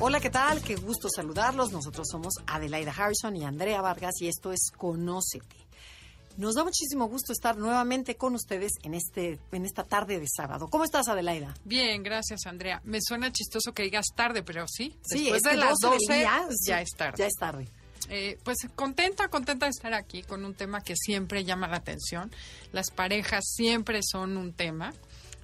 Hola, 0.00 0.20
¿qué 0.20 0.30
tal? 0.30 0.62
Qué 0.62 0.76
gusto 0.76 1.08
saludarlos. 1.10 1.72
Nosotros 1.72 2.06
somos 2.08 2.34
Adelaida 2.46 2.92
Harrison 2.96 3.34
y 3.36 3.44
Andrea 3.44 3.80
Vargas 3.80 4.14
y 4.20 4.28
esto 4.28 4.52
es 4.52 4.70
Conócete. 4.76 5.56
Nos 6.36 6.54
da 6.54 6.62
muchísimo 6.62 7.08
gusto 7.08 7.32
estar 7.32 7.56
nuevamente 7.56 8.14
con 8.14 8.36
ustedes 8.36 8.70
en 8.84 8.94
este 8.94 9.40
en 9.50 9.64
esta 9.64 9.82
tarde 9.82 10.20
de 10.20 10.26
sábado. 10.28 10.68
¿Cómo 10.70 10.84
estás, 10.84 11.08
Adelaida? 11.08 11.52
Bien, 11.64 12.04
gracias, 12.04 12.46
Andrea. 12.46 12.80
Me 12.84 13.00
suena 13.02 13.32
chistoso 13.32 13.72
que 13.72 13.82
digas 13.82 14.06
tarde, 14.14 14.44
pero 14.44 14.66
sí. 14.68 14.96
Sí, 15.02 15.24
después 15.24 15.38
es 15.38 15.42
de 15.42 15.50
que 15.50 15.56
las 15.56 15.78
12 15.82 15.94
12 15.96 16.12
del 16.12 16.20
día, 16.20 16.48
ya 16.64 16.80
es 16.80 16.90
tarde. 16.96 17.14
Ya 17.18 17.26
es 17.26 17.34
tarde. 17.34 17.68
Eh, 18.08 18.38
pues 18.44 18.58
contenta, 18.76 19.26
contenta 19.26 19.66
de 19.66 19.70
estar 19.70 19.92
aquí 19.94 20.22
con 20.22 20.44
un 20.44 20.54
tema 20.54 20.80
que 20.80 20.94
siempre 20.94 21.44
llama 21.44 21.66
la 21.66 21.78
atención. 21.78 22.30
Las 22.70 22.92
parejas 22.92 23.44
siempre 23.48 23.98
son 24.08 24.36
un 24.36 24.52
tema. 24.52 24.94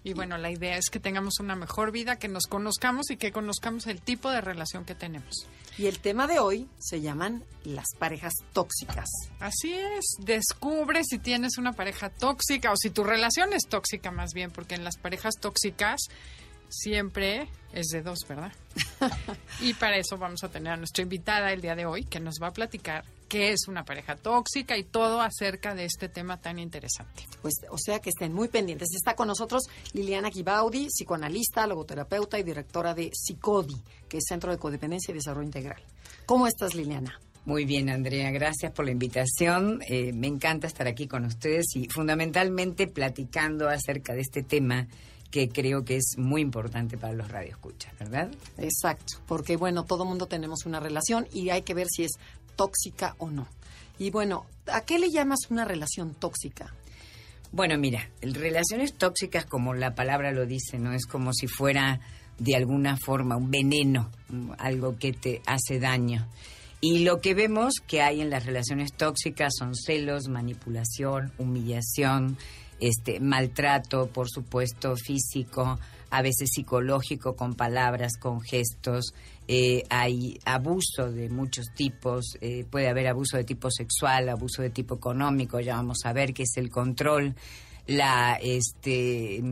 Y 0.04 0.12
bueno, 0.12 0.36
la 0.36 0.50
idea 0.50 0.76
es 0.76 0.90
que 0.90 1.00
tengamos 1.00 1.40
una 1.40 1.56
mejor 1.56 1.90
vida, 1.90 2.18
que 2.18 2.28
nos 2.28 2.46
conozcamos 2.46 3.10
y 3.10 3.16
que 3.16 3.32
conozcamos 3.32 3.86
el 3.86 4.02
tipo 4.02 4.30
de 4.30 4.42
relación 4.42 4.84
que 4.84 4.94
tenemos. 4.94 5.48
Y 5.78 5.86
el 5.86 5.98
tema 5.98 6.26
de 6.26 6.40
hoy 6.40 6.68
se 6.78 7.00
llaman 7.00 7.42
las 7.64 7.86
parejas 7.98 8.34
tóxicas. 8.52 9.08
Así 9.40 9.72
es, 9.72 10.04
descubre 10.18 11.00
si 11.04 11.18
tienes 11.18 11.56
una 11.56 11.72
pareja 11.72 12.10
tóxica 12.10 12.70
o 12.70 12.76
si 12.76 12.90
tu 12.90 13.02
relación 13.02 13.54
es 13.54 13.62
tóxica 13.66 14.10
más 14.10 14.34
bien, 14.34 14.50
porque 14.50 14.74
en 14.74 14.84
las 14.84 14.98
parejas 14.98 15.36
tóxicas 15.40 16.02
siempre 16.68 17.48
es 17.72 17.86
de 17.86 18.02
dos, 18.02 18.18
¿verdad? 18.28 18.52
y 19.60 19.72
para 19.72 19.96
eso 19.96 20.18
vamos 20.18 20.44
a 20.44 20.50
tener 20.50 20.74
a 20.74 20.76
nuestra 20.76 21.02
invitada 21.02 21.50
el 21.50 21.62
día 21.62 21.74
de 21.74 21.86
hoy, 21.86 22.04
que 22.04 22.20
nos 22.20 22.34
va 22.42 22.48
a 22.48 22.52
platicar 22.52 23.04
qué 23.28 23.52
es 23.52 23.68
una 23.68 23.84
pareja 23.84 24.16
tóxica 24.16 24.76
y 24.76 24.84
todo 24.84 25.20
acerca 25.20 25.74
de 25.74 25.84
este 25.84 26.08
tema 26.08 26.40
tan 26.40 26.58
interesante. 26.58 27.26
Pues, 27.42 27.54
o 27.70 27.78
sea 27.78 27.98
que 27.98 28.10
estén 28.10 28.32
muy 28.32 28.48
pendientes. 28.48 28.88
Está 28.94 29.14
con 29.14 29.28
nosotros 29.28 29.64
Liliana 29.92 30.30
Gibaudi, 30.30 30.88
psicoanalista, 30.88 31.66
logoterapeuta 31.66 32.38
y 32.38 32.42
directora 32.42 32.94
de 32.94 33.10
Psicodi, 33.12 33.80
que 34.08 34.18
es 34.18 34.24
Centro 34.28 34.50
de 34.50 34.58
Codependencia 34.58 35.12
y 35.12 35.14
Desarrollo 35.14 35.46
Integral. 35.46 35.82
¿Cómo 36.26 36.46
estás, 36.46 36.74
Liliana? 36.74 37.18
Muy 37.44 37.66
bien, 37.66 37.90
Andrea, 37.90 38.30
gracias 38.30 38.72
por 38.72 38.86
la 38.86 38.90
invitación. 38.90 39.82
Eh, 39.86 40.14
me 40.14 40.28
encanta 40.28 40.66
estar 40.66 40.86
aquí 40.86 41.06
con 41.06 41.26
ustedes 41.26 41.66
y 41.74 41.88
fundamentalmente 41.90 42.86
platicando 42.86 43.68
acerca 43.68 44.14
de 44.14 44.22
este 44.22 44.42
tema 44.42 44.88
que 45.30 45.48
creo 45.48 45.84
que 45.84 45.96
es 45.96 46.14
muy 46.16 46.40
importante 46.40 46.96
para 46.96 47.12
los 47.12 47.28
radioescuchas, 47.28 47.92
¿verdad? 47.98 48.30
Exacto, 48.56 49.18
porque 49.26 49.56
bueno, 49.56 49.84
todo 49.84 50.04
mundo 50.04 50.26
tenemos 50.26 50.64
una 50.64 50.78
relación 50.78 51.26
y 51.32 51.50
hay 51.50 51.62
que 51.62 51.74
ver 51.74 51.88
si 51.88 52.04
es 52.04 52.12
tóxica 52.56 53.14
o 53.18 53.30
no. 53.30 53.46
Y 53.98 54.10
bueno, 54.10 54.46
¿a 54.66 54.82
qué 54.82 54.98
le 54.98 55.10
llamas 55.10 55.50
una 55.50 55.64
relación 55.64 56.14
tóxica? 56.14 56.74
Bueno, 57.52 57.78
mira, 57.78 58.10
relaciones 58.20 58.94
tóxicas, 58.94 59.46
como 59.46 59.74
la 59.74 59.94
palabra 59.94 60.32
lo 60.32 60.44
dice, 60.44 60.78
¿no? 60.78 60.92
Es 60.92 61.06
como 61.06 61.32
si 61.32 61.46
fuera 61.46 62.00
de 62.38 62.56
alguna 62.56 62.96
forma 62.96 63.36
un 63.36 63.50
veneno, 63.50 64.10
algo 64.58 64.98
que 64.98 65.12
te 65.12 65.40
hace 65.46 65.78
daño. 65.78 66.26
Y 66.80 67.04
lo 67.04 67.20
que 67.20 67.32
vemos 67.32 67.74
que 67.86 68.02
hay 68.02 68.20
en 68.20 68.28
las 68.28 68.44
relaciones 68.44 68.92
tóxicas 68.92 69.54
son 69.58 69.74
celos, 69.74 70.28
manipulación, 70.28 71.32
humillación, 71.38 72.36
este 72.80 73.20
maltrato, 73.20 74.08
por 74.08 74.28
supuesto, 74.28 74.96
físico, 74.96 75.78
a 76.10 76.22
veces 76.22 76.50
psicológico, 76.52 77.36
con 77.36 77.54
palabras, 77.54 78.18
con 78.18 78.40
gestos. 78.40 79.14
Eh, 79.46 79.82
hay 79.90 80.38
abuso 80.46 81.12
de 81.12 81.28
muchos 81.28 81.66
tipos, 81.74 82.38
eh, 82.40 82.64
puede 82.70 82.88
haber 82.88 83.08
abuso 83.08 83.36
de 83.36 83.44
tipo 83.44 83.70
sexual, 83.70 84.28
abuso 84.30 84.62
de 84.62 84.70
tipo 84.70 84.94
económico, 84.94 85.60
ya 85.60 85.76
vamos 85.76 85.98
a 86.04 86.14
ver 86.14 86.32
qué 86.32 86.44
es 86.44 86.56
el 86.56 86.70
control, 86.70 87.34
la 87.86 88.38
este, 88.40 89.42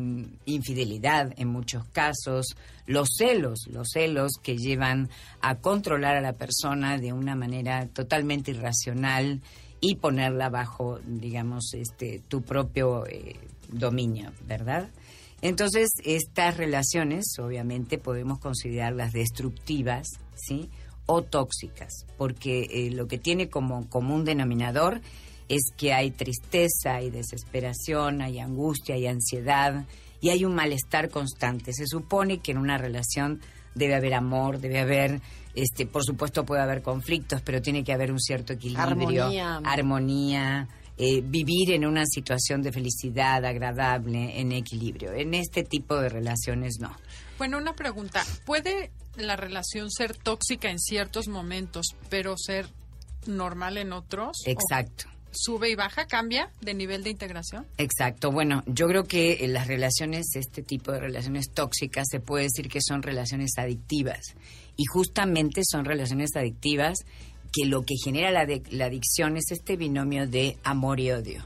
infidelidad 0.47 1.34
en 1.36 1.48
muchos 1.48 1.84
casos, 1.88 2.56
los 2.86 3.10
celos, 3.16 3.66
los 3.70 3.91
celos 3.92 4.32
que 4.42 4.56
llevan 4.56 5.10
a 5.42 5.56
controlar 5.56 6.16
a 6.16 6.22
la 6.22 6.32
persona 6.32 6.97
de 6.97 7.12
una 7.12 7.36
manera 7.36 7.86
totalmente 7.88 8.53
irracional 8.53 9.42
y 9.80 9.97
ponerla 9.97 10.48
bajo, 10.48 11.00
digamos, 11.04 11.74
este, 11.74 12.22
tu 12.28 12.42
propio 12.42 13.06
eh, 13.06 13.36
dominio, 13.69 14.32
¿verdad? 14.47 14.88
Entonces, 15.42 15.91
estas 16.04 16.56
relaciones, 16.56 17.25
obviamente, 17.38 17.98
podemos 17.98 18.38
considerarlas 18.38 19.12
destructivas, 19.12 20.08
¿sí? 20.36 20.70
O 21.06 21.22
tóxicas, 21.22 22.06
porque 22.16 22.69
eh, 22.70 22.91
lo 22.92 23.08
que 23.08 23.19
tiene 23.19 23.48
como 23.48 23.88
común 23.91 24.25
denominador 24.25 25.00
es 25.48 25.72
que 25.76 25.92
hay 25.92 26.12
tristeza, 26.12 26.94
hay 26.94 27.10
desesperación, 27.10 28.22
hay 28.22 28.38
angustia, 28.38 28.94
hay 28.94 29.08
ansiedad 29.08 29.84
y 30.20 30.30
hay 30.30 30.44
un 30.44 30.54
malestar 30.54 31.10
constante. 31.10 31.72
Se 31.72 31.86
supone 31.86 32.38
que 32.38 32.53
en 32.53 32.59
una 32.59 32.78
relación 32.78 33.41
debe 33.74 33.97
haber 33.97 34.14
amor, 34.14 34.60
debe 34.60 34.78
haber, 34.78 35.20
este, 35.56 35.86
por 35.86 36.04
supuesto 36.04 36.44
puede 36.44 36.62
haber 36.62 36.82
conflictos, 36.82 37.42
pero 37.42 37.60
tiene 37.60 37.82
que 37.82 37.92
haber 37.92 38.12
un 38.12 38.20
cierto 38.20 38.53
equilibrio, 38.53 39.24
Armonía. 39.24 39.60
armonía, 39.64 40.69
eh, 40.98 41.22
vivir 41.25 41.72
en 41.72 41.86
una 41.86 42.04
situación 42.06 42.62
de 42.62 42.72
felicidad 42.72 43.44
agradable, 43.44 44.41
en 44.41 44.53
equilibrio. 44.53 45.12
En 45.12 45.34
este 45.34 45.62
tipo 45.62 46.00
de 46.00 46.08
relaciones 46.08 46.78
no. 46.80 46.97
Bueno, 47.38 47.58
una 47.58 47.75
pregunta. 47.75 48.22
¿Puede 48.44 48.91
la 49.16 49.36
relación 49.36 49.91
ser 49.91 50.16
tóxica 50.16 50.70
en 50.70 50.78
ciertos 50.78 51.28
momentos, 51.28 51.86
pero 52.08 52.34
ser 52.36 52.69
normal 53.26 53.78
en 53.78 53.92
otros? 53.92 54.42
Exacto. 54.47 55.06
¿O 55.08 55.12
¿Sube 55.34 55.70
y 55.70 55.75
baja? 55.75 56.06
¿Cambia 56.06 56.50
de 56.60 56.75
nivel 56.75 57.03
de 57.03 57.10
integración? 57.10 57.66
Exacto. 57.78 58.30
Bueno, 58.30 58.62
yo 58.66 58.86
creo 58.86 59.04
que 59.04 59.32
eh, 59.32 59.48
las 59.48 59.66
relaciones, 59.66 60.36
este 60.36 60.62
tipo 60.62 60.92
de 60.92 61.00
relaciones 61.00 61.50
tóxicas, 61.53 62.06
se 62.10 62.20
puede 62.20 62.44
decir 62.44 62.69
que 62.69 62.80
son 62.82 63.03
relaciones 63.03 63.53
adictivas. 63.56 64.34
Y 64.76 64.84
justamente 64.84 65.62
son 65.64 65.86
relaciones 65.86 66.36
adictivas 66.36 66.98
que 67.53 67.67
lo 67.67 67.85
que 67.85 67.95
genera 68.03 68.31
la, 68.31 68.47
de- 68.47 68.63
la 68.71 68.87
adicción 68.87 69.37
es 69.37 69.51
este 69.51 69.77
binomio 69.77 70.27
de 70.27 70.57
amor 70.65 70.99
y 71.01 71.11
odio. 71.13 71.45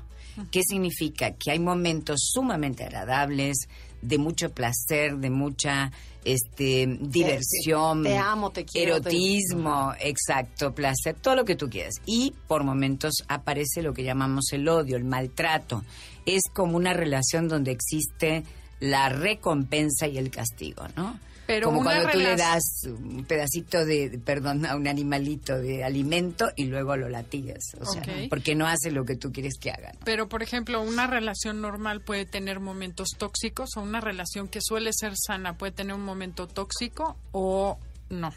¿Qué 0.51 0.61
significa? 0.63 1.33
Que 1.33 1.51
hay 1.53 1.59
momentos 1.59 2.21
sumamente 2.33 2.85
agradables, 2.85 3.57
de 4.03 4.19
mucho 4.19 4.51
placer, 4.51 5.17
de 5.17 5.31
mucha 5.31 5.91
este, 6.25 6.87
diversión, 7.01 8.03
te 8.03 8.17
amo, 8.19 8.51
te 8.51 8.65
quiero, 8.67 9.01
te- 9.01 9.09
erotismo, 9.09 9.95
exacto, 9.99 10.75
placer, 10.75 11.15
todo 11.21 11.37
lo 11.37 11.45
que 11.47 11.57
tú 11.57 11.71
quieras. 11.71 11.95
Y 12.05 12.35
por 12.47 12.65
momentos 12.65 13.15
aparece 13.29 13.81
lo 13.83 13.95
que 13.95 14.05
llamamos 14.05 14.53
el 14.53 14.69
odio, 14.69 14.97
el 14.97 15.05
maltrato. 15.05 15.83
Es 16.27 16.43
como 16.55 16.77
una 16.77 16.93
relación 16.93 17.49
donde 17.49 17.71
existe 17.73 18.45
la 18.79 19.09
recompensa 19.09 20.07
y 20.07 20.19
el 20.19 20.31
castigo, 20.31 20.85
¿no? 20.97 21.19
Pero 21.47 21.69
como 21.69 21.83
cuando 21.83 22.11
tú 22.11 22.19
le 22.19 22.37
das 22.37 22.63
un 22.87 23.25
pedacito 23.25 23.85
de, 23.85 24.21
perdón, 24.25 24.67
a 24.67 24.77
un 24.77 24.89
animalito 24.89 25.59
de 25.59 25.85
alimento 25.85 26.51
y 26.57 26.65
luego 26.65 26.97
lo 26.97 27.09
latigas, 27.09 27.77
o 27.81 27.87
sea, 27.87 28.03
porque 28.29 28.55
no 28.55 28.67
hace 28.67 28.91
lo 28.91 29.05
que 29.05 29.17
tú 29.17 29.33
quieres 29.33 29.55
que 29.59 29.71
haga. 29.71 29.93
¿no? 29.93 30.01
Pero, 30.05 30.29
por 30.29 30.43
ejemplo, 30.43 30.83
una 30.83 31.07
relación 31.07 31.61
normal 31.61 32.01
puede 32.01 32.27
tener 32.27 32.61
momentos 32.61 33.11
tóxicos 33.17 33.77
o 33.77 33.83
una 33.83 34.01
relación 34.01 34.49
que 34.49 34.61
suele 34.61 34.91
ser 34.93 35.15
sana 35.17 35.57
puede 35.57 35.73
tener 35.73 35.95
un 35.95 36.05
momento 36.05 36.47
tóxico 36.47 37.17
o 37.33 37.79
no. 38.11 38.33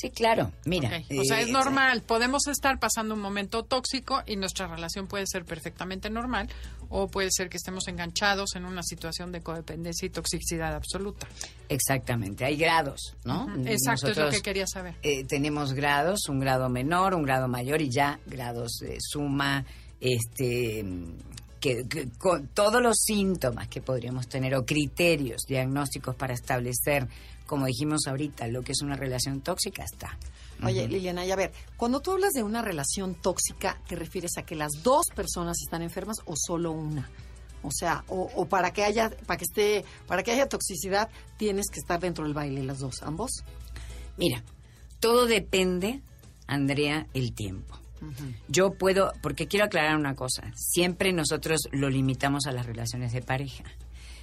Sí, 0.00 0.10
claro, 0.10 0.52
mira. 0.64 1.02
O 1.18 1.24
sea, 1.24 1.40
eh, 1.40 1.44
es 1.44 1.48
normal. 1.48 2.02
Podemos 2.02 2.46
estar 2.46 2.78
pasando 2.78 3.14
un 3.14 3.20
momento 3.20 3.64
tóxico 3.64 4.22
y 4.26 4.36
nuestra 4.36 4.66
relación 4.68 5.08
puede 5.08 5.26
ser 5.26 5.44
perfectamente 5.44 6.08
normal 6.10 6.48
o 6.88 7.08
puede 7.08 7.30
ser 7.32 7.48
que 7.48 7.56
estemos 7.56 7.88
enganchados 7.88 8.54
en 8.54 8.64
una 8.64 8.82
situación 8.82 9.32
de 9.32 9.40
codependencia 9.40 10.06
y 10.06 10.10
toxicidad 10.10 10.74
absoluta. 10.74 11.26
Exactamente, 11.68 12.44
hay 12.44 12.56
grados, 12.56 13.16
¿no? 13.24 13.44
Ujú. 13.46 13.66
Exacto, 13.66 14.08
es 14.08 14.16
lo 14.16 14.30
que 14.30 14.40
quería 14.40 14.66
saber. 14.66 14.94
eh, 15.02 15.24
tenemos 15.24 15.72
grados, 15.72 16.28
un 16.28 16.40
grado 16.40 16.68
menor, 16.68 17.14
un 17.14 17.24
grado 17.24 17.48
mayor 17.48 17.82
y 17.82 17.90
ya 17.90 18.20
grados 18.26 18.78
de 18.80 18.98
suma, 19.00 19.64
este 20.00 20.84
que, 21.60 21.88
que 21.88 22.08
con 22.18 22.46
todos 22.48 22.80
los 22.80 22.96
síntomas 22.98 23.68
que 23.68 23.80
podríamos 23.82 24.28
tener 24.28 24.54
o 24.54 24.64
criterios 24.64 25.42
diagnósticos 25.46 26.14
para 26.14 26.34
establecer, 26.34 27.08
como 27.48 27.64
dijimos 27.64 28.06
ahorita, 28.06 28.46
lo 28.46 28.62
que 28.62 28.72
es 28.72 28.82
una 28.82 28.94
relación 28.94 29.40
tóxica 29.40 29.82
está. 29.82 30.18
Oye, 30.62 30.86
Liliana, 30.86 31.24
y 31.24 31.30
a 31.30 31.36
ver, 31.36 31.50
cuando 31.78 32.00
tú 32.00 32.12
hablas 32.12 32.34
de 32.34 32.42
una 32.42 32.60
relación 32.60 33.14
tóxica, 33.14 33.80
¿te 33.88 33.96
refieres 33.96 34.32
a 34.36 34.42
que 34.42 34.54
las 34.54 34.70
dos 34.82 35.06
personas 35.16 35.56
están 35.62 35.80
enfermas 35.80 36.18
o 36.26 36.34
solo 36.36 36.72
una? 36.72 37.08
O 37.62 37.70
sea, 37.72 38.04
o, 38.08 38.46
para 38.46 38.72
que 38.72 38.84
haya, 38.84 39.10
para 39.26 39.38
que 39.38 39.44
esté, 39.44 39.84
para 40.06 40.22
que 40.22 40.30
haya 40.30 40.46
toxicidad, 40.46 41.08
tienes 41.38 41.70
que 41.70 41.80
estar 41.80 41.98
dentro 41.98 42.24
del 42.24 42.34
baile 42.34 42.62
las 42.62 42.80
dos, 42.80 43.02
ambos. 43.02 43.30
Mira, 44.18 44.44
todo 45.00 45.26
depende, 45.26 46.02
Andrea, 46.46 47.06
el 47.14 47.32
tiempo. 47.32 47.78
Yo 48.46 48.74
puedo, 48.74 49.12
porque 49.22 49.48
quiero 49.48 49.64
aclarar 49.64 49.96
una 49.96 50.14
cosa, 50.14 50.52
siempre 50.54 51.12
nosotros 51.12 51.62
lo 51.72 51.88
limitamos 51.88 52.46
a 52.46 52.52
las 52.52 52.66
relaciones 52.66 53.12
de 53.12 53.22
pareja. 53.22 53.64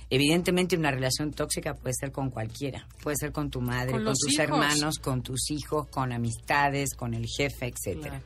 Evidentemente 0.09 0.77
una 0.77 0.91
relación 0.91 1.31
tóxica 1.31 1.73
puede 1.73 1.93
ser 1.99 2.11
con 2.11 2.29
cualquiera, 2.29 2.87
puede 3.01 3.17
ser 3.17 3.31
con 3.31 3.49
tu 3.49 3.59
madre, 3.59 3.91
con, 3.91 4.05
tus 4.05 4.37
hermanos, 4.37 4.99
con 4.99 5.23
tus 5.23 5.49
hijos, 5.49 5.87
con 5.87 6.13
amistades, 6.13 6.93
con 6.95 7.15
el 7.15 7.25
jefe, 7.25 7.73
etcétera. 7.73 8.21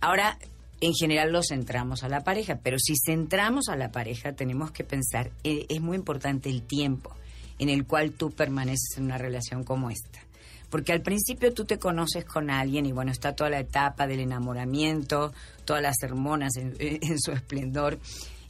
Ahora, 0.00 0.38
en 0.80 0.94
general 0.94 1.32
lo 1.32 1.42
centramos 1.42 2.04
a 2.04 2.08
la 2.08 2.22
pareja, 2.22 2.60
pero 2.62 2.76
si 2.78 2.94
centramos 2.96 3.68
a 3.68 3.76
la 3.76 3.90
pareja 3.90 4.32
tenemos 4.32 4.70
que 4.70 4.84
pensar, 4.84 5.32
eh, 5.42 5.66
es 5.68 5.80
muy 5.80 5.96
importante 5.96 6.48
el 6.50 6.62
tiempo 6.62 7.14
en 7.58 7.68
el 7.68 7.84
cual 7.84 8.12
tú 8.12 8.30
permaneces 8.30 8.96
en 8.96 9.04
una 9.04 9.18
relación 9.18 9.64
como 9.64 9.90
esta. 9.90 10.20
Porque 10.70 10.92
al 10.92 11.02
principio 11.02 11.52
tú 11.52 11.64
te 11.64 11.78
conoces 11.78 12.24
con 12.24 12.48
alguien 12.48 12.86
y 12.86 12.92
bueno, 12.92 13.12
está 13.12 13.34
toda 13.34 13.50
la 13.50 13.60
etapa 13.60 14.06
del 14.06 14.20
enamoramiento, 14.20 15.32
todas 15.64 15.82
las 15.82 15.96
hormonas 16.02 16.56
en 16.56 16.74
su 17.20 17.32
esplendor 17.32 17.98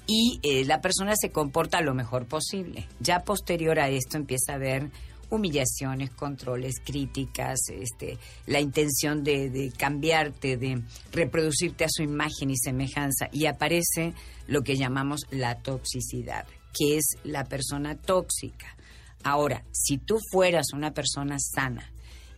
y 0.06 0.40
eh, 0.42 0.64
la 0.64 0.80
persona 0.80 1.14
se 1.16 1.30
comporta 1.30 1.80
lo 1.80 1.94
mejor 1.94 2.26
posible. 2.26 2.88
Ya 3.00 3.20
posterior 3.20 3.78
a 3.78 3.88
esto 3.88 4.16
empieza 4.16 4.52
a 4.52 4.56
haber 4.56 4.90
humillaciones, 5.30 6.10
controles, 6.10 6.74
críticas, 6.84 7.58
este, 7.70 8.18
la 8.46 8.60
intención 8.60 9.24
de, 9.24 9.48
de, 9.48 9.72
cambiarte, 9.72 10.58
de 10.58 10.82
reproducirte 11.10 11.84
a 11.84 11.90
su 11.90 12.02
imagen 12.02 12.50
y 12.50 12.56
semejanza, 12.58 13.28
y 13.32 13.46
aparece 13.46 14.12
lo 14.46 14.62
que 14.62 14.76
llamamos 14.76 15.22
la 15.30 15.62
toxicidad, 15.62 16.46
que 16.74 16.98
es 16.98 17.16
la 17.24 17.44
persona 17.44 17.96
tóxica. 17.96 18.76
Ahora, 19.24 19.64
si 19.72 19.96
tú 19.96 20.18
fueras 20.30 20.66
una 20.74 20.92
persona 20.92 21.36
sana, 21.38 21.91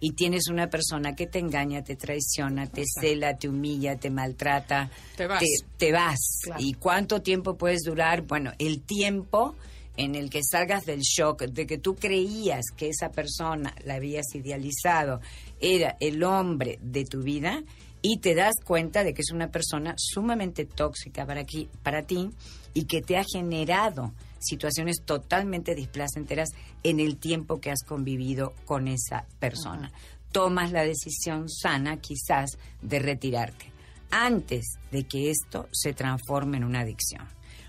y 0.05 0.11
tienes 0.11 0.49
una 0.49 0.69
persona 0.69 1.17
que 1.17 1.27
te 1.27 1.39
engaña, 1.39 1.83
te 1.83 1.97
traiciona, 1.97 2.67
te 2.67 2.85
cela, 2.85 3.39
te 3.39 3.49
humilla, 3.49 3.97
te 3.97 4.11
maltrata, 4.11 4.91
te 5.17 5.27
vas. 5.27 5.43
Te, 5.79 5.93
vas. 5.93 6.41
¿Y 6.59 6.75
cuánto 6.75 7.23
tiempo 7.23 7.56
puedes 7.56 7.85
durar? 7.85 8.21
Bueno, 8.21 8.53
el 8.59 8.83
tiempo 8.83 9.55
en 9.97 10.15
el 10.15 10.29
que 10.29 10.43
salgas 10.43 10.85
del 10.85 11.01
shock 11.01 11.45
de 11.45 11.67
que 11.67 11.79
tú 11.79 11.95
creías 11.95 12.67
que 12.77 12.91
esa 12.91 13.12
persona, 13.12 13.75
la 13.87 13.95
habías 13.95 14.27
idealizado, 14.35 15.23
era 15.59 15.97
el 16.01 16.23
hombre 16.23 16.79
de 16.83 17.06
tu 17.06 17.23
vida 17.23 17.62
y 18.03 18.19
te 18.19 18.35
das 18.35 18.56
cuenta 18.62 19.05
de 19.05 19.15
que 19.15 19.23
es 19.23 19.31
una 19.31 19.51
persona 19.51 19.95
sumamente 19.97 20.67
tóxica 20.67 21.25
para, 21.25 21.41
aquí, 21.41 21.71
para 21.83 22.03
ti 22.03 22.29
y 22.75 22.85
que 22.85 23.01
te 23.01 23.17
ha 23.17 23.25
generado 23.25 24.12
situaciones 24.44 25.02
totalmente 25.05 25.75
displacenteras 25.75 26.50
en 26.82 27.00
el 27.00 27.17
tiempo 27.17 27.61
que 27.61 27.70
has 27.70 27.82
convivido 27.82 28.55
con 28.64 28.88
esa 28.88 29.26
persona. 29.38 29.93
Tomas 30.32 30.73
la 30.73 30.85
decisión 30.85 31.49
sana 31.49 31.99
quizás 31.99 32.58
de 32.82 32.99
retirarte 32.99 33.73
antes 34.11 34.79
de 34.93 35.05
que 35.05 35.31
esto 35.31 35.69
se 35.73 35.93
transforme 35.93 36.56
en 36.56 36.64
una 36.64 36.81
adicción. 36.81 37.26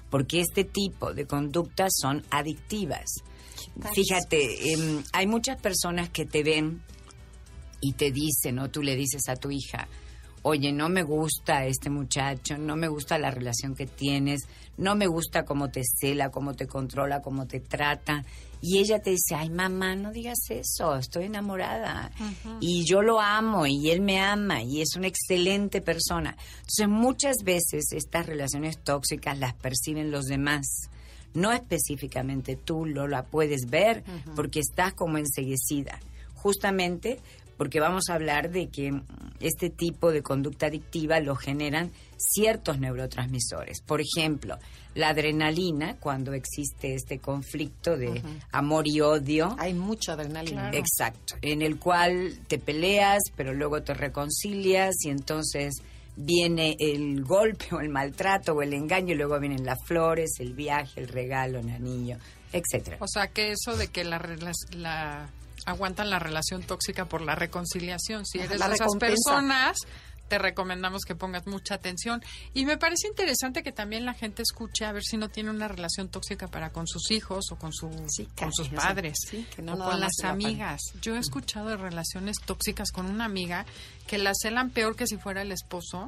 Porque 0.09 0.41
este 0.41 0.63
tipo 0.63 1.13
de 1.13 1.25
conductas 1.25 1.93
son 1.99 2.23
adictivas. 2.29 3.05
Fíjate, 3.93 4.71
em, 4.73 5.03
hay 5.11 5.27
muchas 5.27 5.59
personas 5.59 6.09
que 6.09 6.25
te 6.25 6.43
ven 6.43 6.81
y 7.81 7.93
te 7.93 8.11
dicen, 8.11 8.59
o 8.59 8.69
tú 8.69 8.83
le 8.83 8.95
dices 8.95 9.27
a 9.27 9.35
tu 9.35 9.51
hija, 9.51 9.87
oye, 10.47 10.71
no 10.71 10.89
me 10.89 11.01
gusta 11.01 11.65
este 11.65 11.89
muchacho, 11.89 12.55
no 12.59 12.75
me 12.75 12.87
gusta 12.87 13.17
la 13.17 13.31
relación 13.31 13.73
que 13.73 13.87
tienes, 13.87 14.41
no 14.77 14.95
me 14.95 15.07
gusta 15.07 15.43
cómo 15.43 15.71
te 15.71 15.81
cela, 15.83 16.29
cómo 16.29 16.53
te 16.53 16.67
controla, 16.67 17.23
cómo 17.23 17.47
te 17.47 17.59
trata. 17.59 18.23
Y 18.61 18.77
ella 18.77 18.99
te 18.99 19.09
dice, 19.09 19.33
ay 19.35 19.49
mamá, 19.49 19.95
no 19.95 20.11
digas 20.11 20.37
eso, 20.49 20.97
estoy 20.97 21.25
enamorada. 21.25 22.11
Y 22.59 22.85
yo 22.85 23.01
lo 23.01 23.19
amo 23.19 23.65
y 23.65 23.89
él 23.89 24.01
me 24.01 24.19
ama 24.19 24.61
y 24.61 24.81
es 24.81 24.95
una 24.95 25.07
excelente 25.07 25.81
persona. 25.81 26.37
Entonces 26.57 26.89
muchas 26.89 27.37
veces 27.43 27.91
estas 27.91 28.27
relaciones 28.27 28.77
tóxicas 28.77 29.39
las 29.39 29.55
perciben 29.55 30.11
los 30.11 30.25
demás. 30.25 30.91
No 31.33 31.53
específicamente 31.53 32.55
tú 32.55 32.85
lo 32.85 33.07
la 33.07 33.23
puedes 33.23 33.65
ver 33.71 34.03
porque 34.35 34.59
estás 34.59 34.93
como 34.93 35.17
enseguecida. 35.17 35.99
Justamente 36.35 37.19
porque 37.57 37.79
vamos 37.79 38.09
a 38.09 38.15
hablar 38.15 38.51
de 38.51 38.69
que 38.69 39.01
este 39.39 39.69
tipo 39.69 40.11
de 40.11 40.21
conducta 40.21 40.67
adictiva 40.67 41.19
lo 41.19 41.35
generan 41.35 41.91
ciertos 42.17 42.79
neurotransmisores. 42.79 43.81
Por 43.81 44.01
ejemplo, 44.01 44.57
la 44.93 45.09
adrenalina, 45.09 45.97
cuando 45.99 46.33
existe 46.33 46.95
este 46.95 47.19
conflicto 47.19 47.97
de 47.97 48.21
amor 48.51 48.87
y 48.87 49.01
odio. 49.01 49.55
Hay 49.59 49.73
mucha 49.73 50.13
adrenalina. 50.13 50.71
Exacto, 50.73 51.35
en 51.41 51.61
el 51.61 51.77
cual 51.77 52.39
te 52.47 52.57
peleas, 52.59 53.21
pero 53.35 53.53
luego 53.53 53.83
te 53.83 53.93
reconcilias 53.93 54.95
y 55.03 55.09
entonces 55.09 55.81
viene 56.15 56.77
el 56.79 57.23
golpe 57.23 57.65
o 57.75 57.81
el 57.81 57.89
maltrato 57.89 58.53
o 58.53 58.61
el 58.61 58.73
engaño 58.73 59.13
y 59.13 59.17
luego 59.17 59.39
vienen 59.39 59.65
las 59.65 59.83
flores, 59.83 60.39
el 60.39 60.53
viaje, 60.53 61.01
el 61.01 61.09
regalo, 61.09 61.59
el 61.59 61.69
anillo, 61.69 62.17
etcétera. 62.53 62.97
O 63.01 63.07
sea, 63.07 63.27
que 63.27 63.51
eso 63.51 63.75
de 63.75 63.89
que 63.89 64.05
la, 64.05 64.21
la 64.71 65.29
aguantan 65.65 66.09
la 66.09 66.19
relación 66.19 66.63
tóxica 66.63 67.05
por 67.05 67.21
la 67.21 67.35
reconciliación. 67.35 68.25
Si 68.25 68.39
eres 68.39 68.59
de 68.59 68.73
esas 68.73 68.95
personas, 68.99 69.77
te 70.27 70.37
recomendamos 70.37 71.03
que 71.05 71.15
pongas 71.15 71.45
mucha 71.47 71.75
atención. 71.75 72.23
Y 72.53 72.65
me 72.65 72.77
parece 72.77 73.07
interesante 73.07 73.63
que 73.63 73.71
también 73.71 74.05
la 74.05 74.13
gente 74.13 74.41
escuche 74.41 74.85
a 74.85 74.91
ver 74.91 75.03
si 75.03 75.17
no 75.17 75.29
tiene 75.29 75.49
una 75.49 75.67
relación 75.67 76.09
tóxica 76.09 76.47
para 76.47 76.71
con 76.71 76.87
sus 76.87 77.11
hijos 77.11 77.51
o 77.51 77.57
con, 77.57 77.73
su, 77.73 77.89
con 78.35 78.53
sus 78.53 78.69
padres 78.69 79.17
o 79.59 79.77
con 79.77 79.99
las 79.99 80.23
amigas. 80.23 80.81
Yo 81.01 81.15
he 81.15 81.19
escuchado 81.19 81.69
de 81.69 81.77
relaciones 81.77 82.37
tóxicas 82.43 82.91
con 82.91 83.05
una 83.05 83.25
amiga 83.25 83.65
que 84.07 84.17
la 84.17 84.31
celan 84.39 84.69
peor 84.69 84.95
que 84.95 85.07
si 85.07 85.17
fuera 85.17 85.41
el 85.41 85.51
esposo 85.51 86.07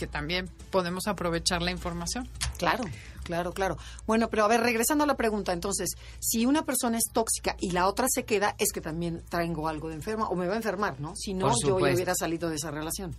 que 0.00 0.06
también 0.06 0.48
podemos 0.70 1.06
aprovechar 1.08 1.60
la 1.60 1.70
información. 1.70 2.26
Claro, 2.56 2.84
claro, 3.22 3.52
claro. 3.52 3.76
Bueno, 4.06 4.30
pero 4.30 4.46
a 4.46 4.48
ver, 4.48 4.62
regresando 4.62 5.04
a 5.04 5.06
la 5.06 5.18
pregunta, 5.18 5.52
entonces, 5.52 5.90
si 6.20 6.46
una 6.46 6.64
persona 6.64 6.96
es 6.96 7.04
tóxica 7.12 7.54
y 7.60 7.72
la 7.72 7.86
otra 7.86 8.06
se 8.08 8.24
queda, 8.24 8.56
es 8.56 8.72
que 8.72 8.80
también 8.80 9.22
traigo 9.28 9.68
algo 9.68 9.90
de 9.90 9.96
enferma 9.96 10.26
o 10.30 10.36
me 10.36 10.46
va 10.46 10.54
a 10.54 10.56
enfermar, 10.56 10.98
¿no? 11.00 11.14
Si 11.16 11.34
no, 11.34 11.52
yo 11.62 11.78
ya 11.78 11.92
hubiera 11.92 12.14
salido 12.14 12.48
de 12.48 12.56
esa 12.56 12.70
relación. 12.70 13.14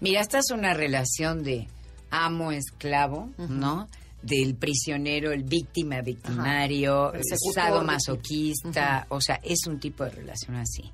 Mira, 0.00 0.22
esta 0.22 0.38
es 0.38 0.50
una 0.50 0.72
relación 0.72 1.42
de 1.42 1.68
amo-esclavo, 2.08 3.28
¿no? 3.36 3.86
Del 4.22 4.54
prisionero, 4.54 5.30
el 5.30 5.42
víctima, 5.42 6.00
victimario, 6.00 7.12
el 7.12 7.84
masoquista, 7.84 9.06
o 9.10 9.20
sea, 9.20 9.40
es 9.42 9.66
un 9.66 9.78
tipo 9.78 10.04
de 10.04 10.10
relación 10.10 10.56
así. 10.56 10.90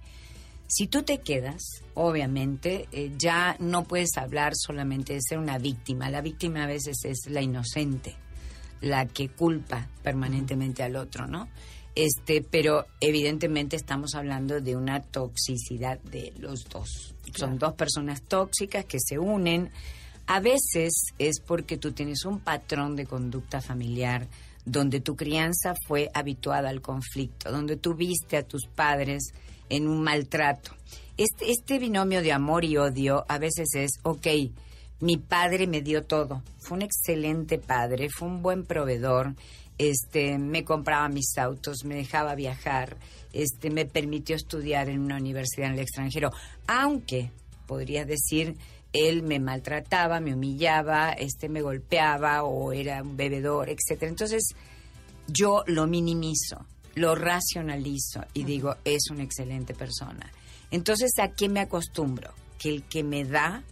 Si 0.73 0.87
tú 0.87 1.03
te 1.03 1.19
quedas, 1.19 1.83
obviamente, 1.95 2.89
eh, 2.93 3.11
ya 3.19 3.57
no 3.59 3.83
puedes 3.83 4.17
hablar 4.17 4.53
solamente 4.55 5.15
de 5.15 5.21
ser 5.21 5.39
una 5.39 5.59
víctima. 5.59 6.11
La 6.11 6.21
víctima 6.21 6.63
a 6.63 6.69
veces 6.69 7.05
es 7.05 7.27
la 7.29 7.43
inocente, 7.43 8.15
la 8.81 9.07
que 9.07 9.31
culpa 9.31 9.89
permanentemente 10.05 10.85
al 10.85 10.95
otro, 10.95 11.27
¿no? 11.27 11.49
Este, 11.97 12.41
pero 12.41 12.87
evidentemente 13.01 13.75
estamos 13.75 14.15
hablando 14.15 14.61
de 14.61 14.77
una 14.77 15.03
toxicidad 15.03 15.99
de 16.03 16.33
los 16.39 16.63
dos. 16.69 17.17
Son 17.35 17.59
dos 17.59 17.75
personas 17.75 18.23
tóxicas 18.23 18.85
que 18.85 18.99
se 19.01 19.19
unen. 19.19 19.73
A 20.29 20.39
veces 20.39 20.93
es 21.19 21.41
porque 21.41 21.79
tú 21.79 21.91
tienes 21.91 22.25
un 22.25 22.39
patrón 22.39 22.95
de 22.95 23.07
conducta 23.07 23.61
familiar 23.61 24.29
donde 24.65 25.01
tu 25.01 25.17
crianza 25.17 25.75
fue 25.89 26.11
habituada 26.15 26.69
al 26.69 26.81
conflicto, 26.81 27.51
donde 27.51 27.77
tú 27.77 27.95
viste 27.95 28.37
a 28.37 28.47
tus 28.47 28.67
padres 28.67 29.33
en 29.71 29.89
un 29.89 30.03
maltrato. 30.03 30.73
Este, 31.17 31.51
este 31.51 31.79
binomio 31.79 32.23
de 32.23 32.33
amor 32.33 32.65
y 32.65 32.77
odio 32.77 33.25
a 33.29 33.39
veces 33.39 33.69
es, 33.75 33.93
ok, 34.03 34.27
mi 35.01 35.17
padre 35.17 35.67
me 35.67 35.81
dio 35.81 36.05
todo, 36.05 36.43
fue 36.59 36.77
un 36.77 36.83
excelente 36.83 37.59
padre, 37.59 38.09
fue 38.11 38.29
un 38.29 38.43
buen 38.43 38.65
proveedor, 38.65 39.35
este, 39.79 40.37
me 40.39 40.65
compraba 40.65 41.09
mis 41.09 41.39
autos, 41.39 41.85
me 41.85 41.95
dejaba 41.95 42.35
viajar, 42.35 42.99
este, 43.33 43.71
me 43.71 43.87
permitió 43.87 44.37
estudiar 44.37 44.91
en 44.91 45.01
una 45.01 45.17
universidad 45.17 45.69
en 45.69 45.75
el 45.75 45.81
extranjero, 45.81 46.31
aunque 46.67 47.31
podría 47.67 48.05
decir 48.05 48.57
él 48.93 49.23
me 49.23 49.39
maltrataba, 49.39 50.21
me 50.21 50.35
humillaba, 50.35 51.13
este 51.13 51.49
me 51.49 51.63
golpeaba 51.63 52.43
o 52.43 52.73
era 52.73 53.03
un 53.03 53.17
bebedor, 53.17 53.69
etcétera. 53.71 54.11
Entonces, 54.11 54.55
yo 55.29 55.63
lo 55.67 55.87
minimizo 55.87 56.67
lo 56.95 57.15
racionalizo 57.15 58.25
y 58.35 58.45
digo, 58.45 58.77
es 58.85 59.11
una 59.11 59.23
excelente 59.23 59.75
persona. 59.75 60.31
Entonces, 60.71 61.13
¿a 61.19 61.29
qué 61.29 61.49
me 61.49 61.61
acostumbro? 61.61 62.33
Que 62.59 62.69
el 62.71 62.83
que 62.85 63.03
me 63.03 63.25
da, 63.25 63.63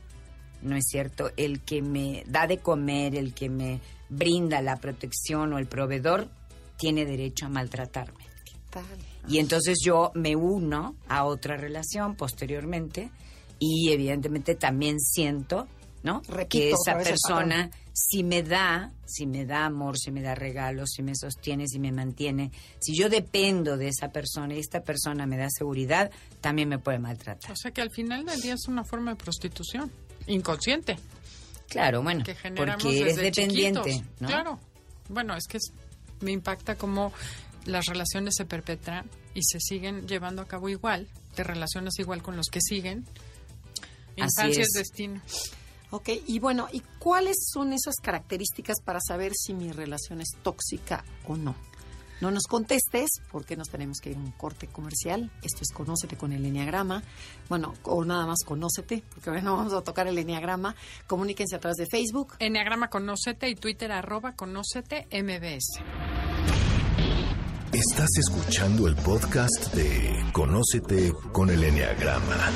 ¿no 0.62 0.76
es 0.76 0.86
cierto? 0.88 1.30
El 1.36 1.60
que 1.60 1.82
me 1.82 2.24
da 2.26 2.46
de 2.46 2.58
comer, 2.58 3.14
el 3.14 3.34
que 3.34 3.48
me 3.48 3.80
brinda 4.08 4.62
la 4.62 4.76
protección 4.76 5.52
o 5.52 5.58
el 5.58 5.66
proveedor, 5.66 6.28
tiene 6.76 7.04
derecho 7.04 7.46
a 7.46 7.48
maltratarme. 7.50 8.24
¿Qué 8.44 8.54
tal? 8.70 8.84
Y 9.28 9.38
entonces 9.38 9.78
yo 9.84 10.10
me 10.14 10.36
uno 10.36 10.96
a 11.08 11.24
otra 11.24 11.56
relación 11.56 12.16
posteriormente 12.16 13.10
y 13.58 13.90
evidentemente 13.90 14.54
también 14.54 15.00
siento 15.00 15.68
¿no? 16.02 16.22
Repito 16.28 16.48
que 16.48 16.70
esa 16.70 16.96
persona, 16.98 17.70
si 17.92 18.22
me 18.22 18.42
da, 18.42 18.92
si 19.06 19.26
me 19.26 19.44
da 19.44 19.64
amor, 19.66 19.98
si 19.98 20.10
me 20.10 20.22
da 20.22 20.34
regalos, 20.34 20.90
si 20.94 21.02
me 21.02 21.14
sostiene, 21.14 21.66
si 21.66 21.78
me 21.78 21.90
mantiene, 21.92 22.52
si 22.80 22.96
yo 22.96 23.08
dependo 23.08 23.76
de 23.76 23.88
esa 23.88 24.10
persona 24.10 24.54
y 24.54 24.58
esta 24.60 24.80
persona 24.82 25.26
me 25.26 25.36
da 25.36 25.48
seguridad, 25.50 26.10
también 26.40 26.68
me 26.68 26.78
puede 26.78 26.98
maltratar. 26.98 27.50
O 27.52 27.56
sea 27.56 27.70
que 27.72 27.80
al 27.80 27.90
final 27.90 28.24
del 28.24 28.40
día 28.40 28.54
es 28.54 28.68
una 28.68 28.84
forma 28.84 29.10
de 29.12 29.16
prostitución 29.16 29.90
inconsciente 30.26 30.98
Claro, 31.68 32.02
bueno, 32.02 32.24
que 32.24 32.34
generamos 32.34 32.82
porque 32.82 33.00
eres 33.00 33.16
desde 33.16 33.30
dependiente, 33.30 33.82
chiquitos. 33.90 34.20
¿no? 34.20 34.28
Claro. 34.28 34.58
Bueno, 35.10 35.36
es 35.36 35.46
que 35.46 35.58
es- 35.58 35.72
me 36.20 36.32
impacta 36.32 36.76
cómo 36.76 37.12
las 37.66 37.84
relaciones 37.86 38.34
se 38.36 38.46
perpetran 38.46 39.04
y 39.34 39.42
se 39.42 39.60
siguen 39.60 40.06
llevando 40.08 40.40
a 40.40 40.46
cabo 40.48 40.68
igual. 40.70 41.08
Te 41.34 41.44
relacionas 41.44 41.98
igual 41.98 42.22
con 42.22 42.36
los 42.36 42.46
que 42.46 42.60
siguen. 42.62 43.04
Así 44.18 44.22
Infancia 44.22 44.62
es 44.62 44.68
es. 44.68 44.72
destino. 44.74 45.20
Ok, 45.90 46.10
y 46.26 46.38
bueno, 46.38 46.68
¿y 46.70 46.80
cuáles 46.98 47.36
son 47.52 47.72
esas 47.72 47.96
características 48.02 48.82
para 48.84 49.00
saber 49.00 49.32
si 49.34 49.54
mi 49.54 49.72
relación 49.72 50.20
es 50.20 50.36
tóxica 50.42 51.04
o 51.26 51.36
no? 51.36 51.54
No 52.20 52.32
nos 52.32 52.44
contestes 52.48 53.08
porque 53.30 53.56
nos 53.56 53.68
tenemos 53.68 54.00
que 54.00 54.10
ir 54.10 54.16
a 54.16 54.20
un 54.20 54.32
corte 54.32 54.66
comercial. 54.66 55.30
Esto 55.42 55.60
es 55.62 55.72
Conócete 55.72 56.16
con 56.16 56.32
el 56.32 56.44
Enneagrama. 56.44 57.02
Bueno, 57.48 57.74
o 57.84 58.04
nada 58.04 58.26
más 58.26 58.38
Conócete, 58.44 59.04
porque 59.14 59.30
ahora 59.30 59.42
no 59.42 59.56
vamos 59.56 59.72
a 59.72 59.82
tocar 59.82 60.08
el 60.08 60.18
Enneagrama. 60.18 60.74
Comuníquense 61.06 61.54
a 61.54 61.60
través 61.60 61.76
de 61.76 61.86
Facebook. 61.86 62.34
Enneagrama 62.40 62.90
Conócete 62.90 63.48
y 63.48 63.54
Twitter 63.54 63.92
arroba 63.92 64.34
Conócete 64.34 65.06
MBS. 65.12 66.67
Estás 67.72 68.08
escuchando 68.16 68.88
el 68.88 68.96
podcast 68.96 69.72
de 69.74 70.24
Conócete 70.32 71.12
con 71.32 71.50
el 71.50 71.62
Enneagrama. 71.62 72.50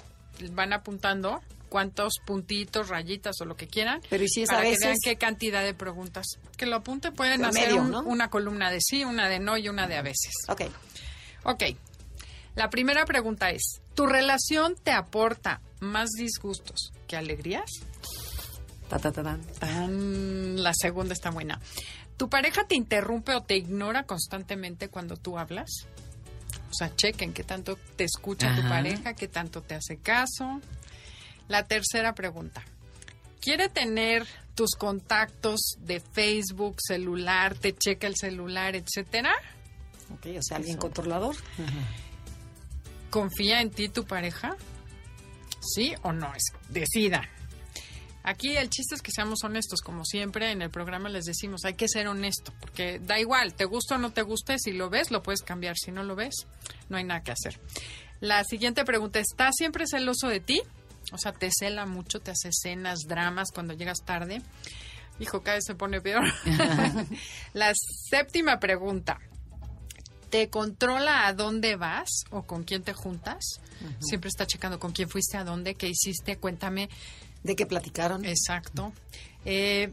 van 0.52 0.72
apuntando 0.72 1.40
cuántos 1.68 2.14
puntitos, 2.26 2.88
rayitas 2.88 3.40
o 3.40 3.44
lo 3.44 3.56
que 3.56 3.66
quieran. 3.66 4.00
Pero 4.08 4.24
¿y 4.24 4.28
si 4.28 4.42
es 4.42 4.50
a 4.50 4.54
para 4.54 4.64
que 4.64 4.70
veces? 4.70 4.84
vean 4.86 4.96
qué 5.04 5.16
cantidad 5.16 5.62
de 5.64 5.74
preguntas. 5.74 6.26
Que 6.56 6.66
lo 6.66 6.76
apunten, 6.76 7.12
pueden 7.14 7.44
hacer 7.44 7.74
un- 7.74 7.90
¿no? 7.90 8.00
una 8.02 8.28
columna 8.30 8.70
de 8.70 8.80
sí, 8.80 9.04
una 9.04 9.28
de 9.28 9.38
no 9.40 9.56
y 9.56 9.68
una 9.68 9.86
de 9.88 9.96
a 9.96 10.02
veces. 10.02 10.32
Ok. 10.48 10.62
Ok. 11.44 11.62
La 12.56 12.70
primera 12.70 13.04
pregunta 13.04 13.50
es, 13.50 13.80
¿tu 13.94 14.06
relación 14.06 14.74
te 14.82 14.90
aporta 14.92 15.60
más 15.80 16.08
disgustos 16.10 16.92
que 17.06 17.16
alegrías? 17.16 17.70
Ta, 18.90 18.98
ta, 18.98 19.12
ta, 19.12 19.22
tan. 19.22 19.40
Tan, 19.60 20.62
la 20.62 20.72
segunda 20.74 21.14
está 21.14 21.30
buena. 21.30 21.60
¿Tu 22.16 22.28
pareja 22.28 22.66
te 22.66 22.74
interrumpe 22.74 23.32
o 23.34 23.42
te 23.42 23.56
ignora 23.56 24.02
constantemente 24.02 24.88
cuando 24.88 25.16
tú 25.16 25.38
hablas? 25.38 25.70
O 26.70 26.74
sea, 26.74 26.94
chequen 26.96 27.32
qué 27.32 27.44
tanto 27.44 27.78
te 27.96 28.04
escucha 28.04 28.54
tu 28.56 28.62
pareja, 28.62 29.14
qué 29.14 29.28
tanto 29.28 29.62
te 29.62 29.76
hace 29.76 29.96
caso. 29.98 30.60
La 31.46 31.68
tercera 31.68 32.14
pregunta. 32.14 32.64
¿Quiere 33.40 33.68
tener 33.68 34.26
tus 34.56 34.72
contactos 34.72 35.76
de 35.78 36.00
Facebook, 36.00 36.76
celular, 36.80 37.54
te 37.54 37.72
checa 37.72 38.08
el 38.08 38.16
celular, 38.16 38.74
etcétera? 38.74 39.32
Ok, 40.12 40.26
o 40.36 40.42
sea, 40.42 40.56
alguien 40.56 40.76
controlador. 40.76 41.36
¿Confía 43.08 43.60
en 43.60 43.70
ti 43.70 43.88
tu 43.88 44.04
pareja? 44.04 44.56
¿Sí 45.60 45.94
o 46.02 46.12
no? 46.12 46.34
Es, 46.34 46.52
decida. 46.68 47.28
Aquí 48.22 48.56
el 48.56 48.68
chiste 48.68 48.94
es 48.94 49.02
que 49.02 49.12
seamos 49.12 49.44
honestos, 49.44 49.80
como 49.80 50.04
siempre 50.04 50.52
en 50.52 50.62
el 50.62 50.70
programa 50.70 51.08
les 51.08 51.24
decimos, 51.24 51.64
hay 51.64 51.74
que 51.74 51.88
ser 51.88 52.06
honesto, 52.06 52.52
porque 52.60 52.98
da 52.98 53.18
igual, 53.18 53.54
te 53.54 53.64
gusta 53.64 53.94
o 53.94 53.98
no 53.98 54.12
te 54.12 54.22
guste, 54.22 54.58
si 54.58 54.72
lo 54.72 54.90
ves 54.90 55.10
lo 55.10 55.22
puedes 55.22 55.42
cambiar, 55.42 55.76
si 55.76 55.90
no 55.90 56.02
lo 56.02 56.16
ves, 56.16 56.46
no 56.88 56.96
hay 56.98 57.04
nada 57.04 57.22
que 57.22 57.32
hacer. 57.32 57.58
La 58.20 58.44
siguiente 58.44 58.84
pregunta, 58.84 59.18
¿estás 59.18 59.54
siempre 59.56 59.86
celoso 59.86 60.28
de 60.28 60.40
ti? 60.40 60.62
O 61.12 61.18
sea, 61.18 61.32
te 61.32 61.50
cela 61.50 61.86
mucho, 61.86 62.20
te 62.20 62.30
hace 62.30 62.50
escenas, 62.50 63.00
dramas 63.08 63.48
cuando 63.52 63.72
llegas 63.72 64.04
tarde. 64.04 64.42
Hijo, 65.18 65.42
cada 65.42 65.56
vez 65.56 65.64
se 65.66 65.74
pone 65.74 66.00
peor. 66.00 66.24
La 67.54 67.72
séptima 67.74 68.58
pregunta, 68.60 69.18
¿Te 70.30 70.48
controla 70.48 71.26
a 71.26 71.32
dónde 71.32 71.74
vas 71.74 72.24
o 72.30 72.42
con 72.42 72.62
quién 72.62 72.84
te 72.84 72.92
juntas? 72.92 73.60
Siempre 73.98 74.28
está 74.28 74.46
checando 74.46 74.78
con 74.78 74.92
quién 74.92 75.08
fuiste, 75.08 75.36
a 75.36 75.42
dónde, 75.42 75.74
qué 75.74 75.88
hiciste, 75.88 76.36
cuéntame. 76.36 76.88
¿De 77.42 77.56
qué 77.56 77.66
platicaron? 77.66 78.24
Exacto. 78.24 78.92
Eh, 79.44 79.92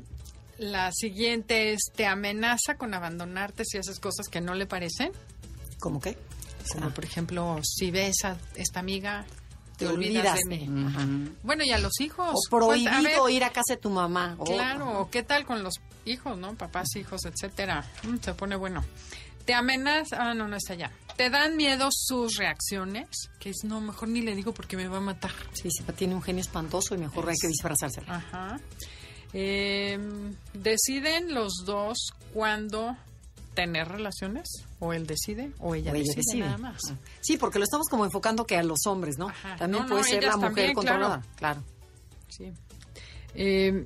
la 0.58 0.92
siguiente 0.92 1.74
es, 1.74 1.80
¿te 1.96 2.06
amenaza 2.06 2.76
con 2.78 2.94
abandonarte 2.94 3.64
si 3.66 3.78
haces 3.78 4.00
cosas 4.00 4.28
que 4.28 4.42
no 4.42 4.54
le 4.56 4.66
parecen? 4.66 5.12
¿Cómo 5.80 6.02
qué? 6.02 6.18
Como 6.74 6.88
Ah. 6.88 6.94
por 6.94 7.06
ejemplo, 7.06 7.60
si 7.64 7.92
ves 7.92 8.26
a 8.26 8.38
esta 8.56 8.80
amiga, 8.82 9.26
te, 9.78 9.86
Te 9.86 9.92
olvidas, 9.92 10.40
olvidas 10.40 10.40
de 10.50 10.68
mí. 10.68 11.32
Bueno, 11.44 11.64
y 11.64 11.72
a 11.72 11.78
los 11.78 12.02
hijos. 12.02 12.30
O 12.34 12.48
a 12.48 12.50
prohibido 12.50 13.26
ver, 13.26 13.34
ir 13.34 13.44
a 13.44 13.52
casa 13.52 13.76
de 13.76 13.78
tu 13.78 13.90
mamá. 13.92 14.36
Oh, 14.40 14.44
Claro, 14.44 15.00
o 15.00 15.10
qué 15.10 15.22
tal 15.24 15.46
con 15.46 15.64
los 15.64 15.76
hijos, 16.06 16.38
¿no? 16.38 16.56
Papás, 16.56 16.88
hijos, 16.96 17.22
etcétera. 17.26 17.86
Mm, 18.04 18.18
se 18.18 18.34
pone 18.34 18.56
bueno. 18.56 18.84
Te 19.46 19.54
amenaza, 19.54 20.18
ah, 20.20 20.34
no, 20.34 20.48
no 20.48 20.58
está 20.58 20.74
allá. 20.74 20.92
Te 21.18 21.30
dan 21.32 21.58
miedo 21.58 21.90
sus 21.92 22.38
reacciones, 22.38 23.08
que 23.40 23.50
es, 23.50 23.64
no, 23.64 23.82
mejor 23.82 24.08
ni 24.10 24.22
le 24.22 24.36
digo 24.36 24.54
porque 24.54 24.78
me 24.78 24.88
va 24.88 24.98
a 24.98 25.02
matar. 25.02 25.32
Sí, 25.54 25.70
sí, 25.72 25.84
tiene 25.96 26.14
un 26.16 26.22
genio 26.22 26.42
espantoso 26.42 26.94
y 26.96 27.00
mejor 27.00 27.28
hay 27.28 27.36
que 27.42 27.48
disfrazarse. 27.48 28.02
Ajá. 28.08 28.60
Eh, 29.34 29.98
deciden 30.54 31.34
los 31.34 31.64
dos 31.66 32.14
cuándo 32.34 32.96
tener 33.56 33.88
relaciones, 33.88 34.48
o 34.80 34.94
él 34.94 35.08
decide, 35.08 35.52
o 35.58 35.74
ella, 35.74 35.92
O 35.92 35.96
ella 35.96 36.04
decide, 36.04 36.16
decide. 36.18 36.40
nada 36.46 36.58
más. 36.60 36.80
Ah. 36.92 36.96
Sí, 37.22 37.38
porque 37.38 37.58
lo 37.58 37.64
estamos 37.64 37.88
como 37.90 38.06
enfocando 38.06 38.46
que 38.46 38.56
a 38.56 38.62
los 38.62 38.86
hombres, 38.86 39.18
¿no? 39.18 39.30
Ajá. 39.30 39.56
También 39.56 39.82
No, 39.82 39.88
no, 39.88 39.90
puede 39.90 40.04
ser 40.04 40.24
la 40.24 40.38
mujer 40.38 40.50
también, 40.54 40.74
controlada. 40.76 41.24
Claro. 41.36 41.64
Sí. 42.30 42.54
Eh, 43.34 43.84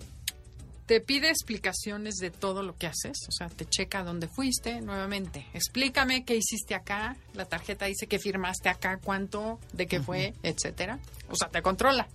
te 0.92 1.00
pide 1.00 1.30
explicaciones 1.30 2.16
de 2.16 2.32
todo 2.32 2.64
lo 2.64 2.76
que 2.76 2.86
haces, 2.86 3.18
o 3.30 3.32
sea, 3.32 3.48
te 3.48 3.64
checa 3.66 4.04
dónde 4.04 4.28
fuiste 4.28 4.82
nuevamente. 4.82 5.48
Explícame 5.54 6.26
qué 6.26 6.36
hiciste 6.36 6.76
acá. 6.76 7.16
La 7.34 7.46
tarjeta 7.46 7.86
dice 7.86 8.08
que 8.08 8.20
firmaste 8.20 8.68
acá, 8.68 9.00
cuánto, 9.02 9.58
de 9.72 9.88
qué 9.88 10.02
fue, 10.02 10.34
etcétera. 10.44 11.00
O 11.30 11.38
sea, 11.38 11.48
te 11.48 11.62
controla. 11.62 12.10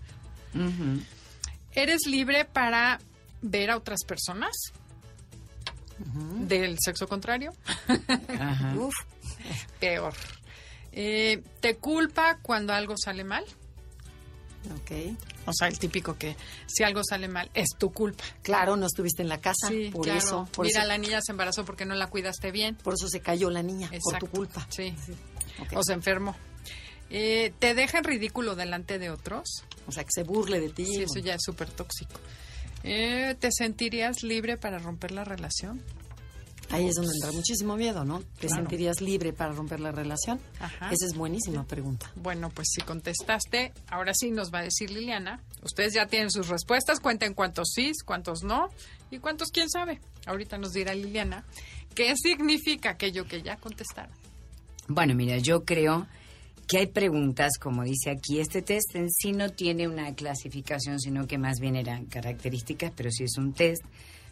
¿Eres 1.73 2.03
libre 2.07 2.45
para 2.45 3.01
ver 3.41 3.71
a 3.71 3.79
otras 3.79 4.05
personas 4.05 4.53
del 6.41 6.77
sexo 6.79 7.09
contrario? 7.09 7.55
Uf, 8.77 8.95
Peor. 9.81 10.13
Eh, 10.93 11.43
¿Te 11.61 11.79
culpa 11.79 12.41
cuando 12.43 12.75
algo 12.75 12.95
sale 13.03 13.25
mal? 13.25 13.47
ok. 14.83 15.17
O 15.47 15.53
sea, 15.53 15.69
el 15.69 15.79
típico 15.79 16.17
que 16.19 16.37
si 16.67 16.83
algo 16.83 17.03
sale 17.09 17.29
mal 17.29 17.51
es 17.55 17.69
tu 17.79 17.93
culpa. 17.93 18.25
Claro, 18.43 18.77
no 18.77 18.87
estuviste 18.87 19.23
en 19.23 19.29
la 19.29 19.41
casa. 19.41 19.69
Sí, 19.69 19.91
por 19.93 20.03
claro. 20.05 20.19
eso. 20.19 20.49
Por 20.53 20.67
Mira, 20.67 20.81
eso, 20.81 20.89
la 20.89 20.99
niña 20.99 21.21
se 21.23 21.33
embarazó 21.33 21.65
porque 21.65 21.85
no 21.85 21.95
la 21.95 22.09
cuidaste 22.09 22.51
bien. 22.51 22.75
por 22.77 22.95
eso 22.95 23.09
se 23.09 23.21
cayó 23.21 23.49
la 23.51 23.63
niña, 23.63 23.91
por 24.03 24.19
tu 24.19 24.27
culpa. 24.27 24.67
Sí. 24.71 24.95
Ok. 25.61 25.73
O 25.77 25.83
se 25.83 25.93
enfermó. 25.93 26.37
Eh, 27.09 27.53
¿Te 27.61 27.75
deja 27.75 27.99
en 27.99 28.05
ridículo 28.05 28.57
delante 28.57 28.99
de 28.99 29.11
otros? 29.11 29.63
O 29.87 29.93
sea, 29.93 30.03
que 30.03 30.11
se 30.13 30.25
burle 30.25 30.61
de 30.61 30.71
ti. 30.71 30.85
Sí, 30.87 31.03
eso 31.03 31.21
ya 31.21 31.35
es 31.35 31.43
súper 31.45 31.71
tóxico. 31.71 32.19
Eh, 32.83 33.37
¿Te 33.39 33.51
sentirías 33.53 34.23
libre 34.23 34.57
para 34.57 34.79
romper 34.79 35.13
la 35.13 35.25
relación? 35.25 35.83
Ahí 36.71 36.87
es 36.89 36.95
donde 36.97 37.13
entra 37.15 37.33
muchísimo 37.33 37.77
miedo, 37.77 38.05
¿no? 38.05 38.21
¿Te 38.41 38.49
Claro. 38.49 38.63
sentirías 38.63 39.01
libre 39.01 39.33
para 39.33 39.53
romper 39.53 39.81
la 39.81 39.93
relación? 39.93 40.41
Ajá. 40.59 40.91
Esa 40.91 41.07
es 41.07 41.15
buenísima 41.15 41.65
pregunta. 41.65 42.11
Bueno, 42.17 42.51
pues 42.51 42.69
si 42.75 42.81
contestaste, 42.83 43.73
ahora 43.89 44.13
sí 44.15 44.31
nos 44.31 44.53
va 44.53 44.59
a 44.59 44.63
decir 44.63 44.91
Liliana. 44.91 45.41
Ustedes 45.63 45.95
ya 45.95 46.07
tienen 46.07 46.31
sus 46.31 46.49
respuestas, 46.49 46.99
cuenten 47.01 47.35
cuántos 47.35 47.69
sí, 47.73 47.93
cuántos 48.05 48.43
no 48.43 48.69
y 49.11 49.19
cuántos 49.19 49.51
quién 49.51 49.71
sabe. 49.71 50.01
Ahorita 50.27 50.59
nos 50.59 50.73
dirá 50.73 50.95
Liliana 50.95 51.45
qué 51.95 52.15
significa 52.17 52.91
aquello 52.91 53.27
que 53.27 53.43
ya 53.43 53.57
contestaron. 53.57 54.13
Bueno, 54.89 55.15
mira, 55.15 55.39
yo 55.39 55.65
creo 55.65 56.07
que 56.69 56.79
hay 56.79 56.87
preguntas, 56.89 57.53
como 57.61 57.85
dice 57.85 58.11
aquí, 58.11 58.41
este 58.41 58.61
test 58.61 58.97
en 58.97 59.09
sí 59.11 59.33
no 59.33 59.51
tiene 59.51 59.87
una 59.89 60.13
clasificación, 60.15 60.99
sino 61.01 61.27
que 61.29 61.39
más 61.39 61.59
bien 61.61 61.77
eran 61.77 62.07
características, 62.07 62.93
pero 62.97 63.11
sí 63.13 63.23
es 63.25 63.39
un 63.39 63.53
test. 63.53 63.83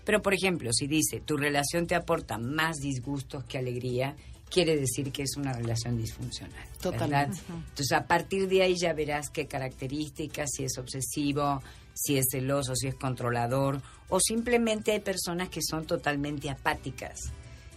Pero, 0.05 0.23
por 0.23 0.35
ejemplo, 0.35 0.71
si 0.73 0.87
dice, 0.87 1.21
tu 1.21 1.37
relación 1.37 1.87
te 1.87 1.95
aporta 1.95 2.39
más 2.39 2.77
disgustos 2.77 3.45
que 3.45 3.59
alegría, 3.59 4.17
quiere 4.51 4.77
decir 4.77 5.11
que 5.11 5.23
es 5.23 5.37
una 5.37 5.53
relación 5.53 5.97
disfuncional. 5.97 6.67
Totalmente. 6.81 7.39
Entonces, 7.49 7.93
a 7.93 8.07
partir 8.07 8.49
de 8.49 8.63
ahí 8.63 8.77
ya 8.77 8.93
verás 8.93 9.31
qué 9.31 9.47
características, 9.47 10.51
si 10.55 10.65
es 10.65 10.79
obsesivo, 10.79 11.63
si 11.95 12.19
es 12.19 12.27
celoso, 12.31 12.75
si 12.77 12.89
es 12.89 12.95
controlador, 12.95 13.81
o 14.09 14.21
simplemente 14.21 14.93
hay 14.93 15.01
personas 15.01 15.49
que 15.49 15.61
son 15.63 15.87
totalmente 15.87 16.51
apáticas, 16.51 17.33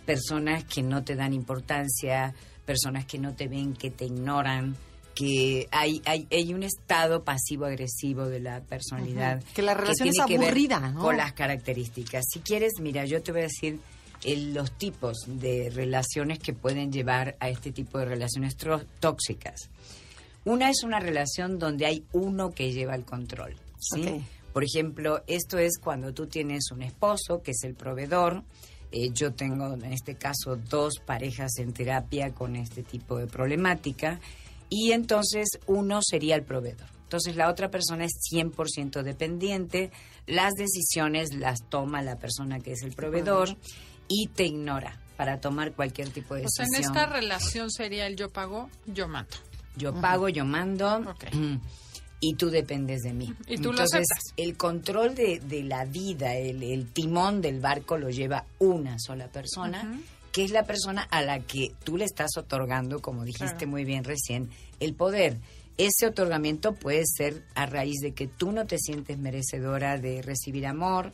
personas 0.05 0.65
que 0.65 0.83
no 0.83 1.03
te 1.03 1.15
dan 1.15 1.33
importancia, 1.33 2.33
personas 2.65 3.05
que 3.05 3.17
no 3.17 3.33
te 3.33 3.47
ven, 3.47 3.73
que 3.73 3.91
te 3.91 4.05
ignoran, 4.05 4.75
que 5.17 5.67
hay, 5.71 6.01
hay, 6.05 6.27
hay 6.29 6.53
un 6.53 6.63
estado 6.63 7.23
pasivo-agresivo 7.23 8.25
de 8.27 8.39
la 8.39 8.61
personalidad. 8.61 9.41
Que 9.55 9.61
la 9.61 9.73
relación 9.73 10.09
es 10.09 10.15
que 10.27 10.37
ver 10.37 10.49
aburrida, 10.49 10.79
¿no? 10.91 10.99
Con 11.01 11.17
las 11.17 11.33
características. 11.33 12.25
Si 12.31 12.39
quieres, 12.41 12.73
mira, 12.79 13.05
yo 13.05 13.21
te 13.23 13.31
voy 13.31 13.41
a 13.41 13.43
decir 13.45 13.79
el- 14.23 14.53
los 14.53 14.71
tipos 14.73 15.17
de 15.27 15.71
relaciones 15.73 16.39
que 16.39 16.53
pueden 16.53 16.91
llevar 16.91 17.35
a 17.39 17.49
este 17.49 17.71
tipo 17.71 17.97
de 17.97 18.05
relaciones 18.05 18.55
tóxicas. 18.99 19.69
Una 20.45 20.69
es 20.69 20.83
una 20.83 20.99
relación 20.99 21.57
donde 21.59 21.85
hay 21.85 22.03
uno 22.13 22.51
que 22.51 22.71
lleva 22.71 22.95
el 22.95 23.03
control. 23.03 23.55
¿sí? 23.79 24.23
Por 24.53 24.63
ejemplo, 24.63 25.23
esto 25.27 25.57
es 25.57 25.77
cuando 25.79 26.13
tú 26.13 26.27
tienes 26.27 26.71
un 26.71 26.81
esposo 26.83 27.41
que 27.41 27.51
es 27.51 27.63
el 27.63 27.73
proveedor. 27.75 28.43
Eh, 28.91 29.09
yo 29.13 29.33
tengo 29.33 29.73
en 29.73 29.85
este 29.93 30.15
caso 30.15 30.55
dos 30.55 30.99
parejas 31.05 31.57
en 31.57 31.73
terapia 31.73 32.31
con 32.33 32.55
este 32.55 32.83
tipo 32.83 33.17
de 33.17 33.27
problemática 33.27 34.19
y 34.69 34.91
entonces 34.91 35.47
uno 35.65 35.99
sería 36.01 36.35
el 36.35 36.43
proveedor. 36.43 36.87
Entonces 37.03 37.35
la 37.37 37.49
otra 37.49 37.69
persona 37.71 38.03
es 38.05 38.13
100% 38.31 39.01
dependiente, 39.01 39.91
las 40.25 40.53
decisiones 40.55 41.33
las 41.33 41.59
toma 41.69 42.01
la 42.01 42.17
persona 42.17 42.59
que 42.59 42.73
es 42.73 42.81
el 42.83 42.93
proveedor 42.93 43.55
y 44.09 44.27
te 44.27 44.45
ignora 44.45 44.99
para 45.15 45.39
tomar 45.39 45.73
cualquier 45.73 46.09
tipo 46.09 46.35
de 46.35 46.45
O 46.45 46.49
sea, 46.49 46.65
decisión. 46.65 46.91
en 46.93 46.97
esta 46.97 47.13
relación 47.13 47.71
sería 47.71 48.07
el 48.07 48.15
yo 48.17 48.29
pago, 48.29 48.69
yo 48.85 49.07
mato. 49.07 49.37
Yo 49.77 49.93
pago, 50.01 50.27
yo 50.27 50.43
mando 50.43 51.15
y 52.19 52.33
tú 52.33 52.49
dependes 52.49 53.01
de 53.03 53.13
mí. 53.13 53.33
Y 53.47 53.57
tú 53.57 53.71
lo 53.71 53.79
Entonces, 53.79 54.01
aceptas. 54.11 54.33
el 54.37 54.57
control 54.57 55.13
de, 55.15 55.39
de 55.39 55.63
la 55.63 55.85
vida, 55.85 56.35
el, 56.35 56.63
el 56.63 56.91
timón 56.91 57.41
del 57.41 57.59
barco 57.59 57.97
lo 57.97 58.09
lleva 58.09 58.45
una 58.59 58.97
sola 58.99 59.27
persona, 59.27 59.99
que 60.37 60.43
es 60.43 60.51
la 60.51 60.65
persona 60.65 61.01
a 61.09 61.23
la 61.23 61.39
que 61.39 61.71
tú 61.83 61.97
le 61.97 62.05
estás 62.05 62.37
otorgando, 62.37 63.01
como 63.01 63.23
dijiste 63.23 63.55
Claro. 63.55 63.71
muy 63.71 63.85
bien 63.85 64.03
recién, 64.03 64.51
el 64.79 64.93
poder. 64.93 65.39
Ese 65.79 66.05
otorgamiento 66.05 66.75
puede 66.75 67.01
ser 67.07 67.43
a 67.55 67.65
raíz 67.65 68.01
de 68.03 68.11
que 68.11 68.27
tú 68.27 68.51
no 68.51 68.67
te 68.67 68.77
sientes 68.77 69.17
merecedora 69.17 69.97
de 69.97 70.21
recibir 70.21 70.67
amor 70.67 71.11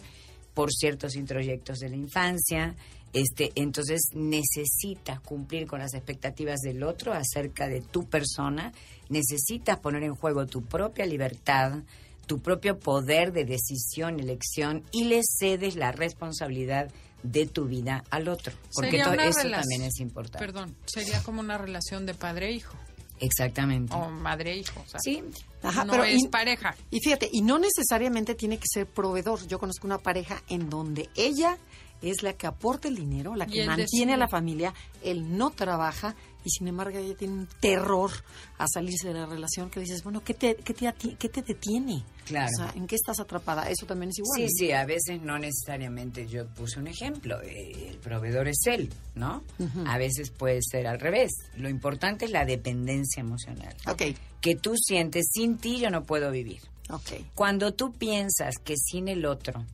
por 0.54 0.74
ciertos 0.74 1.16
introyectos 1.16 1.80
de 1.80 1.88
la 1.88 1.96
infancia, 1.96 2.76
este, 3.14 3.54
entonces 3.56 4.02
necesitas 4.14 5.22
cumplir 5.22 5.68
con 5.68 5.80
las 5.80 5.94
expectativas 5.94 6.60
del 6.60 6.84
otro 6.84 7.14
acerca 7.14 7.70
de 7.70 7.80
tu 7.80 8.10
persona, 8.10 8.74
necesitas 9.08 9.80
poner 9.80 10.04
en 10.04 10.16
juego 10.16 10.48
tu 10.48 10.66
propia 10.66 11.06
libertad, 11.06 11.82
tu 12.28 12.42
propio 12.42 12.78
poder 12.78 13.32
de 13.32 13.46
decisión, 13.46 14.20
elección 14.20 14.84
y 14.92 15.06
le 15.06 15.22
cedes 15.24 15.78
la 15.78 15.94
responsabilidad 15.94 16.92
de 17.24 17.46
tu 17.48 17.66
vida 17.66 18.04
al 18.10 18.28
otro, 18.28 18.54
porque 18.76 18.92
Sería 18.92 19.06
to- 19.06 19.12
una 19.14 19.26
eso 19.26 19.50
también 19.50 19.82
es 19.84 20.00
importante. 20.00 20.40
Perdón, 20.46 20.76
sería 20.86 21.24
como 21.24 21.40
una 21.40 21.58
relación 21.58 22.06
de 22.06 22.14
padre-hijo 22.14 22.78
Exactamente. 23.20 23.96
o 23.96 24.10
madre-hijo. 24.10 24.82
O 24.86 24.90
sea, 24.90 25.00
Sí, 25.02 25.24
Ajá, 25.62 25.86
no 25.86 25.92
pero 25.94 26.04
es 26.04 26.24
y- 26.24 26.28
pareja. 26.28 26.76
Y 26.92 27.00
fíjate, 27.00 27.30
y 27.32 27.42
no 27.42 27.58
necesariamente 27.60 28.36
tiene 28.36 28.58
que 28.58 28.66
ser 28.72 28.86
proveedor. 28.88 29.48
Yo 29.48 29.60
conozco 29.60 29.88
una 29.88 29.98
pareja 30.00 30.42
en 30.50 30.70
donde 30.70 31.10
ella 31.16 31.58
es 32.02 32.22
la 32.22 32.34
que 32.34 32.48
aporta 32.48 32.90
el 32.90 32.96
dinero, 32.96 33.36
la 33.36 33.46
que 33.46 33.66
mantiene 33.66 34.14
a 34.14 34.18
la 34.18 34.28
familia, 34.28 34.74
él 35.04 35.38
no 35.38 35.52
trabaja 35.52 36.16
y 36.46 36.50
sin 36.50 36.68
embargo 36.68 36.98
ella 36.98 37.16
tiene 37.16 37.34
un 37.34 37.48
terror 37.60 38.12
a 38.58 38.66
salirse 38.68 39.08
de 39.08 39.14
la 39.14 39.26
relación 39.26 39.70
que 39.70 39.80
dices, 39.80 40.04
bueno, 40.04 40.24
¿qué 40.24 40.34
te, 40.34 40.56
qué 40.56 40.74
te, 40.74 40.94
qué 41.18 41.30
te 41.30 41.42
detiene? 41.42 42.04
Claro. 42.26 42.50
O 42.54 42.58
sea, 42.64 42.74
¿en 42.76 42.88
qué 42.88 42.96
estás 42.96 43.20
atrapada? 43.20 43.70
Eso 43.70 43.86
también 43.86 44.10
es 44.10 44.20
igual. 44.20 44.38
Sí, 44.38 44.44
¿no? 44.44 44.50
sí, 44.58 44.72
a 44.72 44.86
veces 44.86 45.22
no 45.22 45.38
necesariamente. 45.40 46.26
Yo 46.28 46.48
puse 46.48 46.80
un 46.80 46.88
ejemplo. 46.88 47.42
eh, 47.42 47.90
El 47.90 47.98
proveedor 47.98 48.48
es 48.48 48.62
él, 48.66 48.90
¿no? 49.16 49.44
A 49.86 49.98
veces 49.98 50.30
puede 50.32 50.60
ser 50.62 50.88
al 50.88 51.00
revés. 51.00 51.32
Lo 51.58 51.68
importante 51.70 52.26
es 52.26 52.32
la 52.32 52.46
dependencia 52.46 53.22
emocional. 53.22 53.76
Ok, 53.88 54.04
Que 54.42 54.56
tú 54.56 54.76
sientes, 54.78 55.28
sin 55.34 55.58
ti 55.58 55.80
yo 55.80 55.90
no 55.90 56.04
puedo 56.04 56.32
vivir. 56.32 56.62
ok. 56.90 57.12
Cuando 57.36 57.74
tú 57.74 57.92
piensas 57.94 58.56
que 58.64 58.76
sin 58.78 59.08
el 59.10 59.26
otro 59.26 59.66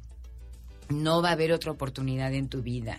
no 0.89 1.21
va 1.21 1.29
a 1.29 1.33
haber 1.33 1.51
otra 1.51 1.71
oportunidad 1.71 2.33
en 2.33 2.49
tu 2.49 2.61
vida, 2.63 2.97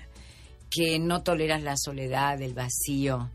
que 0.70 1.00
no 1.00 1.22
toleras 1.24 1.62
la 1.64 1.74
soledad, 1.76 2.40
el 2.40 2.54
vacío, 2.54 3.28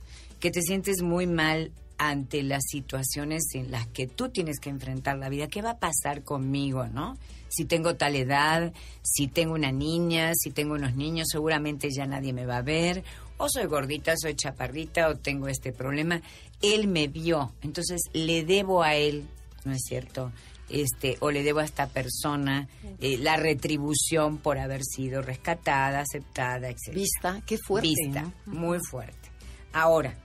que 0.45 0.51
te 0.51 0.61
sientes 0.61 1.01
muy 1.01 1.25
mal 1.25 1.71
ante 1.97 2.43
las 2.43 2.61
situaciones 2.69 3.45
en 3.55 3.71
las 3.71 3.87
que 3.87 4.05
tú 4.05 4.29
tienes 4.29 4.59
que 4.59 4.69
enfrentar 4.69 5.17
la 5.17 5.27
vida, 5.27 5.47
¿qué 5.47 5.63
va 5.63 5.71
a 5.71 5.79
pasar 5.79 6.21
conmigo, 6.21 6.85
no? 6.85 7.17
Si 7.49 7.65
tengo 7.65 7.95
tal 7.95 8.15
edad, 8.15 8.71
si 9.01 9.25
tengo 9.27 9.55
una 9.55 9.71
niña, 9.71 10.33
si 10.35 10.51
tengo 10.51 10.75
unos 10.75 10.95
niños, 10.95 11.29
seguramente 11.31 11.89
ya 11.89 12.05
nadie 12.05 12.31
me 12.31 12.45
va 12.45 12.57
a 12.57 12.61
ver, 12.61 13.03
o 13.37 13.47
soy 13.49 13.65
gordita, 13.65 14.13
soy 14.15 14.35
chaparrita, 14.35 15.07
o 15.07 15.15
tengo 15.15 15.47
este 15.47 15.73
problema. 15.73 16.21
Él 16.61 16.89
me 16.89 17.07
vio, 17.07 17.51
entonces 17.63 18.01
le 18.13 18.45
debo 18.45 18.83
a 18.83 18.93
él, 18.93 19.25
¿no 19.63 19.73
es 19.73 19.81
cierto? 19.81 20.31
Este, 20.69 21.17
o 21.21 21.31
le 21.31 21.41
debo 21.41 21.61
a 21.61 21.65
esta 21.65 21.87
persona 21.87 22.67
eh, 23.01 23.17
la 23.17 23.35
retribución 23.35 24.37
por 24.37 24.59
haber 24.59 24.83
sido 24.83 25.23
rescatada, 25.23 26.01
aceptada, 26.01 26.69
etc. 26.69 26.93
Vista, 26.93 27.41
qué 27.47 27.57
fuerte. 27.57 27.87
Vista, 27.87 28.31
¿no? 28.45 28.53
muy 28.53 28.77
fuerte. 28.91 29.31
Ahora, 29.73 30.15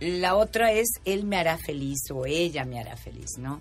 la 0.00 0.34
otra 0.34 0.72
es 0.72 0.88
él 1.04 1.24
me 1.24 1.36
hará 1.36 1.58
feliz 1.58 2.10
o 2.12 2.26
ella 2.26 2.64
me 2.64 2.80
hará 2.80 2.96
feliz, 2.96 3.38
¿no? 3.38 3.60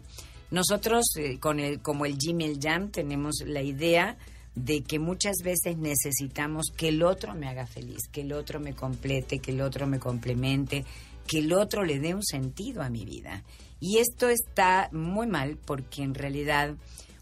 Nosotros, 0.51 1.05
eh, 1.17 1.37
con 1.39 1.59
el, 1.59 1.79
como 1.81 2.05
el 2.05 2.17
Jim 2.17 2.41
el 2.41 2.59
Jam, 2.59 2.89
tenemos 2.89 3.43
la 3.45 3.61
idea 3.61 4.17
de 4.55 4.81
que 4.81 4.97
muchas 4.97 5.37
veces 5.43 5.77
necesitamos 5.77 6.67
que 6.75 6.89
el 6.89 7.03
otro 7.03 7.35
me 7.35 7.47
haga 7.47 7.67
feliz, 7.67 8.07
que 8.11 8.21
el 8.21 8.33
otro 8.33 8.59
me 8.59 8.73
complete, 8.73 9.39
que 9.39 9.51
el 9.51 9.61
otro 9.61 9.85
me 9.85 9.99
complemente, 9.99 10.85
que 11.27 11.39
el 11.39 11.53
otro 11.53 11.83
le 11.83 11.99
dé 11.99 12.15
un 12.15 12.23
sentido 12.23 12.81
a 12.81 12.89
mi 12.89 13.05
vida. 13.05 13.43
Y 13.79 13.99
esto 13.99 14.27
está 14.27 14.89
muy 14.91 15.27
mal 15.27 15.57
porque 15.63 16.01
en 16.01 16.15
realidad 16.15 16.75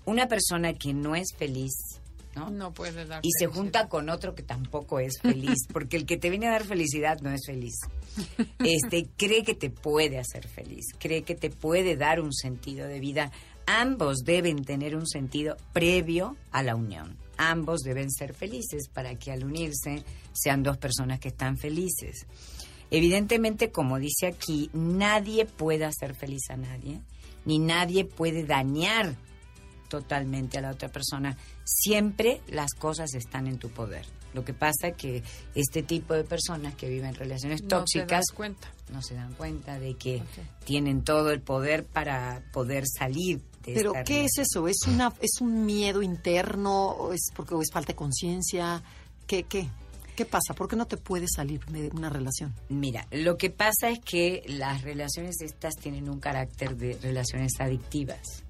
una 0.05 0.27
persona 0.27 0.73
que 0.73 0.93
no 0.93 1.15
es 1.15 1.33
feliz, 1.35 1.73
¿no? 2.37 2.49
No 2.49 2.73
puede 2.73 3.05
dar. 3.05 3.21
y 3.23 3.29
se 3.37 3.47
junta 3.47 3.89
con 3.89 4.09
otro 4.09 4.35
que 4.35 4.43
tampoco 4.43 4.99
es 4.99 5.19
feliz, 5.21 5.55
porque 5.73 5.97
el 5.97 6.05
que 6.05 6.17
te 6.17 6.29
viene 6.29 6.47
a 6.47 6.51
dar 6.51 6.63
felicidad 6.63 7.19
no 7.21 7.31
es 7.31 7.41
feliz. 7.45 7.75
Este 8.59 9.07
cree 9.17 9.43
que 9.43 9.53
te 9.53 9.69
puede 9.69 10.19
hacer 10.19 10.47
feliz, 10.47 10.85
cree 10.99 11.23
que 11.23 11.35
te 11.35 11.49
puede 11.49 11.95
dar 11.95 12.21
un 12.21 12.33
sentido 12.33 12.87
de 12.87 12.99
vida. 12.99 13.31
Ambos 13.65 14.19
deben 14.23 14.63
tener 14.63 14.95
un 14.95 15.05
sentido 15.07 15.57
previo 15.73 16.37
a 16.51 16.63
la 16.63 16.75
unión. 16.75 17.17
Ambos 17.37 17.81
deben 17.81 18.09
ser 18.09 18.33
felices 18.33 18.87
para 18.87 19.15
que 19.15 19.31
al 19.31 19.43
unirse 19.43 20.03
sean 20.33 20.63
dos 20.63 20.77
personas 20.77 21.19
que 21.19 21.29
están 21.29 21.57
felices. 21.57 22.25
Evidentemente, 22.89 23.71
como 23.71 23.99
dice 23.99 24.27
aquí, 24.27 24.69
nadie 24.73 25.45
puede 25.45 25.85
hacer 25.85 26.15
feliz 26.15 26.49
a 26.49 26.55
nadie, 26.55 27.01
ni 27.45 27.59
nadie 27.59 28.05
puede 28.05 28.45
dañar 28.45 29.17
totalmente 29.87 30.57
a 30.57 30.61
la 30.61 30.71
otra 30.71 30.89
persona. 30.89 31.37
Siempre 31.63 32.41
las 32.47 32.73
cosas 32.73 33.13
están 33.13 33.47
en 33.47 33.57
tu 33.57 33.69
poder. 33.69 34.05
Lo 34.33 34.43
que 34.45 34.53
pasa 34.53 34.89
es 34.89 34.97
que 34.97 35.23
este 35.55 35.81
tipo 35.83 36.13
de 36.13 36.23
personas 36.23 36.75
que 36.75 36.89
viven 36.89 37.15
relaciones 37.15 37.61
No 37.63 37.69
tóxicas 37.69 38.25
cuenta. 38.33 38.71
no 38.91 39.01
se 39.01 39.15
dan 39.15 39.33
cuenta 39.33 39.79
de 39.79 39.95
que 39.95 40.21
tienen 40.65 41.03
todo 41.03 41.31
el 41.31 41.41
poder 41.41 41.85
para 41.85 42.43
poder 42.53 42.83
salir 42.87 43.39
de 43.63 43.73
Pero 43.73 43.91
esta 43.91 44.03
¿qué 44.03 44.25
es 44.25 44.37
eso? 44.37 44.67
¿Es 44.67 44.81
una 44.87 45.11
es 45.21 45.41
un 45.41 45.65
miedo 45.65 46.01
interno 46.03 46.89
o 46.89 47.13
es 47.13 47.31
porque 47.35 47.55
o 47.55 47.61
es 47.61 47.69
falta 47.71 47.93
de 47.93 47.95
conciencia? 47.95 48.83
¿Qué 49.25 49.43
qué? 49.43 49.69
¿Qué 50.15 50.25
pasa? 50.25 50.55
¿Por 50.55 50.67
qué 50.67 50.75
no 50.75 50.85
te 50.87 50.97
puedes 50.97 51.29
salir 51.35 51.63
de 51.67 51.89
una 51.93 52.09
relación? 52.09 52.53
Mira, 52.69 53.07
lo 53.11 53.37
que 53.37 53.51
pasa 53.51 53.89
es 53.89 53.99
que 53.99 54.43
las 54.47 54.81
relaciones 54.81 55.41
estas 55.41 55.75
tienen 55.75 56.09
un 56.09 56.19
carácter 56.19 56.75
de 56.75 56.97
relaciones 57.01 57.51
adictivas. 57.59 58.43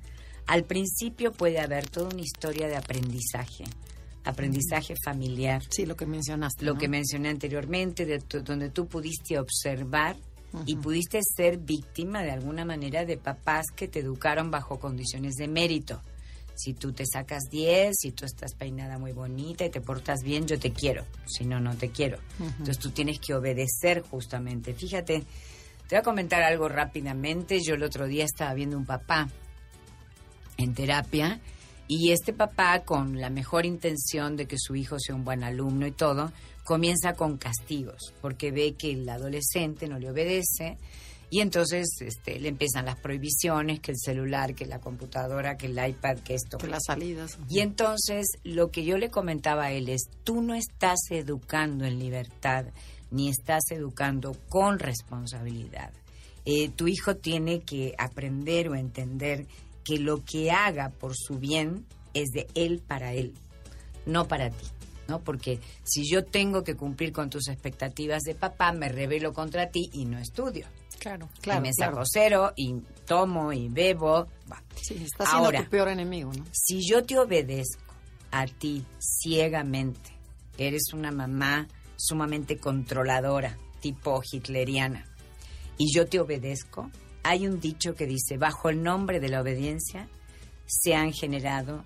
Al 0.47 0.63
principio 0.63 1.31
puede 1.33 1.59
haber 1.59 1.89
toda 1.89 2.09
una 2.09 2.21
historia 2.21 2.67
de 2.67 2.75
aprendizaje, 2.77 3.65
aprendizaje 4.23 4.95
familiar, 5.03 5.61
Sí, 5.69 5.85
lo 5.85 5.95
que 5.95 6.05
mencionaste. 6.05 6.65
lo 6.65 6.73
¿no? 6.73 6.79
que 6.79 6.87
mencioné 6.87 7.29
anteriormente, 7.29 8.05
de 8.05 8.19
tu- 8.19 8.41
donde 8.41 8.69
tú 8.69 8.87
pudiste 8.87 9.39
observar 9.39 10.15
y 10.65 10.77
pudiste 10.77 11.19
ser 11.21 11.57
víctima 11.57 12.23
de 12.23 12.31
alguna 12.31 12.65
manera 12.65 13.05
de 13.05 13.17
papás 13.17 13.65
que 13.75 13.87
te 13.87 13.99
educaron 13.99 14.49
bajo 14.49 14.79
condiciones 14.79 15.35
de 15.35 15.47
mérito. 15.47 16.01
Si 16.55 16.73
tú 16.73 16.91
te 16.93 17.05
sacas 17.05 17.43
10, 17.51 17.95
si 17.99 18.11
tú 18.11 18.25
estás 18.25 18.55
peinada 18.55 18.97
muy 18.97 19.11
bonita 19.11 19.65
y 19.65 19.69
te 19.69 19.81
portas 19.81 20.23
bien, 20.23 20.47
yo 20.47 20.57
te 20.57 20.71
quiero. 20.71 21.05
Si 21.27 21.45
no, 21.45 21.59
no 21.59 21.75
te 21.75 21.89
quiero. 21.89 22.17
Entonces 22.39 22.79
tú 22.79 22.89
tienes 22.89 23.19
que 23.19 23.35
obedecer 23.35 24.01
justamente. 24.01 24.73
Fíjate, 24.73 25.19
te 25.87 25.95
voy 25.95 25.99
a 25.99 26.01
comentar 26.01 26.41
algo 26.41 26.67
rápidamente. 26.67 27.59
Yo 27.61 27.75
el 27.75 27.83
otro 27.83 28.07
día 28.07 28.25
estaba 28.25 28.53
viendo 28.55 28.75
un 28.77 28.85
papá 28.85 29.29
en 30.57 30.73
terapia 30.73 31.39
y 31.87 32.11
este 32.11 32.33
papá, 32.33 32.83
con 32.83 33.19
la 33.19 33.29
mejor 33.29 33.65
intención 33.65 34.35
de 34.35 34.45
que 34.45 34.57
su 34.59 34.75
hijo 34.75 34.99
sea 34.99 35.15
un 35.15 35.23
buen 35.23 35.43
alumno 35.43 35.87
y 35.87 35.91
todo, 35.91 36.31
comienza 36.65 37.13
con 37.13 37.37
castigos, 37.37 38.13
porque 38.21 38.51
ve 38.51 38.75
que 38.77 38.91
el 38.91 39.07
adolescente 39.07 39.87
no 39.87 39.97
le 39.97 40.11
obedece 40.11 40.77
y 41.29 41.41
entonces 41.41 41.87
este, 41.99 42.39
le 42.39 42.49
empiezan 42.49 42.85
las 42.85 42.99
prohibiciones, 42.99 43.79
que 43.79 43.91
el 43.91 43.97
celular, 43.97 44.55
que 44.55 44.65
la 44.65 44.79
computadora, 44.79 45.57
que 45.57 45.67
el 45.67 45.73
iPad, 45.73 46.19
que 46.19 46.35
esto. 46.35 46.57
Que 46.57 46.67
las 46.67 46.83
salidas. 46.85 47.37
Y 47.49 47.59
entonces 47.59 48.27
lo 48.43 48.71
que 48.71 48.85
yo 48.85 48.97
le 48.97 49.09
comentaba 49.09 49.65
a 49.65 49.71
él 49.71 49.89
es, 49.89 50.09
tú 50.23 50.41
no 50.41 50.55
estás 50.55 50.99
educando 51.09 51.85
en 51.85 51.99
libertad, 51.99 52.65
ni 53.11 53.29
estás 53.29 53.71
educando 53.71 54.37
con 54.47 54.79
responsabilidad. 54.79 55.91
Eh, 56.45 56.69
tu 56.69 56.87
hijo 56.87 57.17
tiene 57.17 57.59
que 57.61 57.93
aprender 57.97 58.69
o 58.69 58.75
entender 58.75 59.47
que 59.87 59.99
lo 59.99 60.23
que 60.25 60.51
haga 60.51 60.89
por 60.89 61.15
su 61.15 61.39
bien 61.39 61.85
es 62.13 62.29
de 62.31 62.47
él 62.55 62.83
para 62.85 63.13
él, 63.13 63.33
no 64.05 64.27
para 64.27 64.49
ti. 64.49 64.65
¿no? 65.07 65.21
Porque 65.21 65.61
si 65.85 66.03
yo 66.05 66.25
tengo 66.25 66.65
que 66.65 66.75
cumplir 66.75 67.13
con 67.13 67.29
tus 67.29 67.47
expectativas 67.47 68.23
de 68.23 68.35
papá, 68.35 68.73
me 68.73 68.89
rebelo 68.89 69.31
contra 69.31 69.69
ti 69.69 69.89
y 69.93 70.03
no 70.03 70.19
estudio. 70.19 70.67
Claro, 70.99 71.29
claro. 71.39 71.59
Y 71.59 71.63
me 71.63 71.73
saco 71.73 72.01
cero 72.03 72.51
y 72.57 72.73
tomo 73.05 73.53
y 73.53 73.69
bebo. 73.69 74.27
Sí, 74.75 75.01
estás 75.01 75.29
siendo 75.29 75.51
tu 75.51 75.69
peor 75.69 75.87
enemigo, 75.87 76.33
¿no? 76.33 76.43
Si 76.51 76.81
yo 76.85 77.05
te 77.05 77.17
obedezco 77.17 77.93
a 78.31 78.45
ti 78.45 78.83
ciegamente, 78.99 80.11
eres 80.57 80.91
una 80.93 81.11
mamá 81.11 81.67
sumamente 81.95 82.57
controladora, 82.57 83.57
tipo 83.79 84.21
hitleriana, 84.29 85.05
y 85.77 85.95
yo 85.95 86.07
te 86.07 86.19
obedezco, 86.19 86.91
hay 87.27 87.47
un 87.47 87.59
dicho 87.59 87.93
que 87.95 88.05
dice, 88.05 88.37
bajo 88.37 88.69
el 88.69 88.81
nombre 88.81 89.19
de 89.19 89.29
la 89.29 89.41
obediencia 89.41 90.07
se 90.65 90.95
han 90.95 91.11
generado 91.11 91.83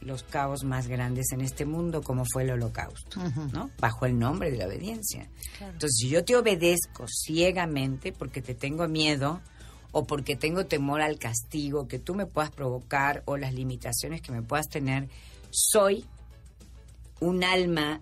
los 0.00 0.22
caos 0.22 0.64
más 0.64 0.86
grandes 0.86 1.32
en 1.32 1.42
este 1.42 1.66
mundo, 1.66 2.02
como 2.02 2.24
fue 2.24 2.44
el 2.44 2.52
holocausto, 2.52 3.20
¿no? 3.52 3.70
Bajo 3.78 4.06
el 4.06 4.18
nombre 4.18 4.50
de 4.50 4.56
la 4.56 4.66
obediencia. 4.66 5.28
Entonces, 5.60 5.96
si 5.98 6.08
yo 6.08 6.24
te 6.24 6.36
obedezco 6.36 7.06
ciegamente 7.06 8.12
porque 8.12 8.40
te 8.40 8.54
tengo 8.54 8.88
miedo 8.88 9.42
o 9.92 10.06
porque 10.06 10.36
tengo 10.36 10.64
temor 10.64 11.02
al 11.02 11.18
castigo 11.18 11.86
que 11.86 11.98
tú 11.98 12.14
me 12.14 12.24
puedas 12.24 12.50
provocar 12.50 13.22
o 13.26 13.36
las 13.36 13.52
limitaciones 13.52 14.22
que 14.22 14.32
me 14.32 14.42
puedas 14.42 14.68
tener, 14.68 15.10
soy 15.50 16.06
un 17.20 17.44
alma 17.44 18.00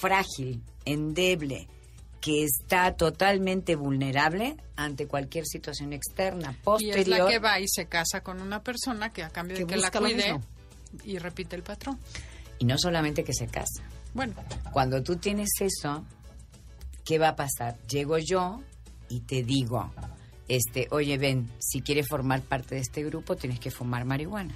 frágil, 0.00 0.62
endeble, 0.84 1.68
que 2.20 2.44
está 2.44 2.94
totalmente 2.94 3.76
vulnerable 3.76 4.56
ante 4.76 5.06
cualquier 5.06 5.46
situación 5.46 5.92
externa, 5.92 6.56
posterior. 6.62 6.98
Y 6.98 7.00
es 7.00 7.08
la 7.08 7.26
que 7.26 7.38
va 7.38 7.60
y 7.60 7.66
se 7.68 7.86
casa 7.86 8.22
con 8.22 8.40
una 8.40 8.62
persona 8.62 9.12
que 9.12 9.22
a 9.22 9.30
cambio 9.30 9.56
de 9.56 9.66
que 9.66 9.76
la 9.76 9.90
cuide 9.90 10.38
y 11.04 11.18
repite 11.18 11.56
el 11.56 11.62
patrón. 11.62 11.98
Y 12.58 12.66
no 12.66 12.76
solamente 12.78 13.24
que 13.24 13.32
se 13.32 13.46
casa. 13.46 13.82
Bueno. 14.12 14.34
Cuando 14.72 15.02
tú 15.02 15.16
tienes 15.16 15.48
eso, 15.60 16.04
¿qué 17.04 17.18
va 17.18 17.28
a 17.28 17.36
pasar? 17.36 17.78
Llego 17.86 18.18
yo 18.18 18.60
y 19.08 19.20
te 19.20 19.42
digo, 19.42 19.90
este, 20.48 20.88
oye, 20.90 21.16
ven, 21.16 21.50
si 21.58 21.80
quieres 21.80 22.06
formar 22.08 22.42
parte 22.42 22.74
de 22.74 22.82
este 22.82 23.02
grupo, 23.02 23.36
tienes 23.36 23.60
que 23.60 23.70
fumar 23.70 24.04
marihuana. 24.04 24.54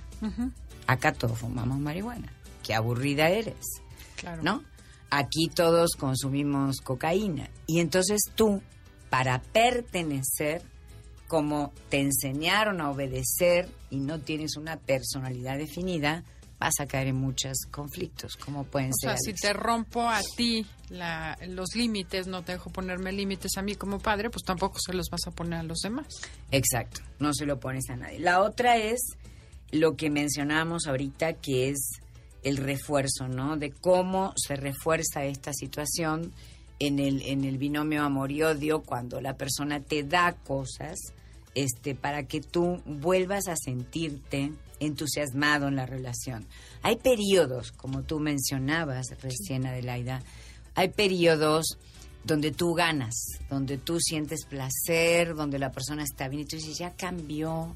Acá 0.86 1.12
todos 1.12 1.38
fumamos 1.38 1.78
marihuana. 1.78 2.30
Qué 2.62 2.74
aburrida 2.74 3.30
eres. 3.30 3.64
Claro. 4.16 4.42
¿No? 4.42 4.73
Aquí 5.16 5.46
todos 5.46 5.92
consumimos 5.96 6.80
cocaína. 6.80 7.48
Y 7.68 7.78
entonces 7.78 8.20
tú, 8.34 8.60
para 9.10 9.40
pertenecer, 9.40 10.62
como 11.28 11.72
te 11.88 12.00
enseñaron 12.00 12.80
a 12.80 12.90
obedecer 12.90 13.68
y 13.90 13.98
no 14.00 14.18
tienes 14.18 14.56
una 14.56 14.76
personalidad 14.76 15.56
definida, 15.56 16.24
vas 16.58 16.80
a 16.80 16.86
caer 16.86 17.08
en 17.08 17.16
muchos 17.16 17.58
conflictos, 17.70 18.36
como 18.36 18.64
pueden 18.64 18.92
ser. 18.92 19.10
O 19.10 19.12
sea, 19.12 19.18
si 19.18 19.34
te 19.34 19.52
rompo 19.52 20.02
a 20.02 20.20
ti 20.36 20.66
los 21.46 21.76
límites, 21.76 22.26
no 22.26 22.42
te 22.42 22.52
dejo 22.52 22.70
ponerme 22.70 23.12
límites 23.12 23.52
a 23.56 23.62
mí 23.62 23.76
como 23.76 24.00
padre, 24.00 24.30
pues 24.30 24.42
tampoco 24.44 24.78
se 24.84 24.94
los 24.94 25.08
vas 25.10 25.26
a 25.28 25.30
poner 25.30 25.60
a 25.60 25.62
los 25.62 25.78
demás. 25.78 26.08
Exacto, 26.50 27.02
no 27.20 27.32
se 27.34 27.46
lo 27.46 27.60
pones 27.60 27.88
a 27.88 27.96
nadie. 27.96 28.18
La 28.18 28.42
otra 28.42 28.78
es 28.78 29.00
lo 29.70 29.94
que 29.94 30.10
mencionamos 30.10 30.88
ahorita, 30.88 31.34
que 31.34 31.68
es 31.68 32.00
el 32.44 32.58
refuerzo, 32.58 33.26
¿no? 33.28 33.56
De 33.56 33.72
cómo 33.72 34.32
se 34.36 34.56
refuerza 34.56 35.24
esta 35.24 35.52
situación 35.52 36.32
en 36.78 36.98
el, 36.98 37.22
en 37.22 37.44
el 37.44 37.58
binomio 37.58 38.02
amor 38.02 38.30
y 38.30 38.42
odio 38.42 38.82
cuando 38.82 39.20
la 39.20 39.36
persona 39.36 39.80
te 39.80 40.02
da 40.02 40.32
cosas 40.32 40.98
este, 41.54 41.94
para 41.94 42.24
que 42.24 42.40
tú 42.40 42.82
vuelvas 42.84 43.48
a 43.48 43.56
sentirte 43.56 44.52
entusiasmado 44.80 45.68
en 45.68 45.76
la 45.76 45.86
relación. 45.86 46.46
Hay 46.82 46.96
periodos, 46.96 47.72
como 47.72 48.02
tú 48.02 48.18
mencionabas 48.18 49.06
recién, 49.22 49.66
Adelaida, 49.66 50.22
hay 50.74 50.88
periodos 50.88 51.78
donde 52.24 52.50
tú 52.50 52.74
ganas, 52.74 53.14
donde 53.48 53.78
tú 53.78 54.00
sientes 54.00 54.46
placer, 54.46 55.34
donde 55.34 55.58
la 55.58 55.70
persona 55.70 56.02
está 56.02 56.28
bien 56.28 56.42
y 56.42 56.46
tú 56.46 56.56
dices, 56.56 56.78
ya 56.78 56.90
cambió, 56.90 57.74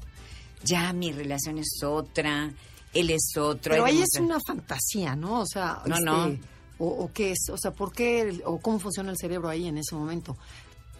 ya 0.63 0.91
mi 0.91 1.11
relación 1.11 1.57
es 1.57 1.81
otra, 1.83 2.51
él 2.93 3.09
es 3.11 3.37
otro. 3.37 3.71
Pero 3.71 3.85
ahí 3.85 4.01
es 4.01 4.19
una 4.19 4.39
fantasía, 4.45 5.15
¿no? 5.15 5.41
O 5.41 5.45
sea, 5.45 5.81
no, 5.85 5.99
no. 5.99 6.27
Este, 6.27 6.47
o, 6.79 7.11
qué 7.13 7.31
es, 7.31 7.49
o 7.51 7.57
sea, 7.57 7.71
¿por 7.71 7.91
qué 7.91 8.41
o 8.45 8.59
cómo 8.59 8.79
funciona 8.79 9.11
el 9.11 9.17
cerebro 9.17 9.49
ahí 9.49 9.67
en 9.67 9.77
ese 9.77 9.95
momento? 9.95 10.37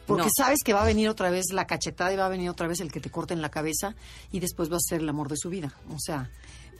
Porque 0.06 0.30
sabes 0.36 0.60
que 0.64 0.74
va 0.74 0.82
a 0.82 0.86
venir 0.86 1.08
otra 1.08 1.30
vez 1.30 1.46
la 1.54 1.68
cachetada 1.68 2.12
y 2.12 2.18
va 2.18 2.26
a 2.26 2.30
venir 2.30 2.50
otra 2.50 2.68
vez 2.68 2.80
el 2.80 2.92
que 2.92 3.00
te 3.00 3.12
corte 3.12 3.36
en 3.36 3.44
la 3.44 3.50
cabeza 3.50 3.96
y 4.32 4.40
después 4.40 4.72
va 4.72 4.78
a 4.78 4.80
ser 4.80 5.02
el 5.02 5.10
amor 5.10 5.30
de 5.30 5.38
su 5.38 5.50
vida. 5.50 5.74
O 5.94 6.00
sea, 6.00 6.32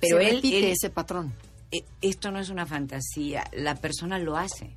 pero 0.02 0.18
se 0.18 0.30
él, 0.30 0.36
repite 0.38 0.72
ese 0.72 0.90
patrón. 0.90 1.32
E, 1.72 1.86
esto 2.02 2.32
no 2.32 2.40
es 2.40 2.50
una 2.50 2.66
fantasía, 2.66 3.48
la 3.54 3.76
persona 3.76 4.18
lo 4.18 4.36
hace. 4.36 4.76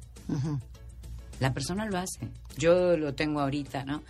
La 1.41 1.53
persona 1.53 1.87
lo 1.87 1.99
hace. 1.99 2.29
Yo 2.59 2.97
lo 2.97 3.15
tengo 3.15 3.41
ahorita, 3.41 3.85
¿no? 3.85 4.03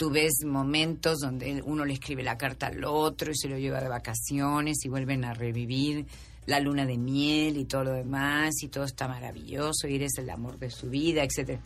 Tú 0.00 0.08
ves 0.08 0.46
momentos 0.46 1.18
donde 1.18 1.60
uno 1.62 1.84
le 1.84 1.92
escribe 1.92 2.22
la 2.22 2.38
carta 2.38 2.68
al 2.68 2.82
otro 2.86 3.32
y 3.32 3.36
se 3.36 3.48
lo 3.48 3.58
lleva 3.58 3.82
de 3.82 3.88
vacaciones 3.90 4.82
y 4.82 4.88
vuelven 4.88 5.26
a 5.26 5.34
revivir 5.34 6.06
la 6.46 6.58
luna 6.58 6.86
de 6.86 6.96
miel 6.96 7.58
y 7.58 7.66
todo 7.66 7.84
lo 7.84 7.92
demás 7.92 8.62
y 8.62 8.68
todo 8.68 8.84
está 8.84 9.08
maravilloso 9.08 9.86
y 9.86 9.96
eres 9.96 10.12
el 10.16 10.30
amor 10.30 10.58
de 10.58 10.70
su 10.70 10.88
vida, 10.88 11.22
etcétera. 11.22 11.60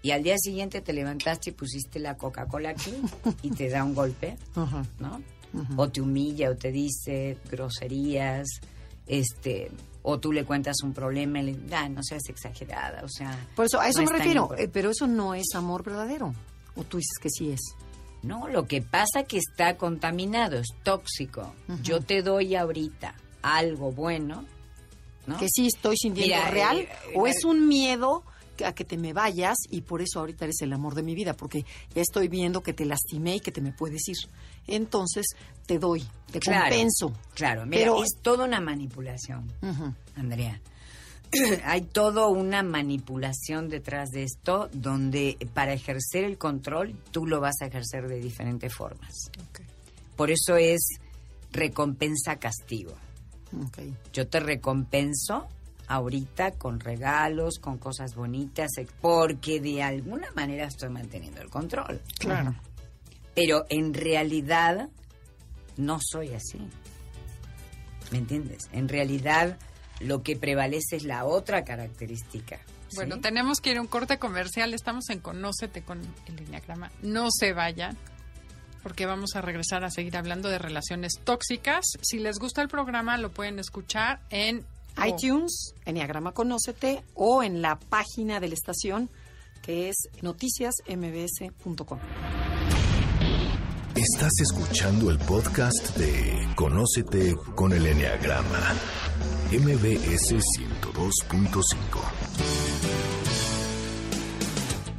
Y 0.00 0.12
al 0.12 0.22
día 0.22 0.38
siguiente 0.38 0.80
te 0.80 0.94
levantaste 0.94 1.50
y 1.50 1.52
pusiste 1.52 1.98
la 1.98 2.16
Coca-Cola 2.16 2.70
aquí 2.70 2.94
y 3.42 3.50
te 3.50 3.68
da 3.68 3.84
un 3.84 3.94
golpe, 3.94 4.38
¿no? 4.98 5.20
O 5.76 5.90
te 5.90 6.00
humilla 6.00 6.48
o 6.48 6.56
te 6.56 6.72
dice 6.72 7.36
groserías, 7.50 8.46
este, 9.06 9.70
o 10.00 10.18
tú 10.18 10.32
le 10.32 10.46
cuentas 10.46 10.76
un 10.82 10.94
problema 10.94 11.40
y 11.40 11.52
le 11.52 11.76
ah, 11.76 11.86
no 11.90 12.02
seas 12.02 12.30
exagerada, 12.30 13.04
o 13.04 13.08
sea... 13.10 13.38
Por 13.54 13.66
eso, 13.66 13.78
a 13.78 13.90
eso 13.90 14.00
me 14.00 14.10
refiero, 14.10 14.56
eh, 14.56 14.68
pero 14.72 14.88
eso 14.88 15.06
no 15.06 15.34
es 15.34 15.54
amor 15.54 15.84
verdadero, 15.84 16.32
o 16.76 16.84
tú 16.84 16.98
dices 16.98 17.18
que 17.20 17.30
sí 17.30 17.50
es. 17.50 17.60
No, 18.22 18.48
lo 18.48 18.66
que 18.66 18.82
pasa 18.82 19.24
que 19.24 19.38
está 19.38 19.76
contaminado, 19.76 20.58
es 20.58 20.68
tóxico. 20.82 21.54
Yo 21.82 22.00
te 22.00 22.22
doy 22.22 22.56
ahorita 22.56 23.14
algo 23.42 23.92
bueno, 23.92 24.44
¿no? 25.26 25.36
Que 25.38 25.46
sí 25.48 25.66
estoy 25.66 25.96
sintiendo 25.96 26.50
real, 26.50 26.78
eh, 26.78 26.88
o 27.14 27.26
es 27.26 27.44
un 27.44 27.68
miedo 27.68 28.24
a 28.64 28.72
que 28.72 28.84
te 28.84 28.96
me 28.96 29.12
vayas 29.12 29.56
y 29.70 29.82
por 29.82 30.00
eso 30.00 30.20
ahorita 30.20 30.46
eres 30.46 30.62
el 30.62 30.72
amor 30.72 30.94
de 30.94 31.02
mi 31.02 31.14
vida, 31.14 31.34
porque 31.34 31.64
ya 31.94 32.02
estoy 32.02 32.28
viendo 32.28 32.62
que 32.62 32.72
te 32.72 32.84
lastimé 32.84 33.36
y 33.36 33.40
que 33.40 33.52
te 33.52 33.60
me 33.60 33.72
puedes 33.72 34.08
ir. 34.08 34.16
Entonces 34.66 35.26
te 35.66 35.78
doy, 35.78 36.02
te 36.30 36.40
compenso. 36.40 37.12
Claro, 37.34 37.64
pero 37.70 38.02
es 38.02 38.18
toda 38.22 38.44
una 38.44 38.60
manipulación, 38.60 39.52
Andrea. 40.16 40.60
Hay 41.64 41.82
toda 41.82 42.28
una 42.28 42.62
manipulación 42.62 43.68
detrás 43.68 44.10
de 44.10 44.22
esto 44.24 44.68
donde 44.72 45.36
para 45.54 45.72
ejercer 45.72 46.24
el 46.24 46.38
control 46.38 46.94
tú 47.10 47.26
lo 47.26 47.40
vas 47.40 47.56
a 47.62 47.66
ejercer 47.66 48.08
de 48.08 48.20
diferentes 48.20 48.74
formas. 48.74 49.30
Por 50.16 50.30
eso 50.30 50.56
es 50.56 50.98
recompensa-castigo. 51.52 52.94
Yo 54.12 54.26
te 54.28 54.40
recompenso 54.40 55.48
ahorita 55.88 56.52
con 56.52 56.80
regalos, 56.80 57.58
con 57.58 57.78
cosas 57.78 58.14
bonitas, 58.14 58.70
porque 59.00 59.60
de 59.60 59.82
alguna 59.82 60.30
manera 60.32 60.66
estoy 60.66 60.88
manteniendo 60.88 61.40
el 61.40 61.48
control. 61.48 62.00
Claro. 62.18 62.54
Pero 63.34 63.66
en 63.68 63.94
realidad 63.94 64.88
no 65.76 65.98
soy 66.02 66.34
así. 66.34 66.58
¿Me 68.10 68.18
entiendes? 68.18 68.68
En 68.72 68.88
realidad 68.88 69.58
lo 70.00 70.22
que 70.22 70.36
prevalece 70.36 70.96
es 70.96 71.04
la 71.04 71.24
otra 71.24 71.64
característica. 71.64 72.60
Bueno, 72.94 73.20
tenemos 73.20 73.60
que 73.60 73.70
ir 73.70 73.78
a 73.78 73.80
un 73.80 73.86
corte 73.86 74.18
comercial. 74.18 74.72
Estamos 74.74 75.10
en 75.10 75.20
Conócete 75.20 75.82
con 75.82 76.00
el 76.26 76.38
Enneagrama. 76.38 76.90
No 77.02 77.28
se 77.30 77.52
vayan. 77.52 77.96
porque 78.82 79.04
vamos 79.04 79.34
a 79.34 79.40
regresar 79.40 79.82
a 79.82 79.90
seguir 79.90 80.16
hablando 80.16 80.48
de 80.48 80.58
relaciones 80.58 81.14
tóxicas. 81.24 81.84
Si 82.02 82.20
les 82.20 82.38
gusta 82.38 82.62
el 82.62 82.68
programa, 82.68 83.18
lo 83.18 83.32
pueden 83.32 83.58
escuchar 83.58 84.20
en 84.30 84.64
iTunes, 85.04 85.74
Enneagrama 85.84 86.30
Conócete 86.30 87.02
o 87.14 87.42
en 87.42 87.62
la 87.62 87.80
página 87.80 88.38
de 88.38 88.46
la 88.46 88.54
estación 88.54 89.10
que 89.62 89.88
es 89.88 89.96
noticiasmbs.com. 90.22 91.98
Estás 93.96 94.32
escuchando 94.40 95.10
el 95.10 95.18
podcast 95.18 95.96
de 95.96 96.46
Conócete 96.54 97.34
con 97.54 97.72
el 97.72 97.86
Enneagrama, 97.86 98.74
MBS 99.52 100.34
102.5. 100.58 101.62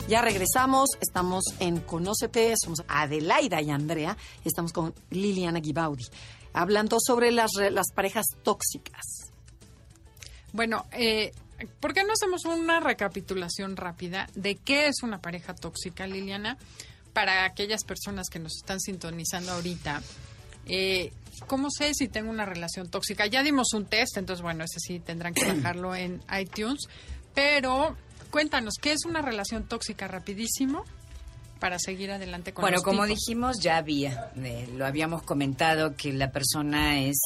Ya 0.07 0.21
regresamos, 0.21 0.91
estamos 1.01 1.43
en 1.59 1.81
Conócete, 1.81 2.53
somos 2.55 2.81
Adelaida 2.87 3.61
y 3.61 3.71
Andrea, 3.71 4.15
estamos 4.45 4.71
con 4.71 4.95
Liliana 5.09 5.59
Gibaudi, 5.59 6.05
hablando 6.53 6.95
sobre 7.01 7.31
las, 7.31 7.51
las 7.55 7.91
parejas 7.93 8.25
tóxicas. 8.41 9.33
Bueno, 10.53 10.85
eh, 10.93 11.33
¿por 11.81 11.93
qué 11.93 12.05
no 12.05 12.13
hacemos 12.13 12.45
una 12.45 12.79
recapitulación 12.79 13.75
rápida 13.75 14.29
de 14.33 14.55
qué 14.55 14.87
es 14.87 15.03
una 15.03 15.19
pareja 15.19 15.55
tóxica, 15.55 16.07
Liliana? 16.07 16.57
Para 17.11 17.43
aquellas 17.43 17.83
personas 17.83 18.29
que 18.29 18.39
nos 18.39 18.55
están 18.55 18.79
sintonizando 18.79 19.51
ahorita, 19.51 20.01
eh, 20.67 21.11
¿cómo 21.45 21.69
sé 21.69 21.93
si 21.93 22.07
tengo 22.07 22.29
una 22.29 22.45
relación 22.45 22.89
tóxica? 22.89 23.25
Ya 23.27 23.43
dimos 23.43 23.73
un 23.73 23.85
test, 23.85 24.17
entonces 24.17 24.41
bueno, 24.41 24.63
ese 24.63 24.79
sí 24.79 24.99
tendrán 24.99 25.33
que 25.33 25.45
bajarlo 25.45 25.95
en 25.95 26.21
iTunes, 26.39 26.87
pero 27.33 27.95
cuéntanos, 28.31 28.75
¿qué 28.81 28.93
es 28.93 29.05
una 29.05 29.21
relación 29.21 29.67
tóxica 29.67 30.07
rapidísimo? 30.07 30.83
para 31.57 31.79
seguir 31.79 32.11
adelante 32.11 32.53
con 32.53 32.61
Bueno, 32.61 32.81
como 32.81 33.03
tipos? 33.03 33.17
dijimos, 33.17 33.59
ya 33.59 33.77
había, 33.77 34.31
eh, 34.35 34.69
lo 34.75 34.85
habíamos 34.85 35.23
comentado, 35.23 35.95
que 35.95 36.13
la 36.13 36.31
persona 36.31 37.01
es 37.01 37.17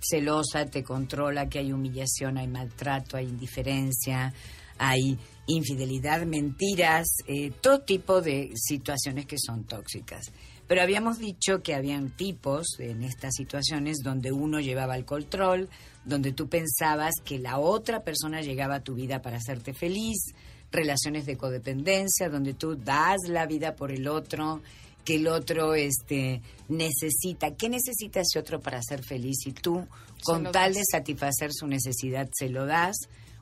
celosa, 0.00 0.66
te 0.66 0.84
controla, 0.84 1.48
que 1.48 1.60
hay 1.60 1.72
humillación, 1.72 2.38
hay 2.38 2.46
maltrato, 2.46 3.16
hay 3.16 3.26
indiferencia, 3.26 4.32
hay 4.78 5.18
infidelidad, 5.46 6.24
mentiras, 6.26 7.08
eh, 7.26 7.52
todo 7.60 7.80
tipo 7.80 8.20
de 8.20 8.52
situaciones 8.54 9.26
que 9.26 9.36
son 9.38 9.64
tóxicas. 9.64 10.26
Pero 10.70 10.82
habíamos 10.82 11.18
dicho 11.18 11.64
que 11.64 11.74
habían 11.74 12.10
tipos 12.10 12.78
en 12.78 13.02
estas 13.02 13.34
situaciones 13.34 13.98
donde 14.04 14.30
uno 14.30 14.60
llevaba 14.60 14.94
el 14.94 15.04
control, 15.04 15.68
donde 16.04 16.30
tú 16.30 16.48
pensabas 16.48 17.16
que 17.24 17.40
la 17.40 17.58
otra 17.58 18.04
persona 18.04 18.40
llegaba 18.40 18.76
a 18.76 18.84
tu 18.84 18.94
vida 18.94 19.20
para 19.20 19.38
hacerte 19.38 19.74
feliz, 19.74 20.32
relaciones 20.70 21.26
de 21.26 21.36
codependencia, 21.36 22.28
donde 22.28 22.54
tú 22.54 22.76
das 22.76 23.18
la 23.26 23.46
vida 23.46 23.74
por 23.74 23.90
el 23.90 24.06
otro, 24.06 24.62
que 25.04 25.16
el 25.16 25.26
otro 25.26 25.74
este 25.74 26.40
necesita. 26.68 27.56
¿Qué 27.56 27.68
necesita 27.68 28.20
ese 28.20 28.38
otro 28.38 28.60
para 28.60 28.80
ser 28.80 29.02
feliz? 29.02 29.44
Y 29.46 29.52
tú, 29.52 29.88
con 30.22 30.44
tal 30.52 30.52
das. 30.52 30.74
de 30.74 30.82
satisfacer 30.88 31.50
su 31.52 31.66
necesidad, 31.66 32.28
se 32.32 32.48
lo 32.48 32.64
das, 32.66 32.96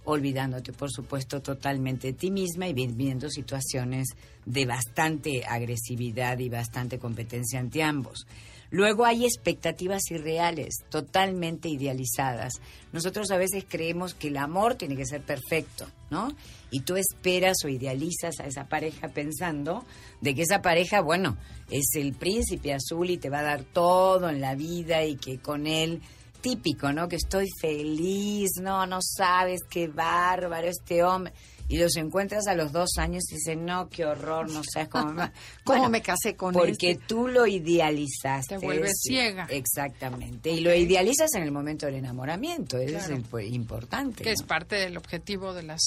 olvidándote, 0.09 0.73
por 0.73 0.91
supuesto, 0.91 1.43
totalmente 1.43 2.09
de 2.09 2.13
ti 2.15 2.31
misma 2.31 2.67
y 2.67 2.73
viviendo 2.73 3.29
situaciones 3.29 4.09
de 4.47 4.65
bastante 4.65 5.45
agresividad 5.45 6.39
y 6.39 6.49
bastante 6.49 6.99
competencia 6.99 7.61
ante 7.61 7.83
ambos. 7.83 8.27
Luego 8.71 9.05
hay 9.05 9.25
expectativas 9.25 10.03
irreales, 10.11 10.77
totalmente 10.91 11.69
idealizadas. 11.69 12.55
Nosotros 12.93 13.31
a 13.31 13.39
veces 13.39 13.65
creemos 13.67 14.15
que 14.15 14.29
el 14.29 14.37
amor 14.37 14.75
tiene 14.75 14.97
que 14.97 15.07
ser 15.07 15.23
perfecto, 15.23 15.87
¿no? 16.11 16.35
Y 16.71 16.81
tú 16.81 16.97
esperas 16.97 17.59
o 17.65 17.69
idealizas 17.69 18.41
a 18.41 18.47
esa 18.47 18.69
pareja 18.69 19.09
pensando 19.09 19.85
de 20.21 20.35
que 20.35 20.43
esa 20.43 20.61
pareja, 20.61 21.01
bueno, 21.01 21.37
es 21.71 21.95
el 21.95 22.13
príncipe 22.13 22.75
azul 22.75 23.09
y 23.09 23.19
te 23.19 23.31
va 23.31 23.41
a 23.41 23.45
dar 23.45 23.65
todo 23.65 24.29
en 24.29 24.41
la 24.41 24.55
vida 24.55 25.05
y 25.05 25.17
que 25.17 25.39
con 25.39 25.67
él 25.67 26.03
típico, 26.41 26.93
¿no? 26.93 27.09
Que 27.09 27.17
estoy 27.17 27.47
feliz, 27.61 28.51
no, 28.61 28.87
no 28.87 28.99
sabes 29.03 29.61
qué 29.69 29.89
bárbaro 29.89 30.69
este 30.69 31.03
hombre. 31.03 31.33
Y 31.71 31.77
los 31.77 31.97
encuentras 31.97 32.47
a 32.47 32.55
los 32.55 32.73
dos 32.73 32.89
años 32.97 33.25
y 33.31 33.35
dices, 33.35 33.59
no, 33.59 33.91
qué 33.91 34.07
horror, 34.07 34.51
no 34.51 34.63
sabes 34.65 34.89
cómo 34.89 35.13
me... 35.13 35.31
¿Cómo 35.65 35.81
Bueno, 35.81 35.91
me 35.91 36.01
casé 36.01 36.35
con 36.35 36.55
Porque 36.55 36.93
este? 36.93 37.05
tú 37.07 37.29
lo 37.29 37.47
idealizaste. 37.47 38.57
Te 38.59 38.65
vuelves 38.65 38.93
sí, 39.03 39.11
ciega. 39.11 39.47
Exactamente. 39.51 40.51
Y 40.51 40.61
lo 40.61 40.75
idealizas 40.75 41.35
en 41.35 41.43
el 41.43 41.51
momento 41.53 41.85
del 41.85 41.97
enamoramiento, 41.97 42.79
eso 42.79 42.93
Claro. 42.93 43.05
es 43.05 43.11
el- 43.19 43.25
pues, 43.25 43.53
importante. 43.53 44.25
que 44.25 44.33
es 44.33 44.43
parte 44.43 44.77
del 44.77 44.97
objetivo 44.97 45.53
de 45.53 45.63
las 45.65 45.81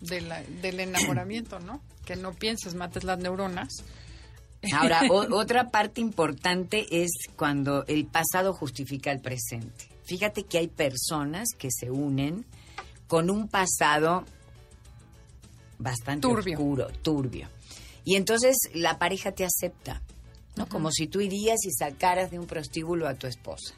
de 0.00 0.20
la- 0.20 0.42
del 0.42 0.80
enamoramiento, 0.80 1.58
¿no? 1.60 1.80
Que 2.04 2.16
no 2.16 2.34
pienses, 2.34 2.74
mates 2.74 3.04
las 3.04 3.18
neuronas. 3.18 3.68
Ahora, 4.72 5.02
o- 5.10 5.26
otra 5.36 5.70
parte 5.70 6.00
importante 6.00 6.86
es 7.02 7.10
cuando 7.36 7.84
el 7.86 8.06
pasado 8.06 8.52
justifica 8.54 9.10
el 9.12 9.20
presente. 9.20 9.88
Fíjate 10.04 10.44
que 10.44 10.58
hay 10.58 10.68
personas 10.68 11.48
que 11.58 11.68
se 11.70 11.90
unen 11.90 12.44
con 13.06 13.30
un 13.30 13.48
pasado 13.48 14.24
bastante 15.78 16.26
Turbio. 16.26 16.56
oscuro, 16.58 16.86
turbio. 17.02 17.48
Y 18.04 18.16
entonces 18.16 18.56
la 18.74 18.98
pareja 18.98 19.32
te 19.32 19.44
acepta, 19.44 20.02
¿no? 20.56 20.68
Como 20.68 20.90
si 20.90 21.06
tú 21.06 21.20
irías 21.20 21.58
y 21.64 21.70
sacaras 21.72 22.30
de 22.30 22.38
un 22.38 22.46
prostíbulo 22.46 23.08
a 23.08 23.14
tu 23.14 23.26
esposa. 23.26 23.74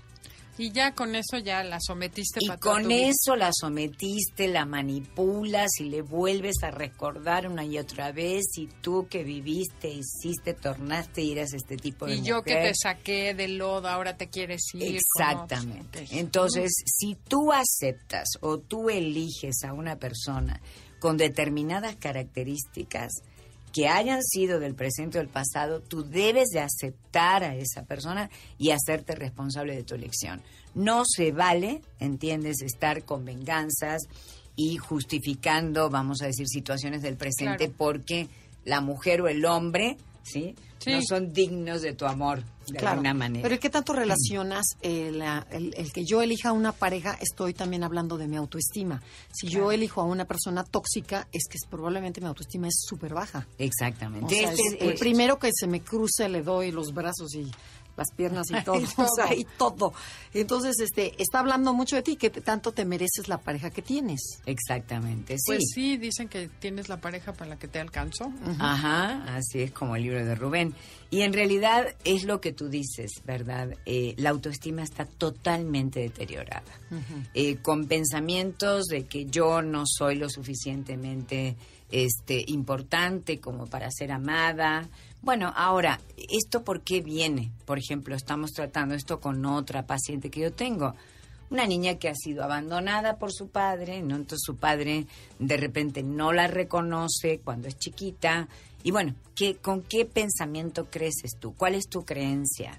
Y 0.58 0.72
ya 0.72 0.94
con 0.94 1.14
eso 1.14 1.38
ya 1.38 1.62
la 1.62 1.78
sometiste 1.80 2.40
Y 2.40 2.48
con 2.58 2.90
eso 2.90 3.36
la 3.36 3.50
sometiste, 3.52 4.48
la 4.48 4.64
manipulas 4.64 5.70
y 5.80 5.84
le 5.84 6.02
vuelves 6.02 6.62
a 6.62 6.70
recordar 6.70 7.46
una 7.48 7.64
y 7.64 7.78
otra 7.78 8.12
vez 8.12 8.44
y 8.56 8.66
tú 8.66 9.06
que 9.08 9.22
viviste, 9.22 9.88
hiciste, 9.88 10.54
tornaste 10.54 11.22
y 11.22 11.32
eras 11.32 11.52
este 11.52 11.76
tipo 11.76 12.06
de 12.06 12.16
Y 12.16 12.22
yo 12.22 12.42
que 12.42 12.54
te 12.54 12.74
saqué 12.74 13.34
del 13.34 13.58
lodo, 13.58 13.88
ahora 13.88 14.16
te 14.16 14.28
quieres 14.28 14.62
ir. 14.74 14.96
Exactamente. 14.96 16.02
Ok. 16.02 16.08
Entonces, 16.12 16.72
si 16.86 17.14
tú 17.14 17.52
aceptas 17.52 18.28
o 18.40 18.58
tú 18.58 18.88
eliges 18.90 19.64
a 19.64 19.72
una 19.72 19.96
persona 19.96 20.60
con 20.98 21.16
determinadas 21.16 21.96
características 21.96 23.12
que 23.76 23.88
hayan 23.88 24.22
sido 24.22 24.58
del 24.58 24.74
presente 24.74 25.18
o 25.18 25.20
del 25.20 25.28
pasado, 25.28 25.82
tú 25.82 26.02
debes 26.02 26.48
de 26.48 26.60
aceptar 26.60 27.44
a 27.44 27.54
esa 27.56 27.84
persona 27.84 28.30
y 28.56 28.70
hacerte 28.70 29.14
responsable 29.14 29.76
de 29.76 29.82
tu 29.82 29.94
elección. 29.94 30.40
No 30.74 31.02
se 31.04 31.30
vale, 31.30 31.82
entiendes, 32.00 32.62
estar 32.62 33.04
con 33.04 33.26
venganzas 33.26 34.00
y 34.56 34.78
justificando, 34.78 35.90
vamos 35.90 36.22
a 36.22 36.26
decir, 36.26 36.46
situaciones 36.48 37.02
del 37.02 37.18
presente 37.18 37.66
Claro. 37.66 37.74
porque 37.76 38.28
la 38.64 38.80
mujer 38.80 39.20
o 39.20 39.28
el 39.28 39.44
hombre, 39.44 39.98
¿sí? 40.22 40.54
Sí. 40.78 40.92
No 40.92 41.00
son 41.02 41.32
dignos 41.32 41.82
de 41.82 41.94
tu 41.94 42.04
amor, 42.06 42.42
de 42.68 42.74
Claro. 42.78 42.88
alguna 42.90 43.14
manera. 43.14 43.42
Pero 43.42 43.54
¿y 43.54 43.58
¿qué 43.58 43.70
tanto 43.70 43.92
relacionas 43.92 44.66
el, 44.82 45.20
ah, 45.22 45.46
el- 45.50 45.74
el 45.76 45.90
que 45.92 46.04
yo 46.04 46.20
elija 46.22 46.52
una 46.52 46.72
pareja? 46.72 47.16
Estoy 47.20 47.54
también 47.54 47.82
hablando 47.82 48.16
de 48.18 48.28
mi 48.28 48.36
autoestima. 48.36 49.02
Si 49.32 49.48
yo 49.48 49.72
elijo 49.72 50.00
a 50.00 50.04
una 50.04 50.26
persona 50.26 50.64
tóxica, 50.64 51.28
es 51.32 51.44
que 51.48 51.56
es- 51.56 51.66
probablemente 51.68 52.20
mi 52.20 52.26
autoestima 52.26 52.68
es 52.68 52.84
súper 52.86 53.14
baja. 53.14 53.46
Exactamente. 53.58 54.26
O 54.26 54.28
sea, 54.28 54.50
Este 54.52 54.62
es- 54.62 54.82
el 54.82 54.90
es- 54.90 55.00
primero 55.00 55.38
que 55.38 55.50
se 55.52 55.66
me 55.66 55.80
cruce 55.80 56.28
le 56.28 56.42
doy 56.42 56.70
los 56.72 56.92
brazos 56.92 57.34
y 57.34 57.50
las 57.96 58.10
piernas 58.12 58.46
y 58.50 58.62
todo, 58.64 58.80
Y 58.80 58.84
o 58.96 59.06
sea, 59.14 59.26
todo. 59.26 59.34
y 59.34 59.46
todo. 59.58 59.92
Entonces, 60.34 60.78
este, 60.80 61.20
está 61.20 61.40
hablando 61.40 61.72
mucho 61.72 61.96
de 61.96 62.02
ti, 62.02 62.16
que 62.16 62.30
tanto 62.30 62.72
te 62.72 62.84
mereces 62.84 63.28
la 63.28 63.38
pareja 63.38 63.70
que 63.70 63.82
tienes. 63.82 64.20
Exactamente, 64.46 65.36
sí. 65.38 65.44
Pues 65.46 65.62
sí, 65.74 65.96
dicen 65.96 66.28
que 66.28 66.48
tienes 66.48 66.88
la 66.88 67.00
pareja 67.00 67.32
para 67.32 67.50
la 67.50 67.58
que 67.58 67.68
te 67.68 67.80
alcanzó. 67.80 68.32
Ajá, 68.58 69.24
así 69.36 69.62
es 69.62 69.72
como 69.72 69.96
el 69.96 70.02
libro 70.02 70.24
de 70.24 70.34
Rubén. 70.34 70.74
Y 71.10 71.22
en 71.22 71.32
realidad 71.32 71.86
es 72.04 72.24
lo 72.24 72.40
que 72.40 72.52
tú 72.52 72.68
dices, 72.68 73.10
¿verdad? 73.24 73.70
Eh, 73.86 74.14
la 74.18 74.30
autoestima 74.30 74.82
está 74.82 75.04
totalmente 75.06 76.00
deteriorada. 76.00 76.62
Eh, 77.34 77.56
con 77.62 77.86
pensamientos 77.86 78.86
de 78.86 79.06
que 79.06 79.26
yo 79.26 79.62
no 79.62 79.84
soy 79.86 80.16
lo 80.16 80.28
suficientemente 80.28 81.56
este, 81.90 82.44
importante 82.48 83.40
como 83.40 83.66
para 83.66 83.90
ser 83.90 84.12
amada. 84.12 84.88
Bueno, 85.26 85.52
ahora, 85.56 85.98
¿esto 86.16 86.62
por 86.62 86.82
qué 86.82 87.00
viene? 87.00 87.50
Por 87.64 87.80
ejemplo, 87.80 88.14
estamos 88.14 88.52
tratando 88.52 88.94
esto 88.94 89.18
con 89.18 89.44
otra 89.44 89.84
paciente 89.84 90.30
que 90.30 90.38
yo 90.38 90.52
tengo. 90.52 90.94
Una 91.50 91.66
niña 91.66 91.96
que 91.96 92.08
ha 92.08 92.14
sido 92.14 92.44
abandonada 92.44 93.18
por 93.18 93.32
su 93.32 93.48
padre, 93.48 94.02
¿no? 94.02 94.14
Entonces 94.14 94.44
su 94.46 94.54
padre 94.54 95.08
de 95.40 95.56
repente 95.56 96.04
no 96.04 96.32
la 96.32 96.46
reconoce 96.46 97.40
cuando 97.42 97.66
es 97.66 97.76
chiquita. 97.76 98.46
Y 98.84 98.92
bueno, 98.92 99.16
¿qué, 99.34 99.56
¿con 99.56 99.82
qué 99.82 100.04
pensamiento 100.04 100.84
creces 100.88 101.32
tú? 101.40 101.56
¿Cuál 101.56 101.74
es 101.74 101.88
tu 101.88 102.04
creencia? 102.04 102.78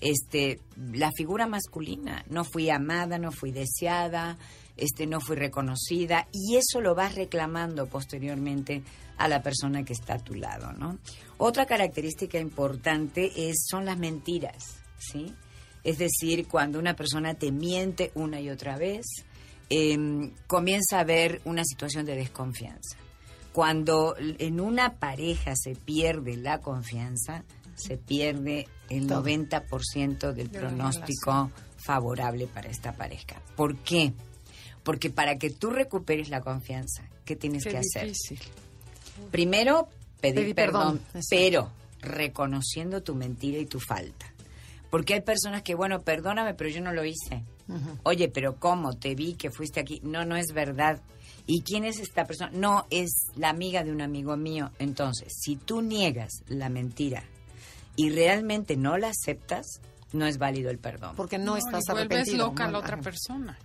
Este, 0.00 0.58
la 0.94 1.12
figura 1.16 1.46
masculina. 1.46 2.24
No 2.28 2.42
fui 2.42 2.70
amada, 2.70 3.18
no 3.18 3.30
fui 3.30 3.52
deseada, 3.52 4.36
este, 4.76 5.06
no 5.06 5.20
fui 5.20 5.36
reconocida. 5.36 6.28
Y 6.32 6.56
eso 6.56 6.80
lo 6.80 6.94
vas 6.94 7.14
reclamando 7.14 7.86
posteriormente 7.86 8.82
a 9.16 9.28
la 9.28 9.42
persona 9.42 9.84
que 9.84 9.92
está 9.92 10.14
a 10.14 10.18
tu 10.18 10.34
lado, 10.34 10.72
¿no? 10.72 10.98
Otra 11.38 11.66
característica 11.66 12.38
importante 12.38 13.48
es, 13.48 13.66
son 13.68 13.84
las 13.84 13.98
mentiras, 13.98 14.78
¿sí? 14.98 15.34
Es 15.84 15.98
decir, 15.98 16.48
cuando 16.48 16.78
una 16.78 16.96
persona 16.96 17.34
te 17.34 17.52
miente 17.52 18.10
una 18.14 18.40
y 18.40 18.50
otra 18.50 18.76
vez, 18.76 19.04
eh, 19.70 20.30
comienza 20.46 20.98
a 20.98 21.00
haber 21.00 21.40
una 21.44 21.64
situación 21.64 22.06
de 22.06 22.16
desconfianza. 22.16 22.96
Cuando 23.52 24.16
en 24.18 24.60
una 24.60 24.98
pareja 24.98 25.54
se 25.54 25.76
pierde 25.76 26.36
la 26.36 26.60
confianza, 26.60 27.44
se 27.76 27.96
pierde 27.96 28.66
el 28.88 29.08
90% 29.08 30.32
del 30.32 30.50
pronóstico 30.50 31.50
favorable 31.76 32.46
para 32.46 32.68
esta 32.68 32.92
pareja. 32.92 33.40
¿Por 33.56 33.76
qué? 33.78 34.12
Porque 34.84 35.10
para 35.10 35.36
que 35.38 35.50
tú 35.50 35.70
recuperes 35.70 36.28
la 36.28 36.40
confianza, 36.40 37.02
¿qué 37.24 37.34
tienes 37.34 37.64
Qué 37.64 37.70
que 37.70 37.78
hacer? 37.78 38.04
difícil. 38.06 38.38
Primero, 39.30 39.88
pedir 40.20 40.36
Pedir 40.42 40.54
perdón, 40.54 41.00
pero 41.30 41.70
reconociendo 42.00 43.02
tu 43.02 43.14
mentira 43.14 43.58
y 43.58 43.66
tu 43.66 43.80
falta. 43.80 44.26
Porque 44.90 45.14
hay 45.14 45.22
personas 45.22 45.62
que, 45.62 45.74
bueno, 45.74 46.02
perdóname, 46.02 46.54
pero 46.54 46.70
yo 46.70 46.80
no 46.80 46.92
lo 46.92 47.04
hice. 47.04 47.42
Oye, 48.04 48.28
pero 48.28 48.56
¿cómo? 48.56 48.92
Te 48.96 49.14
vi 49.14 49.34
que 49.34 49.50
fuiste 49.50 49.80
aquí. 49.80 50.00
No, 50.04 50.24
no 50.24 50.36
es 50.36 50.52
verdad. 50.52 51.00
¿Y 51.46 51.62
quién 51.62 51.84
es 51.84 51.98
esta 51.98 52.24
persona? 52.26 52.50
No, 52.54 52.86
es 52.90 53.10
la 53.34 53.48
amiga 53.48 53.82
de 53.82 53.90
un 53.90 54.02
amigo 54.02 54.36
mío. 54.36 54.70
Entonces, 54.78 55.32
si 55.36 55.56
tú 55.56 55.82
niegas 55.82 56.42
la 56.46 56.68
mentira 56.68 57.24
y 57.96 58.10
realmente 58.10 58.76
no 58.76 58.96
la 58.98 59.08
aceptas, 59.08 59.80
no 60.12 60.26
es 60.26 60.38
válido 60.38 60.70
el 60.70 60.78
perdón. 60.78 61.16
Porque 61.16 61.38
no, 61.38 61.56
y 61.56 61.58
estás 61.58 61.84
vuelves 61.88 62.06
arrepentido. 62.12 62.46
loca 62.46 62.64
a 62.64 62.66
la 62.66 62.72
¿no? 62.74 62.78
otra 62.78 62.98
persona. 63.00 63.58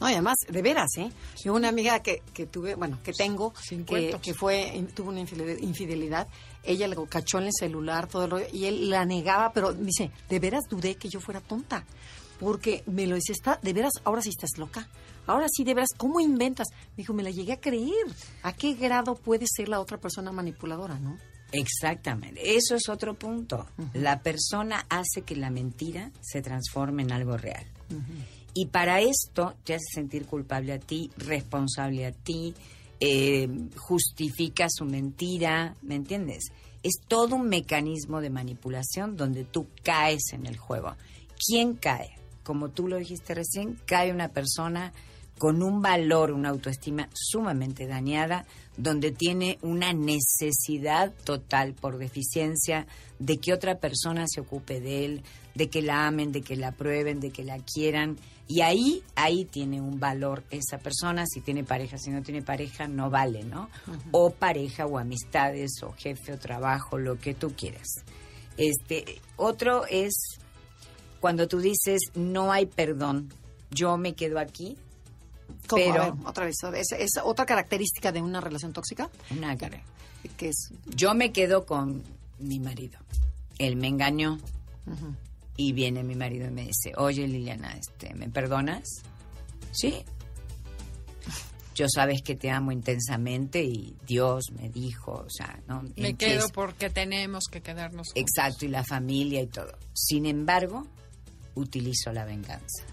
No, 0.00 0.08
y 0.08 0.12
además, 0.14 0.36
de 0.48 0.62
veras, 0.62 0.88
¿eh? 0.96 1.10
Yo 1.44 1.52
una 1.54 1.68
amiga 1.68 2.00
que, 2.00 2.22
que 2.32 2.46
tuve, 2.46 2.74
bueno, 2.74 2.98
que 3.04 3.12
tengo, 3.12 3.52
que, 3.84 4.10
que 4.22 4.34
fue, 4.34 4.82
tuvo 4.94 5.10
una 5.10 5.20
infidel- 5.20 5.62
infidelidad, 5.62 6.26
ella 6.62 6.88
lo 6.88 7.04
cachó 7.06 7.38
en 7.38 7.44
el 7.44 7.52
celular, 7.52 8.06
todo 8.08 8.24
el 8.24 8.30
rollo, 8.30 8.46
y 8.52 8.64
él 8.64 8.88
la 8.88 9.04
negaba, 9.04 9.52
pero 9.52 9.72
dice, 9.74 10.10
de 10.28 10.38
veras 10.38 10.64
dudé 10.70 10.94
que 10.94 11.08
yo 11.10 11.20
fuera 11.20 11.40
tonta, 11.42 11.84
porque 12.38 12.82
me 12.86 13.06
lo 13.06 13.14
dice, 13.16 13.32
está, 13.32 13.58
de 13.62 13.72
veras, 13.74 13.92
ahora 14.04 14.22
sí 14.22 14.30
estás 14.30 14.56
loca, 14.56 14.88
ahora 15.26 15.46
sí, 15.54 15.64
de 15.64 15.74
veras, 15.74 15.90
¿cómo 15.98 16.18
inventas? 16.20 16.68
Me 16.96 17.02
dijo, 17.02 17.12
me 17.12 17.22
la 17.22 17.30
llegué 17.30 17.52
a 17.52 17.60
creer, 17.60 18.06
¿a 18.42 18.54
qué 18.54 18.72
grado 18.72 19.14
puede 19.16 19.44
ser 19.54 19.68
la 19.68 19.80
otra 19.80 19.98
persona 19.98 20.32
manipuladora, 20.32 20.98
no? 20.98 21.18
Exactamente. 21.52 22.56
Eso 22.56 22.76
es 22.76 22.88
otro 22.88 23.14
punto. 23.14 23.66
La 23.92 24.22
persona 24.22 24.86
hace 24.88 25.22
que 25.26 25.34
la 25.34 25.50
mentira 25.50 26.10
se 26.20 26.42
transforme 26.42 27.02
en 27.02 27.10
algo 27.12 27.36
real. 27.36 27.66
Y 28.54 28.66
para 28.66 29.00
esto 29.00 29.54
te 29.64 29.74
hace 29.74 29.86
sentir 29.94 30.26
culpable 30.26 30.72
a 30.72 30.78
ti, 30.78 31.10
responsable 31.16 32.06
a 32.06 32.12
ti, 32.12 32.54
eh, 32.98 33.48
justifica 33.76 34.66
su 34.68 34.84
mentira, 34.84 35.76
¿me 35.82 35.94
entiendes? 35.94 36.50
Es 36.82 36.94
todo 37.06 37.36
un 37.36 37.48
mecanismo 37.48 38.20
de 38.20 38.30
manipulación 38.30 39.16
donde 39.16 39.44
tú 39.44 39.68
caes 39.82 40.32
en 40.32 40.46
el 40.46 40.56
juego. 40.56 40.96
¿Quién 41.46 41.74
cae? 41.74 42.10
Como 42.42 42.70
tú 42.70 42.88
lo 42.88 42.96
dijiste 42.96 43.34
recién, 43.34 43.78
cae 43.86 44.12
una 44.12 44.28
persona 44.28 44.92
con 45.38 45.62
un 45.62 45.80
valor, 45.80 46.32
una 46.32 46.50
autoestima 46.50 47.08
sumamente 47.14 47.86
dañada, 47.86 48.44
donde 48.76 49.10
tiene 49.10 49.58
una 49.62 49.94
necesidad 49.94 51.14
total 51.24 51.72
por 51.72 51.96
deficiencia 51.96 52.86
de 53.18 53.38
que 53.38 53.54
otra 53.54 53.78
persona 53.78 54.26
se 54.28 54.42
ocupe 54.42 54.80
de 54.80 55.06
él, 55.06 55.22
de 55.60 55.68
que 55.68 55.82
la 55.82 56.06
amen, 56.06 56.32
de 56.32 56.40
que 56.40 56.56
la 56.56 56.68
aprueben, 56.68 57.20
de 57.20 57.30
que 57.30 57.44
la 57.44 57.58
quieran. 57.58 58.16
Y 58.48 58.62
ahí, 58.62 59.02
ahí 59.14 59.44
tiene 59.44 59.78
un 59.78 60.00
valor 60.00 60.42
esa 60.50 60.78
persona, 60.78 61.26
si 61.26 61.42
tiene 61.42 61.64
pareja, 61.64 61.98
si 61.98 62.08
no 62.10 62.22
tiene 62.22 62.40
pareja, 62.40 62.88
no 62.88 63.10
vale, 63.10 63.44
¿no? 63.44 63.68
O 64.10 64.30
pareja, 64.30 64.86
o 64.86 64.96
amistades, 64.98 65.82
o 65.82 65.92
jefe, 65.92 66.32
o 66.32 66.38
trabajo, 66.38 66.96
lo 66.96 67.18
que 67.20 67.34
tú 67.34 67.52
quieras. 67.54 67.88
Este, 68.56 69.20
otro 69.36 69.84
es 69.86 70.14
cuando 71.20 71.46
tú 71.46 71.60
dices, 71.60 72.00
no 72.14 72.50
hay 72.50 72.64
perdón, 72.64 73.28
yo 73.70 73.98
me 73.98 74.14
quedo 74.14 74.38
aquí, 74.38 74.78
¿Cómo? 75.66 75.82
Pero- 75.84 76.02
A 76.02 76.10
ver, 76.12 76.26
otra 76.26 76.44
vez, 76.46 76.56
¿es, 76.74 76.92
es 76.92 77.10
otra 77.22 77.44
característica 77.44 78.12
de 78.12 78.22
una 78.22 78.40
relación 78.40 78.72
tóxica? 78.72 79.10
una 79.36 79.56
cara. 79.58 79.82
Que 80.38 80.48
es, 80.48 80.70
Yo 80.86 81.12
me 81.14 81.32
quedo 81.32 81.66
con 81.66 82.02
mi 82.38 82.58
marido. 82.60 82.98
Él 83.58 83.76
me 83.76 83.88
engañó 83.88 84.38
y 85.62 85.72
viene 85.72 86.02
mi 86.02 86.14
marido 86.14 86.46
y 86.46 86.50
me 86.50 86.62
dice, 86.66 86.92
oye 86.96 87.26
Liliana, 87.28 87.72
este, 87.76 88.14
¿me 88.14 88.28
perdonas? 88.30 89.02
Sí. 89.72 90.02
Yo 91.74 91.86
sabes 91.88 92.22
que 92.22 92.34
te 92.34 92.50
amo 92.50 92.72
intensamente 92.72 93.62
y 93.62 93.94
Dios 94.06 94.50
me 94.52 94.68
dijo, 94.70 95.12
o 95.26 95.30
sea, 95.30 95.60
¿no? 95.66 95.82
Me 95.96 96.14
quedo 96.14 96.46
que- 96.46 96.52
porque 96.52 96.90
tenemos 96.90 97.44
que 97.50 97.60
quedarnos 97.62 98.08
juntos. 98.08 98.22
Exacto, 98.22 98.64
y 98.64 98.68
la 98.68 98.84
familia 98.84 99.40
y 99.42 99.46
todo. 99.46 99.72
Sin 99.94 100.26
embargo, 100.26 100.86
utilizo 101.54 102.12
la 102.12 102.24
venganza. 102.24 102.84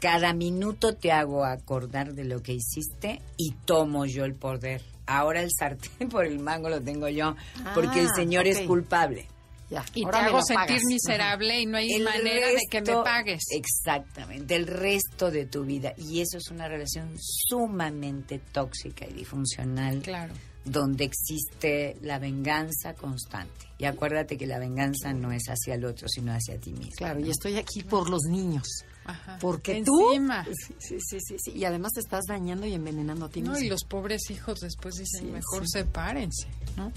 Cada 0.00 0.32
minuto 0.32 0.94
te 0.94 1.12
hago 1.12 1.44
acordar 1.44 2.14
de 2.14 2.24
lo 2.24 2.42
que 2.42 2.54
hiciste 2.54 3.20
y 3.36 3.52
tomo 3.66 4.06
yo 4.06 4.24
el 4.24 4.34
poder. 4.34 4.82
Ahora 5.06 5.42
el 5.42 5.50
sartén 5.58 6.08
por 6.10 6.24
el 6.24 6.38
mango 6.38 6.68
lo 6.70 6.80
tengo 6.80 7.08
yo, 7.08 7.34
porque 7.74 8.00
el 8.00 8.06
Ah, 8.08 8.14
Señor 8.14 8.46
es 8.46 8.60
culpable. 8.66 9.26
Ya, 9.70 9.84
Y 9.94 10.04
ahora 10.04 10.20
te 10.20 10.26
hago 10.26 10.42
sentir 10.42 10.66
pagas. 10.66 10.82
miserable 10.84 11.60
y 11.60 11.66
no 11.66 11.76
hay 11.78 11.92
El 11.92 12.02
manera 12.04 12.48
de 12.48 12.60
que 12.70 12.80
me 12.82 12.92
pagues. 13.04 13.42
Exactamente, 13.50 14.56
el 14.56 14.66
resto 14.66 15.30
de 15.30 15.46
tu 15.46 15.64
vida. 15.64 15.94
Y 15.96 16.20
eso 16.20 16.38
es 16.38 16.50
una 16.50 16.66
relación 16.68 17.14
sumamente 17.18 18.38
tóxica 18.38 19.06
y 19.06 19.12
disfuncional, 19.12 20.00
Claro. 20.02 20.34
donde 20.64 21.04
existe 21.04 21.96
la 22.02 22.18
venganza 22.18 22.94
constante. 22.94 23.66
Y 23.78 23.84
acuérdate 23.86 24.36
que 24.36 24.46
la 24.46 24.58
venganza 24.58 25.12
no 25.12 25.32
es 25.32 25.44
hacia 25.48 25.74
el 25.74 25.84
otro, 25.84 26.06
sino 26.08 26.32
hacia 26.32 26.58
ti 26.58 26.72
mismo. 26.72 26.92
Claro, 26.96 27.20
¿no? 27.20 27.26
y 27.26 27.30
estoy 27.30 27.56
aquí 27.56 27.82
por 27.82 28.10
los 28.10 28.22
niños. 28.24 28.66
Ajá. 29.04 29.38
Porque 29.40 29.82
tú... 29.82 30.10
Encima. 30.12 30.44
Sí, 30.44 30.74
sí, 30.78 30.96
sí, 31.00 31.18
sí, 31.20 31.36
sí, 31.38 31.50
Y 31.52 31.64
además 31.64 31.92
te 31.94 32.00
estás 32.00 32.24
dañando 32.28 32.66
y 32.66 32.74
envenenando 32.74 33.24
a 33.26 33.28
ti 33.30 33.40
No, 33.40 33.52
mismo. 33.52 33.64
y 33.66 33.68
los 33.70 33.84
pobres 33.84 34.30
hijos 34.30 34.60
después 34.60 34.96
dicen, 34.96 35.20
Sí, 35.20 35.26
mejor 35.26 35.62
sí. 35.66 35.78
sepárense, 35.78 36.48
¿no? 36.76 36.92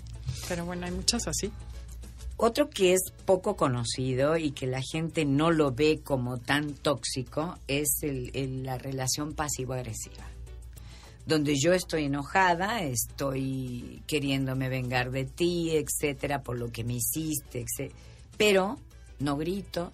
Pero 0.50 0.66
bueno, 0.66 0.86
hay 0.86 0.92
muchas 0.92 1.26
así. 1.28 1.52
Otro 2.46 2.70
que 2.70 2.92
es 2.92 3.14
poco 3.24 3.56
conocido 3.56 4.36
y 4.36 4.52
que 4.52 4.68
la 4.68 4.82
gente 4.82 5.24
no 5.24 5.50
lo 5.50 5.72
ve 5.72 6.02
como 6.04 6.40
tan 6.40 6.74
tóxico 6.74 7.58
es 7.70 8.00
el- 8.02 8.64
la 8.64 8.78
relación 8.78 9.32
pasivo-agresiva. 9.32 10.26
Donde 11.26 11.56
yo 11.58 11.72
estoy 11.72 12.04
enojada, 12.04 12.82
estoy 12.82 14.04
queriéndome 14.08 14.68
vengar 14.68 15.10
de 15.12 15.24
ti, 15.24 15.70
etcétera, 15.72 16.44
por 16.44 16.60
lo 16.60 16.70
que 16.70 16.84
me 16.84 16.96
hiciste, 16.96 17.62
etcétera. 17.62 17.98
Pero 18.36 18.78
no 19.20 19.38
grito, 19.38 19.94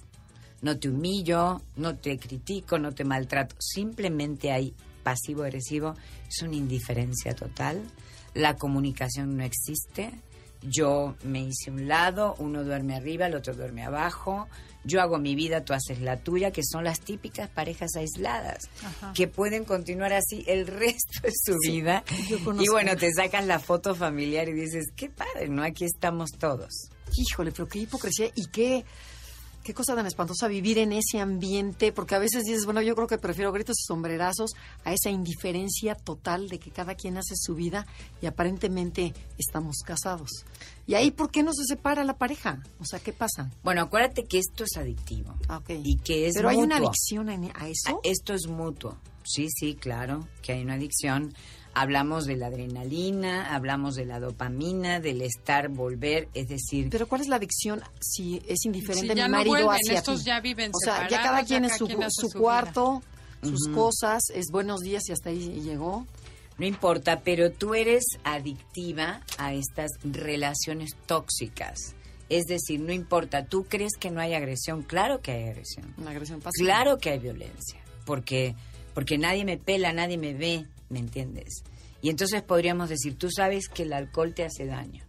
no 0.64 0.80
te 0.80 0.90
humillo, 0.90 1.62
no 1.76 1.98
te 1.98 2.18
critico, 2.18 2.80
no 2.80 2.96
te 2.96 3.04
maltrato. 3.04 3.56
Simplemente 3.60 4.52
hay 4.52 4.74
pasivo-agresivo, 5.04 5.94
es 6.28 6.42
una 6.42 6.56
indiferencia 6.56 7.36
total. 7.36 7.80
La 8.34 8.56
comunicación 8.56 9.38
no 9.38 9.44
existe. 9.44 10.14
Yo 10.62 11.16
me 11.24 11.40
hice 11.42 11.72
un 11.72 11.88
lado, 11.88 12.36
uno 12.40 12.64
duerme 12.64 12.96
arriba, 12.96 13.28
el 13.28 13.36
otro 13.36 13.54
duerme 13.54 13.84
abajo. 13.84 14.48
Yo 14.84 15.02
hago 15.02 15.18
mi 15.18 15.36
vida, 15.36 15.64
tú 15.64 15.74
haces 15.74 16.00
la 16.02 16.18
tuya, 16.18 16.52
que 16.52 16.62
son 16.64 16.84
las 16.84 17.02
típicas 17.02 17.50
parejas 17.50 17.92
aisladas, 17.96 18.70
Ajá. 18.84 19.14
que 19.14 19.28
pueden 19.28 19.66
continuar 19.66 20.14
así 20.14 20.44
el 20.48 20.68
resto 20.68 21.22
de 21.22 21.32
su 21.34 21.58
vida. 21.62 22.04
Y 22.60 22.68
bueno, 22.70 22.96
te 22.96 23.12
sacas 23.14 23.46
la 23.46 23.60
foto 23.60 23.94
familiar 23.96 24.48
y 24.50 24.54
dices, 24.54 24.86
qué 24.96 25.10
padre, 25.10 25.50
¿no? 25.50 25.64
Aquí 25.64 25.86
estamos 25.86 26.32
todos. 26.32 26.90
Híjole, 27.16 27.52
pero 27.52 27.68
qué 27.68 27.80
hipocresía 27.80 28.30
y 28.36 28.48
qué, 28.48 28.86
qué 29.64 29.74
cosa 29.74 29.96
tan 29.96 30.06
espantosa 30.08 30.48
vivir 30.48 30.78
en 30.80 30.92
ese 30.94 31.20
ambiente, 31.20 31.92
porque 31.92 32.16
a 32.16 32.20
veces 32.20 32.44
dices, 32.46 32.66
bueno, 32.66 32.82
yo 32.82 32.96
creo 32.96 33.08
que 33.08 33.18
prefiero 33.18 33.52
gritos 33.52 33.78
y 33.80 33.84
sombrerazos 33.86 34.52
a 34.84 34.94
esa 34.94 35.10
indiferencia 35.10 35.96
total 35.96 36.48
de 36.50 36.60
que 36.60 36.72
cada 36.72 36.96
quien 36.96 37.18
hace 37.18 37.36
su 37.36 37.56
vida 37.56 37.86
y 38.22 38.26
aparentemente 38.26 39.14
estamos 39.38 39.78
casados. 39.86 40.30
Y 40.88 40.96
ahí, 40.96 41.12
¿por 41.12 41.30
qué 41.30 41.44
no 41.44 41.54
se 41.54 41.66
separa 41.66 42.04
la 42.04 42.18
pareja? 42.18 42.64
O 42.80 42.86
sea, 42.86 43.00
¿qué 43.00 43.14
pasa? 43.14 43.52
Bueno, 43.64 43.82
acuérdate 43.82 44.24
que 44.26 44.40
esto 44.40 44.64
es 44.64 44.76
adictivo. 44.78 45.36
Ah, 45.48 45.58
ok. 45.58 45.70
Y 45.84 45.98
que 45.98 46.28
es 46.28 46.36
Pero 46.36 46.50
hay 46.50 46.58
una 46.58 46.76
mutuo. 46.78 46.90
adicción 46.90 47.30
en- 47.30 47.46
a 47.46 47.52
Ah, 47.56 47.70
eso. 47.70 48.00
Esto 48.04 48.34
es 48.34 48.48
mutuo. 48.48 48.98
Sí, 49.24 49.48
sí, 49.50 49.76
claro, 49.76 50.28
que 50.42 50.54
hay 50.54 50.64
una 50.64 50.74
adicción. 50.76 51.34
Hablamos 51.82 52.26
de 52.26 52.36
la 52.36 52.48
adrenalina, 52.48 53.56
hablamos 53.56 53.96
de 53.96 54.04
la 54.06 54.20
dopamina, 54.20 55.00
del 55.00 55.22
estar, 55.22 55.70
volver, 55.70 56.28
es 56.34 56.50
decir, 56.50 56.90
Pero 56.90 57.08
¿cuál 57.08 57.22
es 57.22 57.28
la 57.30 57.38
adicción 57.38 57.82
si 58.02 58.42
es 58.48 58.66
indiferente 58.66 59.08
Si 59.08 59.16
mi 59.16 59.22
no 59.22 59.30
marido 59.30 59.56
vuelven, 59.56 59.76
hacia 59.76 60.00
estos 60.00 60.20
ti? 60.20 60.26
ya 60.26 60.42
viven 60.42 60.72
O 60.74 60.80
sea, 60.80 61.08
ya 61.08 61.22
cada 61.22 61.42
ya 61.42 61.48
quien 61.48 61.64
en 61.64 61.70
su, 61.72 61.88
quien 61.88 62.02
su 62.12 62.28
su 62.28 62.38
cuarto, 62.38 63.02
sus 63.42 63.70
cosas, 63.70 64.24
es 64.34 64.48
buenos 64.52 64.82
días 64.82 65.04
y 65.08 65.14
hasta 65.14 65.30
ahí 65.30 65.62
llegó. 65.62 66.06
no 66.58 66.66
importa, 66.66 67.22
pero 67.22 67.50
tú 67.52 67.74
eres 67.76 68.04
adictiva 68.26 69.22
a 69.38 69.54
estas 69.54 69.92
relaciones 70.04 70.98
tóxicas. 71.06 71.96
Es 72.28 72.44
decir, 72.46 72.82
no 72.82 72.92
importa, 72.92 73.46
tú 73.46 73.64
crees 73.64 73.94
que 73.98 74.12
no 74.12 74.20
hay 74.20 74.34
agresión, 74.34 74.84
claro 74.84 75.22
que 75.22 75.32
hay 75.32 75.48
agresión. 75.48 75.96
Una 75.98 76.12
agresión 76.12 76.42
pasiva. 76.42 76.66
Claro 76.66 76.98
que 76.98 77.12
hay 77.12 77.20
violencia, 77.20 77.80
porque 78.06 78.56
porque 78.94 79.18
nadie 79.18 79.46
me 79.46 79.58
pela, 79.58 79.94
nadie 79.94 80.18
me 80.18 80.34
ve, 80.34 80.66
¿me 80.90 81.00
entiendes? 81.00 81.64
Y 82.02 82.10
entonces 82.10 82.42
podríamos 82.42 82.90
decir, 82.90 83.18
tú 83.18 83.30
sabes 83.30 83.68
que 83.68 83.84
el 83.84 83.94
alcohol 83.94 84.34
te 84.34 84.46
hace 84.46 84.66
daño. 84.66 85.04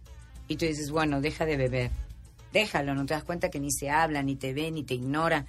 Y 0.47 0.57
tú 0.57 0.65
dices, 0.65 0.91
bueno, 0.91 1.21
deja 1.21 1.45
de 1.45 1.57
beber. 1.57 1.91
Déjalo, 2.51 2.93
no 2.93 3.05
te 3.05 3.13
das 3.13 3.23
cuenta 3.23 3.49
que 3.49 3.59
ni 3.59 3.71
se 3.71 3.89
habla, 3.89 4.21
ni 4.23 4.35
te 4.35 4.53
ve, 4.53 4.71
ni 4.71 4.83
te 4.83 4.95
ignora. 4.95 5.45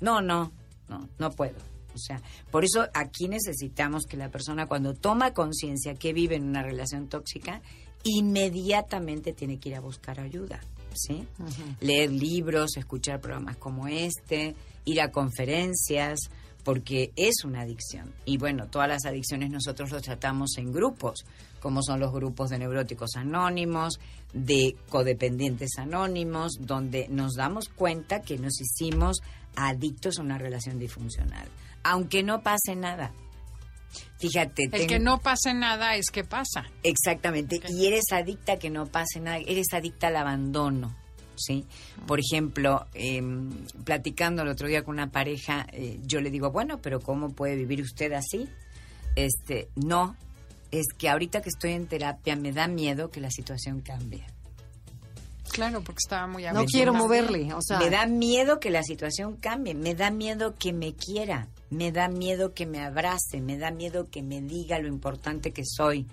No, 0.00 0.20
no, 0.20 0.52
no, 0.88 1.08
no 1.18 1.30
puedo. 1.32 1.56
O 1.94 1.98
sea, 1.98 2.20
por 2.50 2.64
eso 2.64 2.86
aquí 2.94 3.26
necesitamos 3.26 4.04
que 4.06 4.16
la 4.16 4.30
persona 4.30 4.66
cuando 4.66 4.94
toma 4.94 5.32
conciencia 5.32 5.94
que 5.94 6.12
vive 6.12 6.36
en 6.36 6.44
una 6.44 6.62
relación 6.62 7.08
tóxica, 7.08 7.62
inmediatamente 8.04 9.32
tiene 9.32 9.58
que 9.58 9.70
ir 9.70 9.76
a 9.76 9.80
buscar 9.80 10.20
ayuda. 10.20 10.60
¿sí? 10.94 11.26
Leer 11.80 12.12
libros, 12.12 12.76
escuchar 12.76 13.20
programas 13.20 13.56
como 13.56 13.88
este, 13.88 14.54
ir 14.84 15.00
a 15.00 15.10
conferencias, 15.10 16.20
porque 16.66 17.12
es 17.14 17.44
una 17.44 17.60
adicción. 17.60 18.12
Y 18.24 18.38
bueno, 18.38 18.66
todas 18.66 18.88
las 18.88 19.06
adicciones 19.06 19.50
nosotros 19.50 19.92
los 19.92 20.02
tratamos 20.02 20.58
en 20.58 20.72
grupos, 20.72 21.24
como 21.60 21.80
son 21.80 22.00
los 22.00 22.12
grupos 22.12 22.50
de 22.50 22.58
neuróticos 22.58 23.14
anónimos, 23.16 24.00
de 24.34 24.74
codependientes 24.88 25.78
anónimos, 25.78 26.54
donde 26.60 27.06
nos 27.08 27.34
damos 27.34 27.68
cuenta 27.68 28.20
que 28.20 28.36
nos 28.38 28.60
hicimos 28.60 29.18
adictos 29.54 30.18
a 30.18 30.22
una 30.22 30.38
relación 30.38 30.78
disfuncional, 30.80 31.46
aunque 31.84 32.24
no 32.24 32.42
pase 32.42 32.74
nada. 32.74 33.12
Fíjate. 34.18 34.64
El 34.64 34.70
ten- 34.72 34.88
que 34.88 34.98
no 34.98 35.18
pase 35.18 35.54
nada 35.54 35.94
es 35.94 36.10
que 36.10 36.24
pasa. 36.24 36.64
Exactamente. 36.82 37.60
Y 37.68 37.86
eres 37.86 38.06
adicta 38.12 38.54
a 38.54 38.58
que 38.58 38.70
no 38.70 38.86
pase 38.86 39.20
nada. 39.20 39.38
Eres 39.38 39.68
adicta 39.72 40.08
al 40.08 40.16
abandono. 40.16 40.94
¿Sí? 41.36 41.64
Por 42.06 42.18
ejemplo, 42.20 42.86
eh, 42.94 43.22
platicando 43.84 44.42
el 44.42 44.48
otro 44.48 44.68
día 44.68 44.82
con 44.82 44.94
una 44.94 45.10
pareja, 45.10 45.66
eh, 45.72 45.98
yo 46.04 46.20
le 46.20 46.30
digo, 46.30 46.50
bueno, 46.50 46.78
pero 46.82 47.00
¿cómo 47.00 47.30
puede 47.30 47.56
vivir 47.56 47.82
usted 47.82 48.12
así? 48.12 48.48
Este, 49.14 49.68
no, 49.76 50.16
es 50.70 50.86
que 50.96 51.08
ahorita 51.08 51.40
que 51.42 51.48
estoy 51.48 51.72
en 51.72 51.86
terapia 51.86 52.36
me 52.36 52.52
da 52.52 52.68
miedo 52.68 53.10
que 53.10 53.20
la 53.20 53.30
situación 53.30 53.80
cambie. 53.80 54.24
Claro, 55.52 55.80
porque 55.80 56.00
estaba 56.04 56.26
muy 56.26 56.44
No 56.52 56.64
quiero 56.66 56.92
moverle, 56.92 57.54
o 57.54 57.62
sea, 57.62 57.78
me 57.78 57.88
da 57.88 58.06
miedo 58.06 58.60
que 58.60 58.68
la 58.70 58.82
situación 58.82 59.36
cambie, 59.36 59.74
me 59.74 59.94
da 59.94 60.10
miedo 60.10 60.54
que 60.54 60.72
me 60.72 60.92
quiera, 60.94 61.48
me 61.70 61.92
da 61.92 62.08
miedo 62.08 62.52
que 62.52 62.66
me 62.66 62.80
abrace, 62.80 63.40
me 63.40 63.56
da 63.56 63.70
miedo 63.70 64.10
que 64.10 64.22
me 64.22 64.42
diga 64.42 64.78
lo 64.80 64.88
importante 64.88 65.52
que 65.52 65.62
soy, 65.64 66.06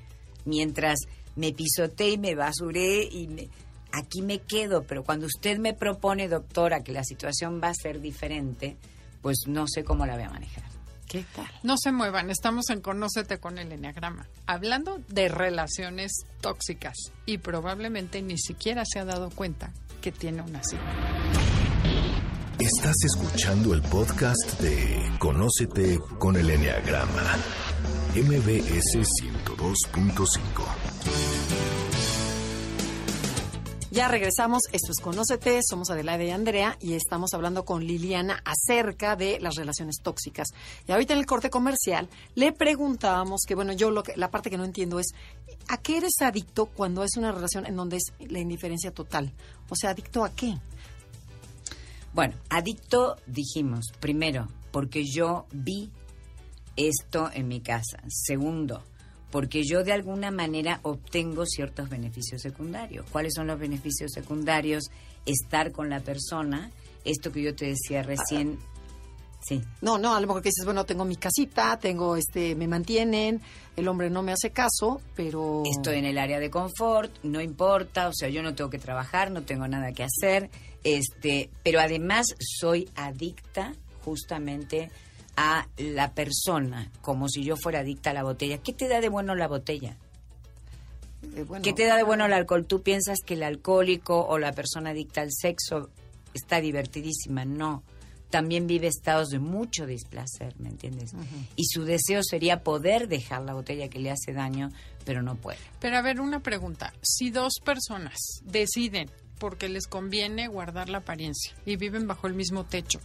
mientras 0.45 0.99
me 1.35 1.51
pisoteé 1.51 2.11
y 2.11 2.17
me 2.19 2.35
basuré 2.35 3.03
y 3.03 3.27
me- 3.27 3.49
aquí 3.93 4.21
me 4.21 4.39
quedo, 4.39 4.83
pero 4.83 5.05
cuando 5.05 5.27
usted 5.27 5.59
me 5.59 5.73
propone, 5.73 6.27
doctora, 6.27 6.83
que 6.83 6.91
la 6.91 7.05
situación 7.05 7.61
va 7.63 7.69
a 7.69 7.73
ser 7.73 8.01
diferente, 8.01 8.75
pues 9.21 9.43
no 9.47 9.65
sé 9.67 9.85
cómo 9.85 10.05
la 10.05 10.15
voy 10.15 10.23
a 10.23 10.29
manejar. 10.29 10.73
¿qué 11.13 11.23
tal? 11.35 11.47
No 11.61 11.75
se 11.77 11.91
muevan, 11.91 12.31
estamos 12.31 12.71
en 12.71 12.81
Conócete 12.81 13.37
con 13.37 13.59
el 13.59 13.71
Enneagrama, 13.71 14.27
hablando 14.47 14.99
de 15.09 15.29
relaciones 15.29 16.11
tóxicas 16.41 16.95
y 17.27 17.37
probablemente 17.37 18.23
ni 18.23 18.39
siquiera 18.39 18.81
se 18.83 18.97
ha 18.99 19.05
dado 19.05 19.29
cuenta 19.29 19.71
que 20.01 20.11
tiene 20.11 20.41
una 20.41 20.63
cita. 20.63 20.81
Estás 22.57 22.95
escuchando 23.05 23.75
el 23.75 23.83
podcast 23.83 24.59
de 24.59 25.11
Conócete 25.19 25.99
con 26.17 26.35
el 26.35 26.49
Enneagrama. 26.49 27.37
MBS 28.15 28.97
102.5. 29.21 31.72
Ya 33.93 34.07
regresamos, 34.07 34.63
esto 34.71 34.91
es 34.91 34.99
Conócete, 34.99 35.59
somos 35.63 35.91
Adelaide 35.91 36.25
y 36.25 36.31
Andrea 36.31 36.75
y 36.81 36.93
estamos 36.93 37.31
hablando 37.35 37.63
con 37.63 37.85
Liliana 37.85 38.41
acerca 38.43 39.15
de 39.15 39.39
las 39.39 39.53
relaciones 39.53 39.97
tóxicas. 40.01 40.47
Y 40.87 40.91
ahorita 40.91 41.13
en 41.13 41.19
el 41.19 41.27
corte 41.27 41.51
comercial 41.51 42.09
le 42.33 42.53
preguntábamos 42.53 43.41
que, 43.47 43.53
bueno, 43.53 43.71
yo 43.71 43.91
lo 43.91 44.01
que, 44.01 44.17
la 44.17 44.31
parte 44.31 44.49
que 44.49 44.57
no 44.57 44.65
entiendo 44.65 44.99
es, 44.99 45.09
¿a 45.67 45.77
qué 45.77 45.97
eres 45.97 46.13
adicto 46.21 46.65
cuando 46.65 47.03
es 47.03 47.17
una 47.17 47.31
relación 47.31 47.67
en 47.67 47.75
donde 47.75 47.97
es 47.97 48.13
la 48.31 48.39
indiferencia 48.39 48.89
total? 48.89 49.31
O 49.69 49.75
sea, 49.75 49.91
¿adicto 49.91 50.25
a 50.25 50.33
qué? 50.33 50.57
Bueno, 52.15 52.33
adicto 52.49 53.17
dijimos, 53.27 53.93
primero, 53.99 54.47
porque 54.71 55.05
yo 55.05 55.45
vi 55.51 55.91
esto 56.77 57.29
en 57.31 57.47
mi 57.47 57.61
casa. 57.61 58.01
Segundo, 58.07 58.83
porque 59.33 59.63
yo 59.63 59.83
de 59.83 59.91
alguna 59.91 60.29
manera 60.29 60.79
obtengo 60.83 61.47
ciertos 61.47 61.89
beneficios 61.89 62.39
secundarios. 62.39 63.03
¿Cuáles 63.11 63.33
son 63.35 63.47
los 63.47 63.57
beneficios 63.57 64.11
secundarios? 64.11 64.91
Estar 65.25 65.71
con 65.71 65.89
la 65.89 66.01
persona, 66.01 66.69
esto 67.03 67.31
que 67.31 67.41
yo 67.41 67.55
te 67.55 67.65
decía 67.65 68.03
recién. 68.03 68.59
Sí, 69.41 69.63
No, 69.81 69.97
no, 69.97 70.13
a 70.13 70.21
lo 70.21 70.27
mejor 70.27 70.43
que 70.43 70.49
dices, 70.49 70.65
bueno, 70.65 70.85
tengo 70.85 71.03
mi 71.03 71.15
casita, 71.15 71.79
tengo 71.79 72.15
este, 72.15 72.53
me 72.53 72.67
mantienen, 72.67 73.41
el 73.75 73.87
hombre 73.87 74.11
no 74.11 74.21
me 74.21 74.33
hace 74.33 74.51
caso, 74.51 75.01
pero... 75.15 75.63
estoy 75.65 75.97
en 75.97 76.05
el 76.05 76.19
área 76.19 76.39
de 76.39 76.51
confort, 76.51 77.11
no 77.23 77.41
importa, 77.41 78.09
o 78.09 78.13
sea, 78.13 78.29
yo 78.29 78.43
no 78.43 78.53
tengo 78.53 78.69
que 78.69 78.77
trabajar, 78.77 79.31
no 79.31 79.41
tengo 79.41 79.67
nada 79.67 79.93
que 79.93 80.03
hacer, 80.03 80.51
este, 80.83 81.49
pero 81.63 81.79
además 81.79 82.27
soy 82.39 82.87
adicta 82.93 83.73
justamente 84.05 84.91
a 85.35 85.67
la 85.77 86.13
persona, 86.13 86.91
como 87.01 87.27
si 87.27 87.43
yo 87.43 87.55
fuera 87.55 87.79
adicta 87.79 88.11
a 88.11 88.13
la 88.13 88.23
botella. 88.23 88.59
¿Qué 88.59 88.73
te 88.73 88.87
da 88.87 89.01
de 89.01 89.09
bueno 89.09 89.35
la 89.35 89.47
botella? 89.47 89.97
eh, 91.35 91.43
bueno, 91.43 91.63
¿Qué 91.63 91.73
te 91.73 91.85
da 91.85 91.95
de 91.97 92.03
bueno 92.03 92.25
el 92.25 92.33
alcohol? 92.33 92.65
¿Tú 92.65 92.81
piensas 92.81 93.19
que 93.25 93.33
el 93.35 93.43
alcohólico 93.43 94.25
o 94.25 94.37
la 94.37 94.51
persona 94.53 94.91
adicta 94.91 95.21
al 95.21 95.31
sexo 95.31 95.89
está 96.33 96.61
divertidísima? 96.61 97.45
No. 97.45 97.83
También 98.29 98.65
vive 98.65 98.87
estados 98.87 99.29
de 99.29 99.37
mucho 99.37 99.85
displacer, 99.85 100.55
¿me 100.59 100.69
entiendes? 100.69 101.11
Y 101.55 101.65
su 101.65 101.85
deseo 101.85 102.23
sería 102.23 102.63
poder 102.63 103.07
dejar 103.07 103.43
la 103.43 103.53
botella 103.53 103.89
que 103.89 103.99
le 103.99 104.09
hace 104.09 104.33
daño, 104.33 104.71
pero 105.05 105.21
no 105.21 105.35
puede. 105.35 105.59
Pero 105.79 105.97
a 105.97 106.01
ver, 106.01 106.19
una 106.19 106.39
pregunta. 106.39 106.93
Si 107.03 107.29
dos 107.29 107.53
personas 107.63 108.17
deciden, 108.43 109.11
porque 109.37 109.69
les 109.69 109.85
conviene 109.85 110.47
guardar 110.47 110.89
la 110.89 110.99
apariencia 110.99 111.53
y 111.63 111.75
viven 111.75 112.07
bajo 112.07 112.25
el 112.25 112.33
mismo 112.33 112.63
techo, 112.63 112.99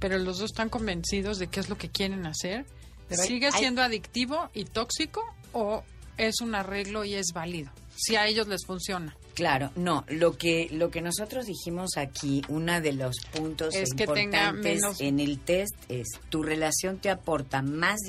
pero 0.00 0.18
los 0.18 0.38
dos 0.38 0.50
están 0.50 0.68
convencidos 0.68 1.38
de 1.38 1.46
qué 1.46 1.60
es 1.60 1.68
lo 1.68 1.78
que 1.78 1.88
quieren 1.88 2.26
hacer, 2.26 2.66
¿sigue 3.10 3.52
siendo 3.52 3.82
adictivo 3.82 4.50
y 4.54 4.64
tóxico 4.64 5.22
o 5.52 5.84
es 6.16 6.40
un 6.40 6.54
arreglo 6.56 7.04
y 7.04 7.14
es 7.14 7.26
válido? 7.32 7.70
Si 7.96 8.16
a 8.16 8.26
ellos 8.26 8.48
les 8.48 8.64
funciona. 8.66 9.14
Claro, 9.34 9.70
no, 9.76 10.04
lo 10.08 10.36
que 10.36 10.68
lo 10.72 10.90
que 10.90 11.00
nosotros 11.02 11.46
dijimos 11.46 11.96
aquí, 11.96 12.42
uno 12.48 12.80
de 12.80 12.92
los 12.92 13.16
puntos 13.32 13.74
Es 13.74 13.90
importantes 13.90 14.54
menos- 14.80 15.00
en 15.00 15.20
el 15.20 15.38
test 15.38 15.74
es 15.88 16.08
tu 16.30 16.42
relación 16.42 16.98
te 16.98 17.10
aporta 17.10 17.62
más 17.62 18.00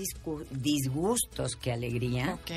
disgustos 0.50 1.56
que 1.56 1.72
alegría. 1.72 2.34
Ok. 2.42 2.52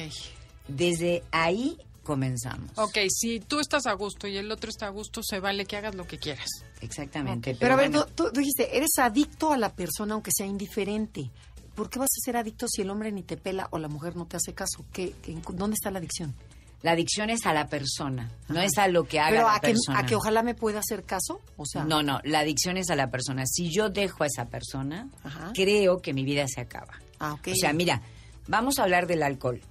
Desde 0.68 1.22
ahí 1.30 1.76
comenzamos. 2.02 2.70
Ok, 2.76 2.98
si 3.10 3.40
tú 3.40 3.60
estás 3.60 3.86
a 3.86 3.92
gusto 3.94 4.26
y 4.26 4.36
el 4.36 4.50
otro 4.50 4.70
está 4.70 4.86
a 4.86 4.90
gusto, 4.90 5.22
se 5.22 5.40
vale 5.40 5.64
que 5.66 5.76
hagas 5.76 5.94
lo 5.94 6.06
que 6.06 6.18
quieras. 6.18 6.48
Exactamente. 6.84 7.56
Pero, 7.58 7.74
a 7.74 7.76
ver, 7.76 7.90
bueno, 7.90 8.06
tú, 8.06 8.24
tú 8.32 8.40
dijiste, 8.40 8.76
eres 8.76 8.90
adicto 8.98 9.52
a 9.52 9.56
la 9.58 9.74
persona 9.74 10.14
aunque 10.14 10.30
sea 10.34 10.46
indiferente. 10.46 11.30
¿Por 11.74 11.90
qué 11.90 11.98
vas 11.98 12.10
a 12.10 12.20
ser 12.24 12.36
adicto 12.36 12.66
si 12.68 12.82
el 12.82 12.90
hombre 12.90 13.10
ni 13.10 13.22
te 13.22 13.36
pela 13.36 13.66
o 13.70 13.78
la 13.78 13.88
mujer 13.88 14.14
no 14.16 14.26
te 14.26 14.36
hace 14.36 14.52
caso? 14.54 14.84
¿Qué, 14.92 15.12
qué- 15.22 15.36
¿Dónde 15.52 15.74
está 15.74 15.90
la 15.90 15.98
adicción? 15.98 16.34
la 16.82 16.90
adicción 16.92 17.30
es 17.30 17.46
a 17.46 17.54
la 17.54 17.66
persona, 17.68 18.30
no 18.48 18.60
es 18.60 18.76
a 18.76 18.88
lo 18.88 19.04
que 19.08 19.18
haga 19.18 19.30
Pero 19.30 19.42
la 19.44 19.54
a 19.54 19.60
que, 19.60 19.68
persona. 19.68 19.98
a 20.00 20.04
que 20.04 20.14
ojalá 20.16 20.42
me 20.42 20.54
pueda 20.54 20.80
hacer 20.80 21.02
caso. 21.04 21.40
O 21.56 21.64
sea, 21.64 21.82
No, 21.82 22.02
no, 22.02 22.20
la 22.24 22.40
adicción 22.40 22.76
es 22.76 22.90
a 22.90 22.94
la 22.94 23.10
persona. 23.10 23.44
Si 23.46 23.70
yo 23.70 23.88
dejo 23.88 24.22
a 24.22 24.26
esa 24.26 24.44
persona, 24.50 25.08
Ajá. 25.22 25.52
creo 25.54 26.02
que 26.02 26.12
mi 26.12 26.24
vida 26.24 26.46
se 26.46 26.60
acaba. 26.60 27.00
Ah, 27.18 27.32
ok. 27.32 27.48
O 27.52 27.54
sea, 27.56 27.72
mira, 27.72 28.02
vamos 28.48 28.78
a 28.78 28.82
hablar 28.82 29.06
del 29.06 29.22
alcohol. 29.22 29.62